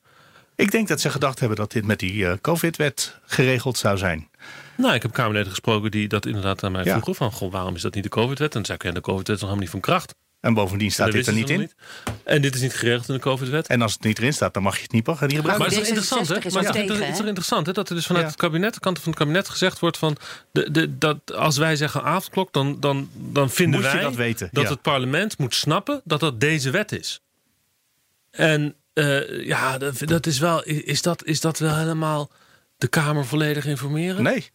Ik 0.56 0.72
denk 0.72 0.88
dat 0.88 1.02
ze 1.02 1.10
gedacht 1.10 1.40
hebben 1.40 1.58
dat 1.58 1.72
dit 1.72 1.86
met 1.86 2.00
die 2.00 2.28
eh, 2.28 2.38
COVID-wet 2.42 3.20
geregeld 3.26 3.78
zou 3.78 3.98
zijn. 3.98 4.30
Nou, 4.78 4.94
ik 4.94 5.02
heb 5.02 5.12
Kamerleden 5.14 5.50
gesproken 5.50 5.92
die 5.92 6.08
dat 6.08 6.26
inderdaad 6.26 6.64
aan 6.64 6.72
mij 6.72 6.84
Ja. 6.84 6.92
vroegen. 6.92 7.16
Van, 7.16 7.32
goh, 7.32 7.52
waarom 7.52 7.76
is 7.76 7.82
dat 7.82 7.94
niet 7.96 8.04
de 8.04 8.10
COVID-wet? 8.10 8.48
En 8.48 8.54
dan 8.56 8.66
zei 8.66 8.78
ik, 8.78 8.84
ja, 8.84 8.92
de 8.92 9.02
COVID-wet 9.02 9.36
is 9.36 9.42
nog 9.42 9.50
helemaal 9.52 9.62
niet 9.62 9.70
van 9.70 9.80
kracht. 9.80 10.16
En 10.40 10.54
bovendien 10.54 10.92
staat 10.92 11.08
En 11.08 11.14
dit 11.14 11.28
er 11.28 11.34
niet 11.34 11.50
in. 11.50 11.60
niet. 11.60 11.76
En 12.24 12.42
dit 12.42 12.56
is 12.56 12.62
niet 12.62 12.74
geregeld 12.74 13.08
in 13.08 13.14
de 13.14 13.20
COVID-wet. 13.20 13.68
En 13.68 13.82
als 13.82 13.94
het 13.94 14.04
niet 14.04 14.18
erin 14.18 14.34
staat, 14.34 14.54
dan 14.54 14.64
mag 14.64 14.76
je 14.76 14.82
het 14.82 14.92
niet, 14.92 15.08
niet 15.08 15.18
Maar 15.20 15.30
gebruiken. 15.30 15.58
Maar 15.58 15.68
het 15.68 15.72
is 15.72 15.78
wel 15.78 15.86
D66 15.86 15.88
interessant, 15.88 16.28
hè? 16.28 16.36
is 16.36 16.54
Maar 16.54 16.64
het 16.64 16.76
is, 16.76 17.10
is 17.10 17.18
toch 17.18 17.26
interessant, 17.28 17.66
hè? 17.66 17.72
Dat 17.74 17.90
er 17.90 17.96
dus 17.96 18.06
vanuit 18.06 18.24
Ja. 18.26 18.32
het 18.32 18.40
kabinet, 18.40 18.74
de 18.74 18.80
kant 18.80 19.00
van 19.00 19.10
het 19.12 19.20
kabinet 19.20 19.50
gezegd 19.50 19.80
wordt 19.80 19.98
van... 19.98 20.18
De, 20.52 20.72
de, 20.72 20.98
dat 20.98 21.34
als 21.34 21.58
wij 21.58 21.76
zeggen 21.76 22.04
avondklok, 22.04 22.54
dan, 22.54 22.80
dan, 22.80 23.10
dan 23.14 23.50
vinden 23.50 23.80
Moet 23.80 23.90
je 23.90 23.96
wij 23.96 24.06
dat 24.06 24.16
weten, 24.16 24.50
dat 24.52 24.64
ja. 24.64 24.70
het 24.70 24.82
parlement 24.82 25.38
moet 25.38 25.56
snappen 25.56 26.02
dat 26.04 26.20
dat 26.20 26.40
deze 26.40 26.70
wet 26.70 26.92
is. 26.92 27.22
En 28.32 28.76
eh, 28.94 29.46
ja, 29.46 29.78
dat, 29.78 29.98
dat 30.00 30.26
is 30.26 30.40
wel, 30.40 30.64
is 30.64 31.02
dat, 31.02 31.24
is 31.26 31.42
dat 31.42 31.60
wel 31.60 31.76
helemaal 31.76 32.30
de 32.78 32.88
Kamer 32.88 33.26
volledig 33.26 33.66
informeren? 33.66 34.24
Nee, 34.24 34.52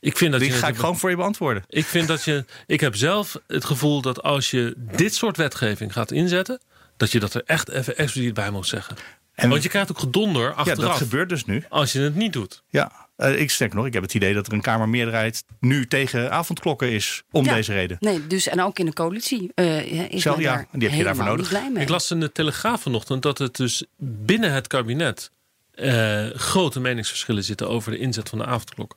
Ik 0.00 0.16
vind 0.16 0.30
dat 0.32 0.40
die 0.40 0.50
je 0.50 0.56
ga 0.56 0.66
ik 0.66 0.72
het- 0.72 0.80
gewoon 0.82 0.98
voor 0.98 1.10
je 1.10 1.16
beantwoorden. 1.16 1.62
Ik 1.68 1.84
vind 1.84 2.08
dat 2.08 2.24
je. 2.24 2.44
Ik 2.66 2.80
heb 2.80 2.96
zelf 2.96 3.38
het 3.46 3.64
gevoel 3.64 4.00
dat 4.00 4.22
als 4.22 4.50
je 4.50 4.74
dit 4.96 5.14
soort 5.14 5.36
wetgeving 5.36 5.92
gaat 5.92 6.10
inzetten, 6.10 6.60
dat 6.96 7.12
je 7.12 7.20
dat 7.20 7.34
er 7.34 7.42
echt 7.46 7.68
even 7.68 7.96
expliciet 7.96 8.34
bij 8.34 8.50
moet 8.50 8.66
zeggen. 8.66 8.96
En- 9.34 9.48
Want 9.48 9.62
je 9.62 9.68
krijgt 9.68 9.90
ook 9.90 9.98
gedonder 9.98 10.42
Ja, 10.42 10.48
achteraf 10.54 10.78
dat 10.88 10.96
gebeurt 10.96 11.28
dus 11.28 11.44
nu. 11.44 11.64
als 11.68 11.92
je 11.92 12.00
het 12.00 12.14
niet 12.14 12.32
doet. 12.32 12.62
Ja, 12.68 13.08
eh, 13.16 13.40
ik 13.40 13.50
sterk 13.50 13.74
nog, 13.74 13.86
ik 13.86 13.92
heb 13.92 14.02
het 14.02 14.14
idee 14.14 14.34
dat 14.34 14.46
er 14.46 14.52
een 14.52 14.60
Kamermeerderheid 14.60 15.44
nu 15.60 15.86
tegen 15.86 16.30
avondklokken 16.32 16.90
is 16.90 17.22
om 17.30 17.44
Ja. 17.44 17.54
deze 17.54 17.72
reden. 17.72 17.96
Nee, 18.00 18.26
dus 18.26 18.48
en 18.48 18.62
ook 18.62 18.78
in 18.78 18.86
de 18.86 18.92
coalitie 18.92 19.50
eh, 19.54 20.10
is 20.12 20.22
Zelf- 20.22 20.40
ja, 20.40 20.54
daar 20.54 20.66
die 20.72 20.88
heb 20.88 20.98
je 20.98 21.04
daarvoor 21.04 21.24
nodig. 21.24 21.52
Ik 21.74 21.88
las 21.88 22.10
in 22.10 22.20
de 22.20 22.32
Telegraaf 22.32 22.82
vanochtend 22.82 23.22
dat 23.22 23.38
het 23.38 23.56
dus 23.56 23.84
binnen 23.98 24.52
het 24.52 24.66
kabinet 24.66 25.30
eh, 25.74 26.26
grote 26.34 26.80
meningsverschillen 26.80 27.44
zitten 27.44 27.68
over 27.68 27.90
de 27.90 27.98
inzet 27.98 28.28
van 28.28 28.38
de 28.38 28.46
avondklok. 28.46 28.96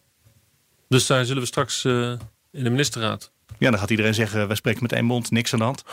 Dus 0.87 1.05
daar 1.05 1.25
zullen 1.25 1.41
we 1.41 1.47
straks 1.47 1.85
eh, 1.85 2.11
in 2.51 2.63
de 2.63 2.69
ministerraad. 2.69 3.31
Ja, 3.59 3.69
dan 3.69 3.79
gaat 3.79 3.89
iedereen 3.89 4.13
zeggen, 4.13 4.47
wij 4.47 4.55
spreken 4.55 4.81
met 4.81 4.91
één 4.91 5.05
mond, 5.05 5.31
niks 5.31 5.53
aan 5.53 5.59
de 5.59 5.65
hand. 5.65 5.83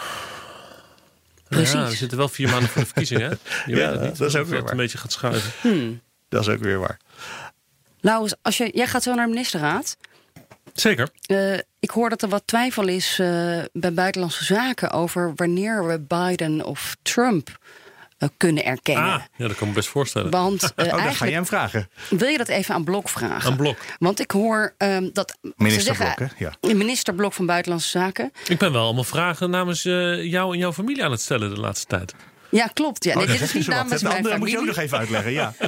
Precies. 1.48 1.72
Ja, 1.72 1.88
we 1.88 1.94
zitten 1.94 2.18
wel 2.18 2.28
vier 2.28 2.48
maanden 2.50 2.68
voor 2.68 2.80
de 2.80 2.86
verkiezingen. 2.86 3.28
Hè? 3.30 3.36
Je 3.72 3.76
Ja, 3.76 3.90
weet 3.90 4.00
het 4.00 4.08
niet. 4.08 4.18
dat 4.18 4.28
is 4.28 4.36
ook 4.36 4.44
weer 4.46 4.52
dat 4.54 4.62
waar. 4.62 4.70
een 4.70 4.76
beetje 4.76 4.98
gaat 4.98 5.12
schuiven. 5.12 6.00
Dat 6.28 6.40
is 6.40 6.48
ook 6.48 6.60
weer 6.60 6.78
waar. 6.78 6.98
Laurens, 8.00 8.34
als 8.42 8.56
je, 8.56 8.70
jij 8.74 8.86
gaat 8.86 9.02
zo 9.02 9.14
naar 9.14 9.24
de 9.26 9.32
ministerraad. 9.32 9.96
Zeker. 10.72 11.08
Eh, 11.26 11.54
ik 11.80 11.90
hoor 11.90 12.08
dat 12.10 12.22
er 12.22 12.28
wat 12.28 12.42
twijfel 12.46 12.88
is 12.88 13.18
eh, 13.18 13.58
bij 13.72 13.92
buitenlandse 13.92 14.44
zaken 14.44 14.90
over 14.90 15.32
wanneer 15.36 15.86
we 15.86 16.00
Biden 16.00 16.64
of 16.64 16.96
Trump 17.02 17.58
kunnen 18.36 18.64
erkennen. 18.64 19.04
Ah, 19.12 19.20
ja, 19.36 19.46
dat 19.46 19.56
kan 19.56 19.62
ik 19.62 19.66
me 19.68 19.72
best 19.72 19.88
voorstellen. 19.88 20.30
Want 20.30 20.62
eh, 20.76 20.86
Oh, 20.94 21.04
dan 21.04 21.14
ga 21.14 21.24
je 21.24 21.32
hem 21.32 21.46
vragen. 21.46 21.88
wil 22.10 22.28
je 22.28 22.38
dat 22.38 22.48
even 22.48 22.74
aan 22.74 22.84
Blok 22.84 23.08
vragen. 23.08 23.50
Aan 23.50 23.56
Blok. 23.56 23.76
Want 23.98 24.20
ik 24.20 24.30
hoor 24.30 24.74
ehm, 24.78 25.08
dat. 25.12 25.38
ze 25.42 25.52
Minister 25.56 25.94
zeggen- 25.96 26.14
Blok, 26.14 26.30
hè? 26.36 26.44
Ja. 26.68 26.74
Minister 26.74 27.14
Blok 27.14 27.32
van 27.32 27.46
Buitenlandse 27.46 27.88
Zaken. 27.88 28.32
Ik 28.48 28.58
ben 28.58 28.72
wel 28.72 28.84
allemaal 28.84 29.04
vragen 29.04 29.50
namens 29.50 29.84
eh, 29.84 30.24
jou 30.24 30.52
en 30.52 30.58
jouw 30.58 30.72
familie 30.72 31.04
aan 31.04 31.10
het 31.10 31.20
stellen 31.20 31.54
de 31.54 31.60
laatste 31.60 31.86
tijd. 31.86 32.14
Ja, 32.50 32.66
klopt. 32.66 33.04
Ja, 33.04 33.14
nee, 33.14 33.22
Oh, 33.22 33.28
dat 33.30 33.38
dit 33.38 33.48
is 33.48 33.54
niet 33.54 33.66
namens 33.66 34.00
De 34.00 34.06
mijn 34.06 34.16
andere 34.16 34.38
moet 34.38 34.50
je 34.50 34.58
ook 34.58 34.64
nog 34.66 34.76
even 34.76 34.98
uitleggen, 34.98 35.32
ja. 35.32 35.54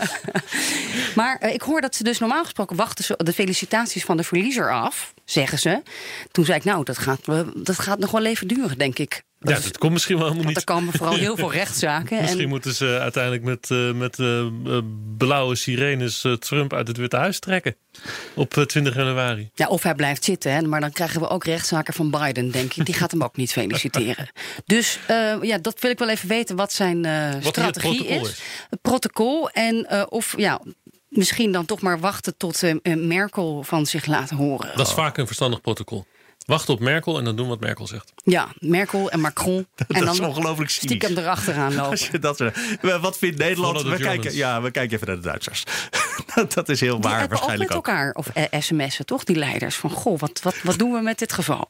Maar 1.15 1.37
eh, 1.39 1.55
ik 1.55 1.63
hoor 1.63 1.81
dat 1.81 1.95
ze 1.95 2.05
dus 2.05 2.19
normaal 2.19 2.43
gesproken 2.43 2.77
wachten 2.77 3.05
ze 3.05 3.15
de 3.17 3.33
felicitaties 3.33 4.05
van 4.05 4.17
de 4.17 4.23
verliezer 4.25 4.73
af, 4.73 5.15
zeggen 5.25 5.59
ze. 5.59 5.83
Toen 6.31 6.45
zei 6.45 6.59
ik, 6.59 6.65
nou, 6.65 6.85
dat 6.85 6.99
gaat, 6.99 7.29
eh, 7.29 7.41
dat 7.55 7.79
gaat 7.79 7.99
nog 7.99 8.11
wel 8.11 8.25
even 8.25 8.47
duren, 8.49 8.79
denk 8.79 8.99
ik. 8.99 9.23
Ja, 9.45 9.61
dat 9.61 9.79
komt 9.79 9.93
misschien 9.93 10.17
wel 10.19 10.25
helemaal 10.25 10.53
Want 10.53 10.57
er 10.57 10.73
niet. 10.73 10.79
komen 10.79 10.93
vooral 10.99 11.17
heel 11.17 11.37
veel 11.37 11.53
rechtszaken. 11.63 12.21
Misschien 12.21 12.43
En, 12.43 12.49
moeten 12.49 12.75
ze 12.75 12.99
uiteindelijk 13.01 13.43
met, 13.43 13.71
eh, 13.71 13.93
met 13.93 14.19
eh, 14.19 14.41
eh, 14.41 14.83
blauwe 15.19 15.55
sirenes 15.57 16.25
Trump 16.39 16.73
uit 16.73 16.89
het 16.89 16.97
Witte 16.97 17.17
Huis 17.17 17.39
trekken. 17.39 17.77
Op 18.35 18.57
eh, 18.57 18.65
20 18.65 18.95
januari. 18.95 19.51
ja, 19.55 19.67
of 19.69 19.83
hij 19.83 19.95
blijft 19.95 20.25
zitten, 20.25 20.53
hè, 20.53 20.63
maar 20.63 20.81
dan 20.81 20.93
krijgen 20.93 21.21
we 21.21 21.29
ook 21.29 21.45
rechtszaken 21.45 21.95
van 21.95 22.11
Biden, 22.11 22.51
denk 22.51 22.75
ik. 22.75 22.87
Die 22.87 22.95
gaat 22.95 23.11
hem 23.11 23.23
ook 23.23 23.37
niet 23.37 23.53
feliciteren. 23.53 24.31
Dus 24.67 24.99
eh, 25.07 25.35
ja, 25.43 25.59
dat 25.59 25.81
wil 25.81 25.91
ik 25.91 25.99
wel 25.99 26.09
even 26.09 26.29
weten 26.29 26.57
wat 26.57 26.73
zijn 26.73 27.05
eh, 27.05 27.13
Wat 27.13 27.57
hier 27.57 27.65
het 27.65 27.77
strategie 27.77 28.07
is. 28.07 28.29
is. 28.29 28.41
Het 28.71 28.81
protocol. 28.81 29.51
En 29.51 29.87
eh, 29.89 30.03
of 30.09 30.35
ja, 30.37 30.61
misschien 31.09 31.53
dan 31.53 31.65
toch 31.65 31.81
maar 31.81 32.01
wachten 32.01 32.37
tot 32.37 32.63
Merkel 32.83 33.63
van 33.63 33.87
zich 33.87 34.07
laat 34.07 34.31
horen. 34.31 34.77
Dat 34.77 34.87
is 34.87 34.93
vaak 34.93 35.17
een 35.17 35.27
verstandig 35.27 35.61
protocol. 35.61 36.07
Wacht 36.45 36.69
op 36.69 36.81
Merkel 36.81 37.19
en 37.19 37.25
dan 37.25 37.37
doen 37.37 37.49
wat 37.49 37.61
Merkel 37.61 37.87
zegt. 37.87 38.13
Ja, 38.25 38.49
Merkel 38.59 39.11
en 39.11 39.21
Macron. 39.21 39.67
en 39.89 40.07
is 40.07 40.17
dan 40.19 40.29
ongelooflijk 40.29 40.71
cynisch. 40.71 40.97
stiekem 40.97 41.19
erachteraan 41.25 41.75
lopen. 41.75 41.91
Als 41.91 42.09
je 42.09 42.19
dat, 42.19 42.37
zo- 42.37 42.51
wat 43.01 43.19
vindt 43.19 43.39
Nederland? 43.39 43.83
We 43.83 43.97
kijken, 43.97 44.35
ja, 44.35 44.63
we 44.63 44.71
kijken 44.71 44.95
even 44.97 45.07
naar 45.07 45.17
de 45.17 45.23
Duitsers. 45.23 45.65
dat 46.55 46.69
is 46.69 46.81
heel 46.81 47.01
Die 47.01 47.11
waar 47.11 47.19
hebben 47.21 47.39
ook 47.39 47.49
met 47.49 47.59
waarschijnlijk 47.59 47.71
elkaar 47.71 48.13
of 48.15 48.29
eh, 48.29 48.61
sms'en, 48.61 49.05
toch? 49.07 49.25
Die 49.25 49.37
leiders. 49.37 49.75
Van, 49.77 49.91
goh, 49.91 50.19
wat, 50.19 50.41
wat, 50.43 50.55
wat 50.63 50.79
doen 50.79 50.93
we 50.93 51.01
met 51.01 51.19
dit 51.19 51.33
geval? 51.33 51.69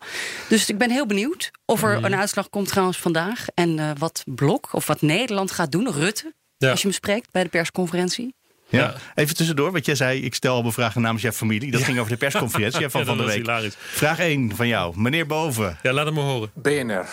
Dus 0.49 0.69
ik 0.69 0.79
ben 0.79 0.91
heel 0.91 1.07
benieuwd 1.07 1.51
of 1.65 1.83
er 1.83 1.97
Mhm. 1.97 2.05
een 2.05 2.15
uitslag 2.17 2.51
komt 2.51 2.69
trouwens 2.69 2.99
vandaag. 2.99 3.47
En 3.55 3.79
eh, 3.79 3.91
wat 3.99 4.23
Blok 4.27 4.69
of 4.73 4.87
wat 4.87 5.01
Nederland 5.03 5.51
gaat 5.51 5.73
doen. 5.73 5.93
Rutte, 5.93 6.33
Ja. 6.57 6.71
als 6.71 6.81
je 6.81 6.87
hem 6.87 6.97
spreekt 6.97 7.31
bij 7.31 7.43
de 7.43 7.49
persconferentie. 7.49 8.35
Ja. 8.75 8.95
Even 9.15 9.37
tussendoor, 9.37 9.73
wat 9.73 9.87
jij 9.87 9.95
zei, 9.95 10.23
ik 10.25 10.35
stel 10.35 10.63
al 10.63 10.73
vragen 10.73 11.01
namens 11.01 11.23
jouw 11.23 11.33
familie. 11.33 11.71
Dat 11.71 11.83
ging 11.83 11.99
over 11.99 12.11
de 12.11 12.17
persconferentie 12.19 12.89
van 12.91 13.01
Ja, 13.01 13.07
van 13.07 13.17
de 13.17 13.25
week. 13.25 13.37
hilarisch. 13.37 13.75
Vraag 13.79 14.19
1 14.19 14.57
van 14.57 14.69
jou, 14.69 14.93
meneer 15.01 15.27
Boven. 15.27 15.79
Ja, 15.83 15.93
laat 15.93 16.07
het 16.07 16.15
maar 16.15 16.25
horen. 16.25 16.51
BNR. 16.55 17.07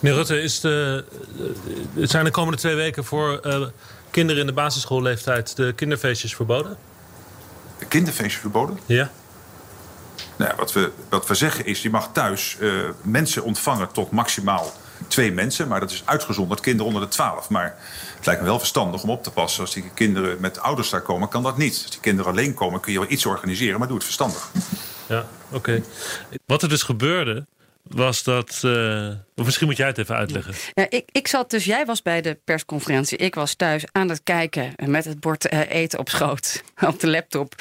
Meneer 0.00 0.18
Rutte, 0.18 0.42
is 0.42 0.60
de, 0.60 1.04
eh, 1.96 2.06
zijn 2.06 2.24
de 2.24 2.30
komende 2.30 2.58
twee 2.58 2.74
weken 2.74 3.04
voor 3.04 3.38
eh, 3.38 3.60
kinderen 4.10 4.40
in 4.40 4.46
de 4.46 4.52
basisschoolleeftijd 4.52 5.56
de 5.56 5.72
kinderfeestjes 5.72 6.34
verboden? 6.34 6.76
Kinderfeestje 7.88 8.40
verboden? 8.40 8.78
Ja. 8.86 9.10
Nou, 10.36 10.50
ja, 10.50 10.56
wat, 10.56 10.72
we, 10.72 10.90
wat 11.08 11.26
we 11.28 11.34
zeggen 11.34 11.66
is, 11.66 11.82
je 11.82 11.90
mag 11.90 12.10
thuis 12.12 12.56
eh, 12.60 12.70
mensen 13.02 13.42
ontvangen 13.44 13.92
tot 13.92 14.10
maximaal 14.10 14.72
twee 15.10 15.32
mensen. 15.32 15.68
Maar 15.68 15.80
dat 15.80 15.90
is 15.90 16.02
uitgezonderd 16.04 16.60
kinderen 16.60 16.86
onder 16.86 17.02
de 17.02 17.08
12. 17.08 17.48
Maar 17.48 17.76
het 18.16 18.26
lijkt 18.26 18.40
me 18.40 18.46
wel 18.46 18.58
verstandig 18.58 19.02
om 19.02 19.10
op 19.10 19.22
te 19.22 19.30
passen. 19.30 19.60
Als 19.60 19.74
die 19.74 19.90
kinderen 19.94 20.40
met 20.40 20.60
ouders 20.60 20.90
daar 20.90 21.00
komen, 21.00 21.28
kan 21.28 21.42
dat 21.42 21.56
niet. 21.56 21.80
Als 21.82 21.90
die 21.90 22.00
kinderen 22.00 22.30
alleen 22.30 22.54
komen, 22.54 22.80
kun 22.80 22.92
je 22.92 22.98
wel 22.98 23.10
iets 23.10 23.26
organiseren. 23.26 23.78
Maar 23.78 23.88
doe 23.88 23.96
het 23.96 24.04
verstandig. 24.04 24.50
Ja, 25.08 25.26
oké. 25.50 25.82
Wat 26.46 26.62
er 26.62 26.68
dus 26.68 26.82
gebeurde 26.82 27.46
was 27.82 28.22
dat. 28.22 28.60
eh, 28.64 29.08
of 29.36 29.44
misschien 29.44 29.66
moet 29.66 29.76
jij 29.76 29.86
het 29.86 29.98
even 29.98 30.16
uitleggen. 30.16 30.54
Ja, 30.74 30.86
ik, 30.88 31.04
ik 31.12 31.28
zat 31.28 31.50
dus, 31.50 31.64
jij 31.64 31.84
was 31.84 32.02
bij 32.02 32.20
de 32.20 32.38
persconferentie. 32.44 33.18
Ik 33.18 33.34
was 33.34 33.54
thuis 33.54 33.84
aan 33.92 34.08
het 34.08 34.20
kijken 34.22 34.72
met 34.86 35.04
het 35.04 35.20
bord 35.20 35.48
eh, 35.48 35.70
eten 35.70 35.98
op 35.98 36.08
schoot, 36.08 36.62
op 36.90 37.00
de 37.00 37.08
laptop. 37.08 37.54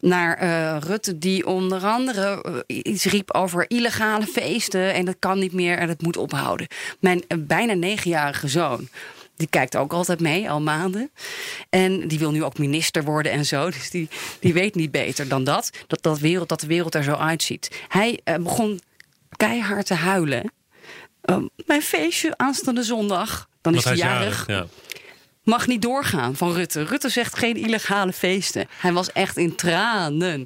Naar 0.00 0.36
eh, 0.36 0.76
Rutte, 0.80 1.18
die 1.18 1.46
onder 1.46 1.84
andere 1.84 2.64
iets 2.66 3.04
riep 3.04 3.34
over 3.34 3.70
illegale 3.70 4.26
feesten. 4.26 4.94
En 4.94 5.04
dat 5.04 5.16
kan 5.18 5.38
niet 5.38 5.52
meer 5.52 5.78
en 5.78 5.86
dat 5.86 6.02
moet 6.02 6.16
ophouden. 6.16 6.66
Mijn 7.00 7.22
bijna 7.38 7.72
negenjarige 7.72 8.48
zoon. 8.48 8.88
Die 9.36 9.50
kijkt 9.50 9.76
ook 9.76 9.92
altijd 9.92 10.20
mee, 10.20 10.50
al 10.50 10.60
maanden. 10.60 11.10
En 11.70 12.08
die 12.08 12.18
wil 12.18 12.30
nu 12.30 12.44
ook 12.44 12.58
minister 12.58 13.04
worden 13.04 13.32
en 13.32 13.46
zo. 13.46 13.70
Dus 13.70 13.90
die, 13.90 14.08
die 14.40 14.52
weet 14.52 14.74
niet 14.74 14.90
beter 14.90 15.28
dan 15.28 15.44
dat. 15.44 15.70
Dat, 15.86 16.02
dat, 16.02 16.18
wereld, 16.18 16.48
dat 16.48 16.60
de 16.60 16.66
wereld 16.66 16.94
er 16.94 17.02
zo 17.02 17.14
uitziet. 17.14 17.70
Hij 17.88 18.20
begon 18.40 18.80
keihard 19.48 19.86
te 19.86 19.94
huilen. 19.94 20.52
Eh, 21.20 21.36
mijn 21.66 21.82
feestje 21.82 22.36
aanstaande 22.36 22.82
zondag. 22.82 23.48
Dan 23.60 23.74
is 23.74 23.84
Want 23.84 23.98
hij 23.98 24.08
jarig. 24.08 24.46
Ja. 24.46 24.66
Mag 25.42 25.66
niet 25.66 25.82
doorgaan 25.82 26.36
van 26.36 26.52
Rutte. 26.52 26.84
Rutte 26.84 27.08
zegt 27.08 27.38
geen 27.38 27.56
illegale 27.56 28.12
feesten. 28.12 28.66
Hij 28.78 28.92
was 28.92 29.12
echt 29.12 29.36
in 29.36 29.54
tranen. 29.54 30.44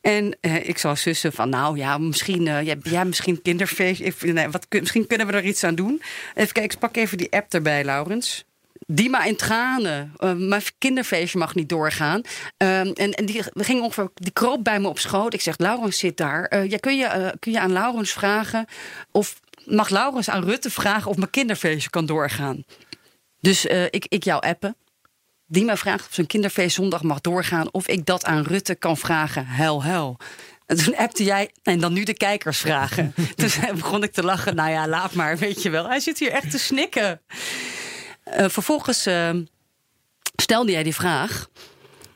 En 0.00 0.36
eh, 0.40 0.68
ik 0.68 0.78
zou 0.78 0.96
sussen 0.96 1.32
van, 1.32 1.48
nou 1.48 1.76
ja, 1.76 1.98
misschien, 1.98 2.46
eh, 2.48 2.76
jij, 2.82 3.04
misschien 3.04 3.42
kinderfeest. 3.42 4.00
ik- 4.00 4.22
Nee, 4.32 4.48
wat, 4.48 4.66
misschien 4.80 5.06
kunnen 5.06 5.26
we 5.26 5.32
er 5.32 5.44
iets 5.44 5.64
aan 5.64 5.74
doen. 5.74 6.02
Even 6.34 6.52
kijken, 6.52 6.72
ik 6.74 6.78
pak 6.78 6.96
even 6.96 7.18
die 7.18 7.32
app 7.32 7.54
erbij, 7.54 7.84
Laurens. 7.84 8.44
Die 8.90 9.10
maar 9.10 9.26
in 9.26 9.36
tranen. 9.36 10.12
Eh, 10.16 10.32
mijn 10.32 10.62
kinderfeestje 10.78 11.38
mag 11.38 11.54
niet 11.54 11.68
doorgaan. 11.68 12.20
Ehm, 12.56 12.86
en 12.94 13.12
en 13.12 13.26
die, 13.26 13.42
ging 13.54 13.82
ongeveer, 13.82 14.10
die 14.14 14.32
kroop 14.32 14.64
bij 14.64 14.80
me 14.80 14.88
op 14.88 14.98
schoot. 14.98 15.34
Ik 15.34 15.40
zeg, 15.40 15.58
Laurens 15.58 15.98
zit 15.98 16.16
daar. 16.16 16.66
Ja, 16.66 16.76
kun, 16.76 16.96
je, 16.96 17.04
eh, 17.04 17.30
kun 17.40 17.52
je 17.52 17.60
aan 17.60 17.72
Laurens 17.72 18.12
vragen? 18.12 18.66
Of 19.10 19.40
mag 19.64 19.88
Laurens 19.88 20.30
aan 20.30 20.44
Rutte 20.44 20.70
vragen 20.70 21.10
of 21.10 21.16
mijn 21.16 21.30
kinderfeestje 21.30 21.90
kan 21.90 22.06
doorgaan? 22.06 22.64
Dus 23.40 23.64
ik, 23.90 24.06
ik 24.08 24.24
jou 24.24 24.42
appen. 24.42 24.76
Die 25.46 25.64
mij 25.64 25.76
vraagt 25.76 26.06
of 26.06 26.14
zijn 26.14 26.26
kinderfeest 26.26 26.74
zondag 26.74 27.02
mag 27.02 27.20
doorgaan. 27.20 27.72
Of 27.72 27.88
ik 27.88 28.06
dat 28.06 28.24
aan 28.24 28.42
Rutte 28.42 28.74
kan 28.74 28.96
vragen. 28.96 29.46
Hel, 29.46 29.82
hel. 29.82 30.16
En 30.66 30.76
toen 30.76 30.96
appte 30.96 31.24
jij, 31.24 31.50
en 31.62 31.80
dan 31.80 31.92
nu 31.92 32.04
de 32.04 32.14
kijkers 32.14 32.58
vragen. 32.58 33.14
toen 33.36 33.50
begon 33.74 34.02
ik 34.02 34.12
te 34.12 34.22
lachen. 34.22 34.54
Nou 34.54 34.70
ja, 34.70 34.88
laat 34.88 35.12
maar, 35.12 35.38
weet 35.38 35.62
je 35.62 35.70
wel. 35.70 35.88
Hij 35.88 36.00
zit 36.00 36.18
hier 36.18 36.30
echt 36.30 36.50
te 36.50 36.58
snikken. 36.58 37.20
Eh, 38.30 38.48
vervolgens 38.48 39.06
eh, 39.06 39.30
stelde 40.36 40.72
jij 40.72 40.82
die 40.82 40.94
vraag. 40.94 41.48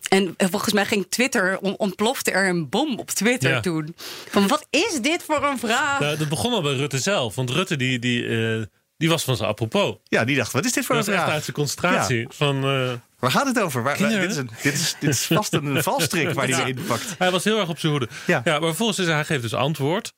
En 0.09 0.35
eh, 0.37 0.48
volgens 0.51 0.72
mij 0.72 0.87
ging 0.87 1.07
Twitter, 1.09 1.59
on- 1.59 1.77
ontplofte 1.79 2.31
er 2.31 2.48
een 2.48 2.68
bom 2.68 2.98
op 2.98 3.11
Twitter 3.11 3.51
Ja. 3.51 3.61
toen. 3.61 3.94
Van 4.31 4.48
wat 4.48 4.66
is 4.70 4.98
dit 5.01 5.22
voor 5.22 5.44
een 5.44 5.59
vraag? 5.59 6.01
Nou, 6.01 6.16
dat 6.16 6.29
begon 6.29 6.53
al 6.53 6.62
bij 6.62 6.75
Rutte 6.75 6.98
zelf. 6.98 7.35
Want 7.35 7.51
Rutte 7.51 7.77
die, 7.77 7.98
die, 7.98 8.27
eh, 8.29 8.62
die 8.96 9.09
was 9.09 9.25
van 9.25 9.37
zijn 9.37 9.48
apropos. 9.48 9.96
Ja, 10.05 10.25
die 10.25 10.37
dacht, 10.37 10.53
wat 10.53 10.64
is 10.64 10.72
dit 10.72 10.85
voor 10.87 10.94
Dat 10.94 11.07
een 11.07 11.11
was 11.12 11.20
echt 11.20 11.25
vraag? 11.25 11.35
uit 11.37 11.44
zijn 11.44 11.57
concentratie. 11.57 12.27
Van, 12.29 12.57
eh, 12.64 12.92
Waar 13.18 13.31
gaat 13.31 13.46
het 13.46 13.61
over? 13.61 13.83
Waar, 13.83 13.96
Kinderen? 13.96 14.20
dit, 14.20 14.31
is 14.31 14.37
een, 14.37 14.51
dit, 14.62 14.72
is, 14.75 14.96
dit 15.01 15.11
is 15.11 15.27
vast 15.27 15.53
een 15.53 15.83
valstrik 15.92 16.31
waar 16.33 16.48
hij 16.48 16.59
Ja. 16.59 16.64
in 16.66 16.85
pakt. 16.87 17.14
Hij 17.18 17.31
was 17.31 17.44
heel 17.44 17.59
erg 17.59 17.68
op 17.68 17.79
zijn 17.79 17.92
hoede. 17.92 18.09
Ja. 18.27 18.40
Ja. 18.44 18.53
maar 18.59 18.68
vervolgens 18.68 18.98
is 18.98 19.07
hij, 19.07 19.14
hij 19.14 19.25
geeft 19.25 19.42
dus 19.42 19.55
antwoord. 19.55 20.12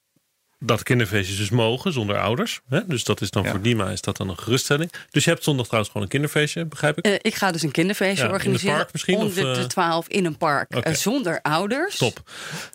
Dat 0.66 0.82
kinderfeestjes 0.82 1.36
dus 1.36 1.50
mogen 1.50 1.92
zonder 1.92 2.18
ouders. 2.18 2.60
Hè? 2.68 2.80
Dus 2.86 3.04
dat 3.04 3.20
is 3.20 3.30
dan 3.30 3.42
Ja. 3.42 3.50
voor 3.50 3.60
Dima 3.60 3.90
is 3.90 4.00
dat 4.00 4.16
dan 4.16 4.28
een 4.28 4.38
geruststelling. 4.38 4.92
Dus 5.10 5.24
je 5.24 5.30
hebt 5.30 5.44
zondag 5.44 5.64
trouwens 5.64 5.92
gewoon 5.92 6.06
een 6.06 6.12
kinderfeestje, 6.12 6.64
begrijp 6.64 6.98
ik? 6.98 7.04
Eh, 7.04 7.14
ik 7.20 7.34
ga 7.34 7.52
dus 7.52 7.62
een 7.62 7.70
kinderfeestje 7.70 8.16
Ja, 8.16 8.28
in 8.28 8.32
het 8.34 8.40
organiseren. 8.42 8.76
park 8.76 8.92
misschien, 8.92 9.16
of, 9.16 9.22
Onder 9.22 9.54
de 9.54 9.60
eh? 9.60 9.66
12 9.66 10.08
in 10.08 10.24
een 10.24 10.36
park. 10.36 10.70
Eh, 10.74 10.94
zonder 10.94 11.38
ouders. 11.42 11.96
Top. 11.96 12.22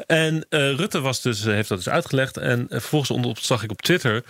En 0.08 0.46
eh, 0.50 0.76
Rutte 0.76 1.02
was 1.02 1.22
dus, 1.22 1.46
eh, 1.46 1.54
heeft 1.54 1.70
dat 1.70 1.78
dus 1.78 1.90
uitgelegd. 1.90 2.38
En 2.38 2.60
eh, 2.60 2.68
vervolgens 2.70 3.12
onder, 3.12 3.38
zag 3.42 3.64
ik 3.64 3.72
op 3.72 3.82
Twitter 3.82 4.24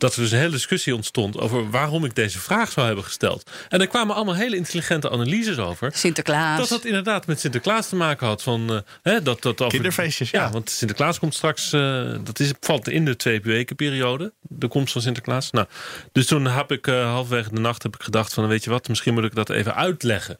dat 0.00 0.14
er 0.14 0.20
dus 0.22 0.30
een 0.30 0.38
hele 0.38 0.50
discussie 0.50 0.94
ontstond 0.94 1.38
over 1.38 1.70
waarom 1.70 2.04
ik 2.04 2.14
deze 2.14 2.38
vraag 2.38 2.70
zou 2.70 2.86
hebben 2.86 3.04
gesteld. 3.04 3.50
En 3.68 3.80
er 3.80 3.86
kwamen 3.86 4.14
allemaal 4.14 4.34
hele 4.34 4.56
intelligente 4.56 5.10
analyses 5.10 5.58
over. 5.58 5.90
Sinterklaas. 5.94 6.58
Dat 6.58 6.68
dat 6.68 6.84
inderdaad 6.84 7.26
met 7.26 7.40
Sinterklaas 7.40 7.88
te 7.88 7.96
maken 7.96 8.26
had. 8.26 8.42
Van, 8.42 8.70
eh, 8.70 8.78
hè, 9.02 9.22
dat, 9.22 9.42
dat 9.42 9.60
over- 9.60 9.72
Kinderfeestjes, 9.72 10.30
ja. 10.30 10.42
Ja, 10.42 10.50
want 10.50 10.70
Sinterklaas 10.70 11.18
komt 11.18 11.34
straks. 11.34 11.72
eh, 11.72 12.12
dat 12.24 12.40
is, 12.40 12.52
valt 12.60 12.88
in 12.88 13.04
de 13.04 13.16
twee 13.16 13.40
weken 13.40 13.76
periode. 13.76 14.32
De 14.40 14.68
komst 14.68 14.92
van 14.92 15.02
Sinterklaas. 15.02 15.50
Nou, 15.50 15.66
dus 16.12 16.26
toen 16.26 16.44
heb 16.46 16.72
ik 16.72 16.86
eh, 16.86 17.04
halverwege 17.12 17.54
de 17.54 17.60
nacht 17.60 17.82
heb 17.82 17.94
ik 17.94 18.02
gedacht: 18.02 18.34
van 18.34 18.46
weet 18.48 18.64
je 18.64 18.70
wat, 18.70 18.88
misschien 18.88 19.14
moet 19.14 19.24
ik 19.24 19.34
dat 19.34 19.50
even 19.50 19.74
uitleggen. 19.74 20.38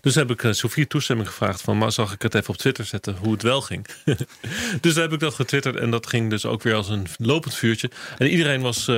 Dus 0.00 0.14
heb 0.14 0.30
ik 0.30 0.44
Sofie 0.50 0.86
toestemming 0.86 1.28
gevraagd 1.28 1.60
van, 1.60 1.78
maar 1.78 1.92
zag 1.92 2.12
ik 2.12 2.22
het 2.22 2.34
even 2.34 2.48
op 2.48 2.56
Twitter 2.56 2.84
zetten 2.84 3.16
hoe 3.20 3.32
het 3.32 3.42
wel 3.42 3.60
ging. 3.60 3.86
dus 4.80 4.94
dan 4.94 5.02
heb 5.02 5.12
ik 5.12 5.20
dat 5.20 5.34
getwitterd 5.34 5.76
en 5.76 5.90
dat 5.90 6.06
ging 6.06 6.30
dus 6.30 6.44
ook 6.44 6.62
weer 6.62 6.74
als 6.74 6.88
een 6.88 7.06
lopend 7.18 7.54
vuurtje. 7.54 7.90
En 8.18 8.26
iedereen 8.26 8.60
was 8.60 8.88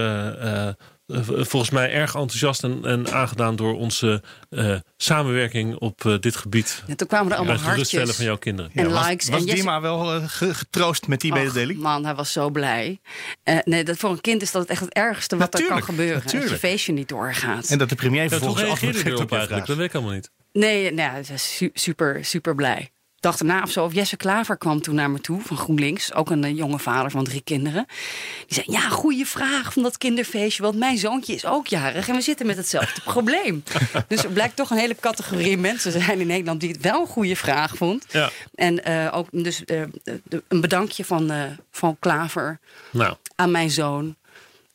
volgens 1.22 1.70
mij 1.70 1.92
erg 1.92 2.14
enthousiast 2.14 2.64
en, 2.64 2.84
en 2.84 3.12
aangedaan 3.12 3.56
door 3.56 3.74
onze 3.76 4.22
eh, 4.50 4.74
samenwerking 4.96 5.76
op 5.78 6.04
eh, 6.04 6.18
dit 6.20 6.36
gebied. 6.36 6.82
Ja, 6.86 6.94
toen 6.94 7.06
kwamen 7.06 7.32
er 7.32 7.38
allemaal 7.38 7.58
geruststellen 7.58 8.06
hartjes. 8.06 8.16
van 8.16 8.24
jouw 8.24 8.36
kinderen. 8.36 8.70
En 8.74 8.90
was 8.90 9.06
likes. 9.08 9.28
was 9.28 9.40
en 9.40 9.44
Jesse- 9.46 9.60
Dima 9.62 9.80
wel 9.80 10.14
eh, 10.14 10.22
ge- 10.28 10.54
getroost 10.54 11.06
met 11.06 11.20
die 11.20 11.32
Och, 11.32 11.38
mededeling? 11.38 11.78
man, 11.80 12.04
hij 12.04 12.14
was 12.14 12.32
zo 12.32 12.50
blij. 12.50 13.00
Eh, 13.42 13.58
nee, 13.64 13.84
dat 13.84 13.96
voor 13.96 14.10
een 14.10 14.20
kind 14.20 14.42
is 14.42 14.50
dat 14.52 14.66
echt 14.66 14.80
het 14.80 14.92
ergste 14.94 15.36
wat 15.36 15.58
er 15.58 15.66
kan 15.66 15.82
gebeuren. 15.82 16.14
natuurlijk. 16.24 16.42
Als 16.52 16.60
je 16.60 16.66
feestje 16.68 16.92
niet 16.92 17.08
doorgaat. 17.08 17.68
En 17.70 17.78
dat 17.78 17.88
de 17.88 17.94
premier 17.94 18.22
Ja, 18.22 18.28
vervolgens 18.28 18.62
reageerde 18.62 18.98
geeft 18.98 19.06
erop 19.06 19.22
op 19.22 19.32
eigenlijk? 19.32 19.66
Dat 19.66 19.76
weet 19.76 19.86
ik 19.86 19.92
helemaal 19.92 20.14
niet. 20.14 20.30
Nee, 20.52 20.92
nou, 20.92 21.16
ja, 21.16 21.22
hij 21.26 21.70
super, 21.74 22.24
super 22.24 22.54
blij. 22.54 22.90
Ik 23.20 23.26
dacht 23.26 23.40
erna 23.40 23.62
of 23.62 23.70
zo, 23.70 23.84
of 23.84 23.94
Jesse 23.94 24.16
Klaver 24.16 24.56
kwam 24.58 24.80
toen 24.80 24.94
naar 24.94 25.10
me 25.10 25.20
toe 25.20 25.40
van 25.40 25.56
GroenLinks. 25.56 26.12
Ook 26.14 26.30
een 26.30 26.44
eh, 26.44 26.56
jonge 26.56 26.78
vader 26.78 27.10
van 27.10 27.24
drie 27.24 27.40
kinderen. 27.40 27.86
Die 28.46 28.54
zei, 28.64 28.66
ja, 28.70 28.88
goede 28.88 29.24
vraag 29.26 29.72
van 29.72 29.82
dat 29.82 29.98
kinderfeestje. 29.98 30.62
Want 30.62 30.78
mijn 30.78 30.98
zoontje 30.98 31.34
is 31.34 31.44
ook 31.46 31.66
jarig 31.66 32.08
en 32.08 32.14
we 32.14 32.20
zitten 32.20 32.46
met 32.46 32.56
hetzelfde 32.56 33.00
probleem. 33.12 33.62
Dus 34.08 34.24
er 34.24 34.30
blijkt 34.30 34.56
toch 34.56 34.70
een 34.70 34.76
hele 34.78 34.96
categorie 35.00 35.56
mensen 35.58 35.92
te 35.92 36.00
zijn 36.00 36.20
in 36.20 36.26
Nederland... 36.26 36.60
die 36.60 36.70
het 36.70 36.80
wel 36.80 37.00
een 37.00 37.06
goede 37.06 37.36
vraag 37.36 37.76
vond. 37.76 38.04
Ja. 38.10 38.30
En 38.54 38.84
eh, 38.84 39.08
ook 39.16 39.28
dus 39.30 39.64
eh, 39.64 39.82
de- 40.04 40.42
een 40.48 40.60
bedankje 40.60 41.04
van, 41.04 41.30
eh, 41.30 41.42
van 41.70 41.96
Klaver 41.98 42.58
Nou, 42.90 43.14
aan 43.36 43.50
mijn 43.50 43.70
zoon... 43.70 44.16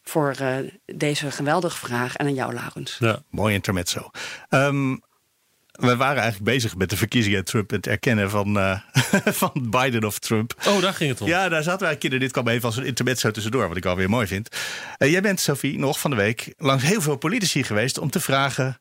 voor 0.03 0.31
eh, 0.39 0.55
deze 0.85 1.31
geweldige 1.31 1.77
vraag 1.77 2.15
en 2.15 2.25
aan 2.25 2.33
jou, 2.33 2.53
Laurens. 2.53 2.97
ja. 2.99 3.21
Mooi 3.29 3.53
intermezzo. 3.53 4.11
Ehm 4.49 4.95
we 5.75 5.95
waren 5.95 6.21
eigenlijk 6.21 6.51
bezig 6.51 6.75
met 6.75 6.89
de 6.89 6.97
verkiezingen 6.97 7.37
en 7.37 7.45
Trump 7.45 7.69
het 7.69 7.87
erkennen 7.87 8.29
van, 8.29 8.59
eh, 8.59 8.79
van 9.41 9.51
Biden 9.69 10.03
of 10.03 10.19
Trump. 10.19 10.53
Oh, 10.67 10.81
daar 10.81 10.93
ging 10.93 11.09
het 11.09 11.21
om. 11.21 11.27
Ja, 11.27 11.49
daar 11.49 11.63
zaten 11.63 11.81
wij 11.81 11.91
een 11.91 11.97
keer. 11.97 12.19
Dit 12.19 12.31
kwam 12.31 12.47
even 12.47 12.65
als 12.65 12.77
een 12.77 12.85
intermezzo 12.85 13.31
tussendoor, 13.31 13.67
wat 13.67 13.77
ik 13.77 13.85
alweer 13.85 14.09
mooi 14.09 14.27
vind. 14.27 14.49
Eh, 14.97 15.11
jij 15.11 15.21
bent, 15.21 15.39
Sophie, 15.39 15.79
nog 15.79 15.99
van 15.99 16.11
de 16.11 16.17
week 16.17 16.53
langs 16.57 16.83
heel 16.83 17.01
veel 17.01 17.15
politici 17.15 17.63
geweest 17.63 17.97
om 17.97 18.09
te 18.09 18.19
vragen 18.19 18.79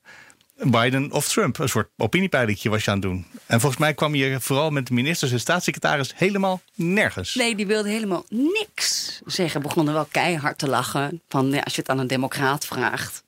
Biden 0.62 1.12
of 1.12 1.28
Trump. 1.28 1.58
Een 1.58 1.68
soort 1.68 1.88
opiniepeilingje 1.96 2.70
was 2.70 2.84
je 2.84 2.90
aan 2.90 2.96
het 2.96 3.06
doen. 3.06 3.26
En 3.46 3.60
volgens 3.60 3.80
mij 3.80 3.94
kwam 3.94 4.14
je 4.14 4.40
vooral 4.40 4.70
met 4.70 4.86
de 4.86 4.94
ministers 4.94 5.32
en 5.32 5.40
staatssecretaris 5.40 6.12
helemaal 6.16 6.60
nergens. 6.74 7.34
Nee, 7.34 7.54
die 7.54 7.66
wilde 7.66 7.88
helemaal 7.88 8.24
niks 8.28 9.20
zeggen. 9.26 9.62
Begonnen 9.62 9.94
wel 9.94 10.08
keihard 10.10 10.58
te 10.58 10.68
lachen. 10.68 11.22
Van 11.28 11.50
ja, 11.50 11.60
als 11.60 11.74
je 11.74 11.80
het 11.80 11.90
aan 11.90 11.98
een 11.98 12.06
democraat 12.06 12.66
vraagt. 12.66 13.22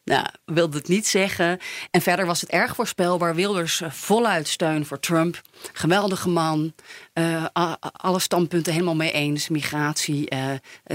Wilde 0.44 0.76
het 0.76 0.88
niet 0.88 1.06
zeggen. 1.06 1.58
En 1.90 2.00
verder 2.00 2.26
was 2.26 2.40
het 2.40 2.50
erg 2.50 2.74
voorspelbaar. 2.74 3.34
Wilders 3.34 3.80
eh, 3.80 3.90
voluit 3.90 4.48
steun 4.48 4.86
voor 4.86 5.00
Trump. 5.00 5.40
Geweldige 5.72 6.28
man. 6.28 6.74
Eh, 7.12 7.44
alle 7.80 8.18
standpunten 8.18 8.72
helemaal 8.72 8.96
mee 8.96 9.12
eens. 9.12 9.48
Migratie, 9.48 10.28
eh, 10.28 10.50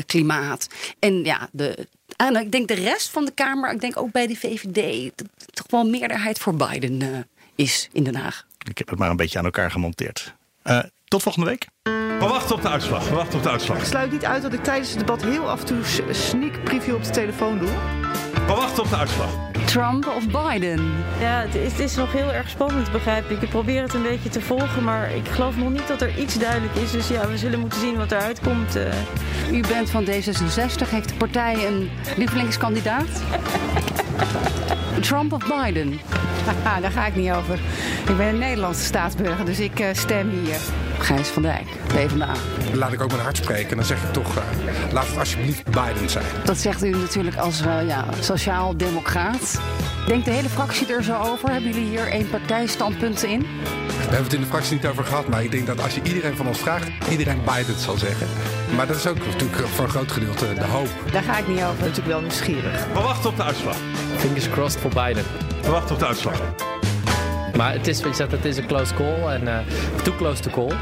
klimaat. 0.06 0.68
En 1.00 1.24
ja, 1.24 1.50
de, 1.52 1.88
en 2.28 2.36
ik 2.36 2.52
denk 2.52 2.68
de 2.68 2.74
rest 2.74 3.10
van 3.10 3.26
de 3.26 3.32
Kamer, 3.32 3.72
ik 3.72 3.82
denk 3.82 3.98
ook 3.98 4.12
bij 4.12 4.28
de 4.28 4.36
VVD, 4.36 5.12
dat 5.16 5.28
toch 5.52 5.66
wel 5.70 5.90
meerderheid 5.90 6.40
voor 6.40 6.56
Biden 6.56 7.02
eh, 7.02 7.08
is 7.56 7.90
in 7.92 8.04
Den 8.04 8.16
Haag. 8.16 8.46
Ik 8.70 8.78
heb 8.78 8.90
het 8.90 9.00
maar 9.00 9.10
een 9.10 9.16
beetje 9.16 9.40
aan 9.40 9.46
elkaar 9.46 9.72
gemonteerd. 9.72 10.36
Eh, 10.62 10.80
tot 11.06 11.24
volgende 11.24 11.48
week. 11.48 11.68
We 12.20 12.28
wachten 12.28 12.56
op 12.56 12.62
de 12.62 12.70
uitslag. 12.70 13.10
We 13.10 13.16
wachten 13.16 13.38
op 13.38 13.44
de 13.44 13.50
uitslag. 13.50 13.78
Ik 13.78 13.86
sluit 13.86 14.12
niet 14.12 14.26
uit 14.26 14.42
dat 14.42 14.54
ik 14.54 14.64
tijdens 14.64 14.90
het 14.90 15.00
debat 15.00 15.24
heel 15.24 15.50
af 15.50 15.60
en 15.60 15.66
toe 15.66 15.84
sneak 16.12 16.64
preview 16.64 16.96
op 16.96 17.04
de 17.04 17.10
telefoon 17.10 17.58
doe. 17.58 17.70
We 18.48 18.54
wachten 18.54 18.84
op 18.84 18.90
de 18.90 18.96
uitslag. 18.96 19.51
Trump 19.72 20.08
of 20.08 20.28
Biden? 20.28 20.94
Ja, 21.20 21.42
het 21.42 21.56
is, 21.56 21.72
het 21.72 21.80
is 21.80 21.96
nog 21.96 22.12
heel 22.12 22.32
erg 22.32 22.50
spannend, 22.50 22.92
begrijp 22.92 23.30
ik. 23.30 23.42
Ik 23.42 23.50
probeer 23.50 23.82
het 23.82 23.94
een 23.94 24.02
beetje 24.02 24.30
te 24.30 24.42
volgen, 24.42 24.84
maar 24.84 25.16
ik 25.16 25.28
geloof 25.28 25.58
nog 25.58 25.70
niet 25.70 25.88
dat 25.88 26.02
er 26.02 26.18
iets 26.20 26.40
duidelijk 26.40 26.76
is. 26.76 26.92
Dus 26.92 27.08
ja, 27.08 27.28
we 27.28 27.38
zullen 27.38 27.60
moeten 27.60 27.80
zien 27.80 27.98
wat 27.98 28.12
eruit 28.12 28.40
komt. 28.40 28.76
eh. 28.76 28.94
U 29.52 29.62
bent 29.68 29.90
van 29.90 30.06
D66. 30.06 30.90
Heeft 30.90 31.10
de 31.10 31.16
partij 31.18 31.68
een 31.68 31.90
lievelingskandidaat? 32.18 33.10
Trump 35.02 35.34
of 35.34 35.42
Biden? 35.48 36.00
Haha, 36.46 36.80
daar 36.82 36.92
ga 36.92 37.06
ik 37.06 37.16
niet 37.16 37.32
over. 37.32 37.60
Ik 38.08 38.18
ben 38.18 38.28
een 38.28 38.38
Nederlandse 38.38 38.84
staatsburger, 38.84 39.46
dus 39.46 39.60
ik 39.60 39.80
eh, 39.80 39.88
stem 39.92 40.30
hier. 40.30 40.58
Gijs 41.00 41.28
van 41.28 41.42
Dijk, 41.42 41.66
PvdA. 41.88 42.34
Laat 42.74 42.94
ik 42.94 43.02
ook 43.02 43.12
mijn 43.12 43.22
hart 43.22 43.38
spreken. 43.38 43.76
Dan 43.78 43.86
zeg 43.86 44.04
ik 44.04 44.14
toch, 44.14 44.38
eh, 44.38 44.44
laat 44.92 45.08
het 45.08 45.18
alsjeblieft 45.18 45.64
Biden 45.64 46.10
zijn. 46.10 46.26
Dat 46.44 46.58
zegt 46.58 46.84
u 46.84 46.90
natuurlijk 46.90 47.38
als 47.38 47.62
eh, 47.62 47.88
ja, 47.88 48.06
sociaal-democraat. 48.20 49.60
Denkt 50.08 50.26
de 50.26 50.32
hele 50.32 50.50
fractie 50.50 50.94
er 50.94 51.04
zo 51.04 51.18
over? 51.18 51.50
Hebben 51.50 51.72
jullie 51.72 51.90
hier 51.90 52.08
één 52.08 52.30
partijstandpunten 52.30 53.30
in? 53.30 53.46
hebben 54.12 54.24
het 54.24 54.34
in 54.34 54.40
de 54.40 54.46
fractie 54.48 54.74
niet 54.74 54.86
over 54.86 55.04
gehad. 55.04 55.28
Maar 55.28 55.44
ik 55.44 55.52
denk 55.52 55.68
dat 55.68 55.82
als 55.82 55.96
je 55.96 56.02
iedereen 56.04 56.36
van 56.36 56.48
ons 56.48 56.60
vraagt, 56.60 56.90
iedereen 57.10 57.42
Biden 57.46 57.80
zal 57.80 57.98
zeggen. 57.98 58.28
Maar 58.76 58.88
dat 58.88 58.96
is 58.96 59.08
ook 59.08 59.18
natuurlijk 59.26 59.68
voor 59.68 59.84
een 59.84 59.90
groot 59.90 60.12
gedeelte 60.12 60.54
de 60.54 60.64
hoop. 60.64 60.88
Daar 61.12 61.24
ga 61.24 61.38
ik 61.38 61.48
niet 61.48 61.64
over. 61.64 61.80
natuurlijk 61.80 62.08
wel 62.08 62.22
nieuwsgierig. 62.22 62.86
We 62.94 63.00
wachten 63.00 63.30
op 63.30 63.36
de 63.36 63.44
uitslag. 63.44 63.78
Fingers 64.18 64.50
crossed 64.50 64.82
voor 64.82 64.90
Biden. 64.90 65.24
We 65.62 65.70
wachten 65.70 65.94
op 65.94 66.00
de 66.00 66.08
uitslag. 66.08 66.42
Maar 67.56 67.74
het 67.74 67.88
is, 67.88 68.00
je 68.00 68.14
zegt, 68.14 68.32
het 68.32 68.46
is 68.46 68.58
een 68.58 68.68
close 68.68 68.94
call 68.94 69.28
en 69.28 69.44
uh, 69.44 69.58
too 70.04 70.16
close 70.16 70.42
to 70.42 70.52
call. 70.52 70.78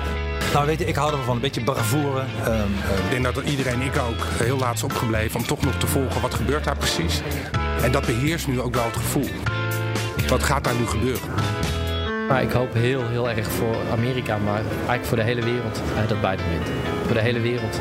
Nou 0.54 0.66
weet 0.66 0.80
je, 0.80 0.86
ik 0.86 0.96
hou 0.96 1.14
ervan 1.14 1.36
een 1.36 1.42
beetje 1.42 1.64
bravoure. 1.64 2.20
Um, 2.48 2.74
ik 3.04 3.10
denk 3.10 3.24
dat 3.24 3.44
iedereen, 3.44 3.82
ik 3.82 3.98
ook, 3.98 4.26
heel 4.44 4.58
laat 4.58 4.76
is 4.76 4.84
opgebleven 4.84 5.40
om 5.40 5.46
toch 5.46 5.62
nog 5.62 5.76
te 5.76 5.88
volgen 5.88 6.22
wat 6.22 6.34
gebeurt 6.34 6.64
daar 6.64 6.78
precies. 6.78 7.22
En 7.82 7.92
dat 7.92 8.06
beheerst 8.06 8.48
nu 8.48 8.62
ook 8.62 8.74
wel 8.74 8.86
het 8.86 8.96
gevoel. 8.96 9.28
Wat 10.28 10.44
gaat 10.44 10.64
daar 10.64 10.76
nu 10.76 10.86
gebeuren? 10.86 11.30
Maar 12.28 12.42
ik 12.42 12.52
hoop 12.52 12.74
heel, 12.74 13.08
heel 13.08 13.30
erg 13.30 13.52
voor 13.52 13.76
Amerika, 13.92 14.38
maar 14.38 14.62
eigenlijk 14.76 15.06
voor 15.06 15.18
de 15.18 15.24
hele 15.24 15.42
wereld 15.42 15.82
dat 16.08 16.22
Biden 16.22 16.50
wint. 16.50 16.70
Voor 17.06 17.14
de 17.14 17.22
hele 17.22 17.40
wereld. 17.40 17.80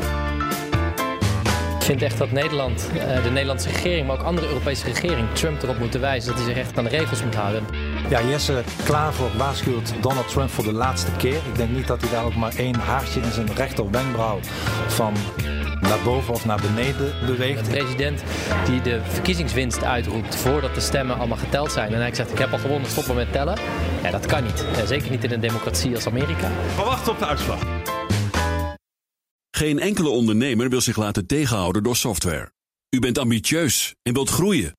Ik 1.79 1.85
vind 1.85 2.01
echt 2.01 2.17
dat 2.17 2.31
Nederland, 2.31 2.89
eh, 2.93 3.23
de 3.23 3.29
Nederlandse 3.29 3.69
regering, 3.69 4.07
maar 4.07 4.19
ook 4.19 4.25
andere 4.25 4.47
Europese 4.47 4.85
regering, 4.85 5.27
Trump 5.33 5.63
erop 5.63 5.79
moeten 5.79 6.01
wijzen 6.01 6.29
dat 6.29 6.39
hij 6.39 6.53
zich 6.53 6.57
echt 6.57 6.77
aan 6.77 6.83
de 6.83 6.89
regels 6.89 7.23
moet 7.23 7.35
houden. 7.35 7.65
Ja, 8.09 8.23
Jesse 8.23 8.63
Klaver 8.83 9.37
waarschuwt 9.37 9.93
Donald 10.01 10.27
Trump 10.27 10.49
voor 10.49 10.63
de 10.63 10.73
laatste 10.73 11.11
keer. 11.11 11.35
Ik 11.35 11.55
denk 11.55 11.69
niet 11.69 11.87
dat 11.87 12.01
hij 12.01 12.09
daar 12.09 12.25
ook 12.25 12.35
maar 12.35 12.55
één 12.55 12.75
haartje 12.75 13.21
in 13.21 13.31
zijn 13.31 13.53
rechter 13.55 13.91
wenkbrauw 13.91 14.39
van 14.87 15.13
naar 15.81 15.99
boven 16.03 16.33
of 16.33 16.45
naar 16.45 16.61
beneden 16.61 17.13
beweegt. 17.25 17.65
De 17.65 17.71
president 17.71 18.23
die 18.65 18.81
de 18.81 19.01
verkiezingswinst 19.03 19.83
uitroept 19.83 20.35
voordat 20.35 20.75
de 20.75 20.81
stemmen 20.81 21.17
allemaal 21.17 21.37
geteld 21.37 21.71
zijn. 21.71 21.93
En 21.93 21.99
hij 21.99 22.15
zegt, 22.15 22.31
ik 22.31 22.37
heb 22.37 22.51
al 22.51 22.57
gewonnen, 22.57 22.89
stoppen 22.89 23.15
met 23.15 23.31
tellen. 23.31 23.57
Ja, 24.03 24.11
dat 24.11 24.25
kan 24.25 24.43
niet. 24.43 24.65
Zeker 24.85 25.11
niet 25.11 25.23
in 25.23 25.31
een 25.31 25.39
democratie 25.39 25.95
als 25.95 26.07
Amerika. 26.07 26.51
We 26.75 26.83
wachten 26.83 27.11
op 27.11 27.19
de 27.19 27.25
uitslag. 27.25 27.59
Geen 29.51 29.79
enkele 29.79 30.09
ondernemer 30.09 30.69
wil 30.69 30.81
zich 30.81 30.97
laten 30.97 31.25
tegenhouden 31.25 31.83
door 31.83 31.95
software. 31.95 32.51
U 32.89 32.99
bent 32.99 33.17
ambitieus 33.17 33.95
en 34.01 34.13
wilt 34.13 34.29
groeien. 34.29 34.78